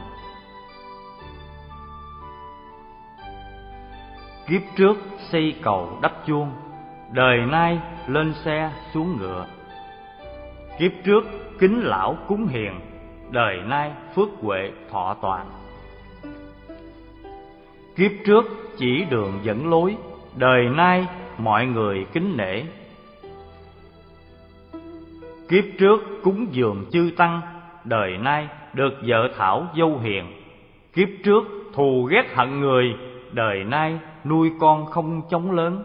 Kiếp 4.47 4.61
trước 4.75 4.97
xây 5.31 5.55
cầu 5.63 5.99
đắp 6.01 6.11
chuông, 6.27 6.51
đời 7.11 7.37
nay 7.37 7.79
lên 8.07 8.33
xe 8.33 8.71
xuống 8.93 9.17
ngựa. 9.17 9.45
Kiếp 10.79 10.91
trước 11.03 11.23
kính 11.59 11.81
lão 11.83 12.17
cúng 12.27 12.47
hiền, 12.47 12.79
đời 13.31 13.57
nay 13.67 13.91
phước 14.15 14.29
huệ 14.41 14.71
thọ 14.91 15.15
toàn. 15.21 15.45
Kiếp 17.95 18.11
trước 18.25 18.45
chỉ 18.77 19.05
đường 19.09 19.33
dẫn 19.43 19.69
lối, 19.69 19.95
đời 20.35 20.69
nay 20.69 21.07
mọi 21.37 21.65
người 21.65 22.05
kính 22.13 22.37
nể. 22.37 22.63
Kiếp 25.49 25.63
trước 25.79 25.99
cúng 26.23 26.47
dường 26.51 26.85
chư 26.91 27.11
tăng, 27.17 27.41
đời 27.83 28.17
nay 28.17 28.47
được 28.73 28.93
vợ 29.07 29.29
thảo 29.37 29.67
dâu 29.77 29.97
hiền. 29.97 30.25
Kiếp 30.93 31.07
trước 31.23 31.43
thù 31.73 32.03
ghét 32.11 32.35
hận 32.35 32.59
người, 32.59 32.95
đời 33.31 33.63
nay 33.63 33.99
nuôi 34.25 34.51
con 34.59 34.85
không 34.85 35.21
chống 35.29 35.51
lớn. 35.51 35.83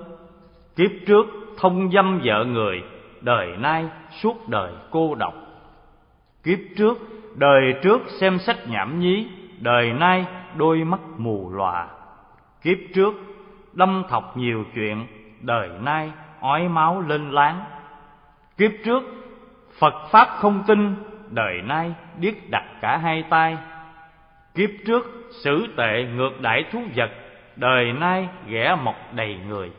Kiếp 0.76 0.90
trước 1.06 1.26
thông 1.56 1.90
dâm 1.90 2.20
vợ 2.24 2.44
người, 2.44 2.82
đời 3.22 3.56
nay 3.58 3.84
suốt 4.10 4.48
đời 4.48 4.72
cô 4.90 5.14
độc. 5.14 5.34
Kiếp 6.44 6.58
trước, 6.76 6.98
đời 7.34 7.74
trước 7.82 8.02
xem 8.20 8.38
sách 8.38 8.68
nhảm 8.68 9.00
nhí, 9.00 9.28
đời 9.60 9.92
nay 9.92 10.26
đôi 10.56 10.84
mắt 10.84 11.00
mù 11.16 11.50
lòa. 11.52 11.88
Kiếp 12.62 12.78
trước, 12.94 13.14
đâm 13.72 14.04
thọc 14.08 14.36
nhiều 14.36 14.64
chuyện, 14.74 15.06
đời 15.40 15.68
nay 15.80 16.12
ói 16.40 16.68
máu 16.68 17.00
lên 17.00 17.30
láng. 17.30 17.64
Kiếp 18.58 18.70
trước, 18.84 19.02
Phật 19.78 19.94
Pháp 20.10 20.28
không 20.28 20.64
tin, 20.66 20.94
đời 21.30 21.62
nay 21.62 21.94
điếc 22.18 22.50
đặt 22.50 22.64
cả 22.80 22.96
hai 22.96 23.22
tay. 23.22 23.56
Kiếp 24.54 24.70
trước, 24.86 25.30
xử 25.30 25.66
tệ 25.76 26.04
ngược 26.04 26.40
đãi 26.40 26.64
thú 26.72 26.82
vật, 26.96 27.10
đời 27.56 27.92
nay 27.92 28.28
ghẻ 28.46 28.76
mọc 28.82 28.96
đầy 29.12 29.38
người. 29.48 29.70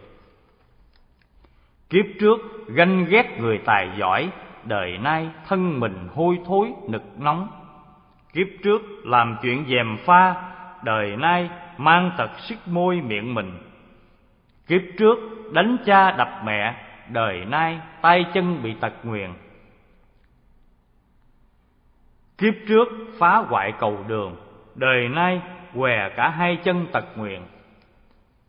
Kiếp 1.94 2.06
trước 2.20 2.68
ganh 2.68 3.06
ghét 3.06 3.40
người 3.40 3.58
tài 3.66 3.90
giỏi, 3.98 4.30
đời 4.64 4.98
nay 4.98 5.30
thân 5.48 5.80
mình 5.80 6.08
hôi 6.16 6.40
thối 6.46 6.74
nực 6.90 7.04
nóng. 7.20 7.48
Kiếp 8.34 8.48
trước 8.64 8.82
làm 9.04 9.38
chuyện 9.42 9.66
dèm 9.70 9.98
pha, 10.06 10.36
đời 10.84 11.16
nay 11.18 11.50
mang 11.78 12.12
tật 12.18 12.32
sức 12.40 12.58
môi 12.66 13.02
miệng 13.02 13.34
mình. 13.34 13.58
Kiếp 14.68 14.82
trước 14.98 15.18
đánh 15.52 15.78
cha 15.86 16.12
đập 16.12 16.42
mẹ, 16.46 16.76
đời 17.10 17.46
nay 17.46 17.80
tay 18.02 18.26
chân 18.34 18.64
bị 18.64 18.74
tật 18.80 18.94
nguyền. 19.04 19.30
Kiếp 22.38 22.54
trước 22.68 22.88
phá 23.20 23.38
hoại 23.38 23.74
cầu 23.80 24.06
đường, 24.08 24.36
đời 24.76 25.08
nay 25.10 25.42
què 25.74 26.10
cả 26.16 26.30
hai 26.30 26.56
chân 26.64 26.88
tật 26.92 27.06
nguyền. 27.16 27.42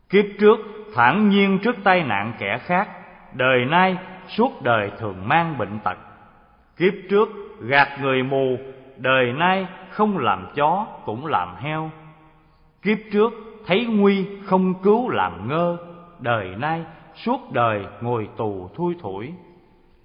Kiếp 0.09 0.25
trước 0.39 0.59
thản 0.95 1.29
nhiên 1.29 1.59
trước 1.63 1.75
tai 1.83 2.03
nạn 2.03 2.33
kẻ 2.39 2.57
khác, 2.57 2.89
đời 3.37 3.65
nay 3.65 3.97
suốt 4.27 4.61
đời 4.61 4.91
thường 4.99 5.27
mang 5.27 5.57
bệnh 5.57 5.79
tật. 5.83 5.97
Kiếp 6.77 6.93
trước 7.09 7.29
gạt 7.61 7.87
người 8.01 8.23
mù, 8.23 8.57
đời 8.97 9.33
nay 9.33 9.67
không 9.89 10.17
làm 10.17 10.47
chó 10.55 10.87
cũng 11.05 11.25
làm 11.25 11.55
heo. 11.55 11.91
Kiếp 12.81 12.97
trước 13.11 13.33
thấy 13.65 13.85
nguy 13.85 14.25
không 14.45 14.73
cứu 14.83 15.09
làm 15.09 15.47
ngơ, 15.49 15.77
đời 16.19 16.55
nay 16.57 16.83
suốt 17.15 17.51
đời 17.51 17.85
ngồi 18.01 18.29
tù 18.37 18.69
thui 18.75 18.95
thủi. 19.01 19.33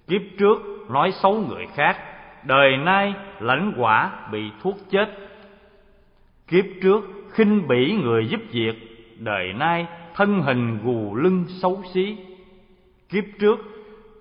Kiếp 0.07 0.21
trước 0.39 0.57
nói 0.89 1.11
xấu 1.11 1.33
người 1.49 1.67
khác, 1.75 1.97
đời 2.43 2.77
nay 2.77 3.13
lãnh 3.39 3.73
quả 3.77 4.11
bị 4.31 4.51
thuốc 4.61 4.75
chết. 4.89 5.09
Kiếp 6.47 6.65
trước 6.81 7.01
khinh 7.29 7.67
bỉ 7.67 7.97
người 8.03 8.27
giúp 8.27 8.41
việc, 8.51 8.73
đời 9.19 9.53
nay 9.53 9.87
thân 10.15 10.41
hình 10.41 10.79
gù 10.83 11.15
lưng 11.15 11.45
xấu 11.47 11.83
xí. 11.93 12.17
Kiếp 13.11 13.23
trước, 13.39 13.59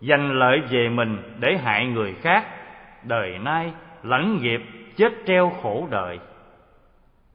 Giành 0.09 0.33
lợi 0.33 0.61
về 0.71 0.89
mình 0.89 1.37
để 1.41 1.57
hại 1.57 1.87
người 1.87 2.15
khác, 2.15 2.47
Đời 3.05 3.39
nay 3.39 3.73
lãnh 4.03 4.43
nghiệp 4.43 4.61
chết 4.97 5.13
treo 5.27 5.53
khổ 5.63 5.89
đời. 5.91 6.19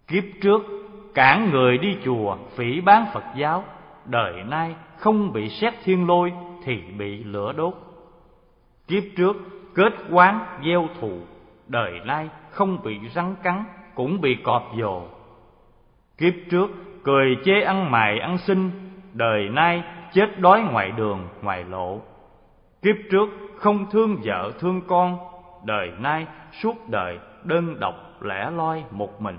Kiếp 0.08 0.24
trước, 0.42 0.62
cản 1.14 1.50
người 1.52 1.78
đi 1.78 1.98
chùa 2.06 2.38
phỉ 2.56 2.82
bán 2.82 3.06
Phật 3.14 3.24
giáo, 3.36 3.64
Đời 4.06 4.44
nay 4.44 4.76
không 4.98 5.34
bị 5.34 5.50
xét 5.50 5.74
thiên 5.84 6.08
lôi 6.08 6.34
thì 6.64 6.82
bị 6.98 7.24
lửa 7.24 7.54
đốt. 7.58 7.74
Kiếp 8.88 9.04
trước, 9.18 9.36
kết 9.76 9.94
quán, 10.12 10.46
gieo 10.66 10.88
thù, 11.02 11.20
Đời 11.68 12.00
nay 12.06 12.30
không 12.52 12.84
bị 12.84 13.00
rắn 13.16 13.36
cắn, 13.44 13.64
cũng 13.96 14.22
bị 14.22 14.36
cọp 14.44 14.72
dồ. 14.80 15.02
Kiếp 16.18 16.34
trước, 16.52 16.68
cười 17.04 17.38
chê 17.46 17.62
ăn 17.62 17.92
mày 17.92 18.20
ăn 18.20 18.38
xin, 18.38 18.72
Đời 19.14 19.50
nay 19.50 19.84
chết 20.16 20.40
đói 20.40 20.62
ngoài 20.62 20.92
đường, 20.92 21.28
ngoài 21.42 21.64
lộ 21.64 22.02
Kiếp 22.82 22.96
trước 23.12 23.30
không 23.56 23.86
thương 23.92 24.18
vợ 24.24 24.52
thương 24.60 24.82
con, 24.88 25.18
Đời 25.66 25.92
nay 26.00 26.28
suốt 26.62 26.90
đời 26.90 27.20
đơn 27.44 27.80
độc 27.80 27.96
lẻ 28.22 28.52
loi 28.52 28.84
một 28.92 29.22
mình. 29.22 29.38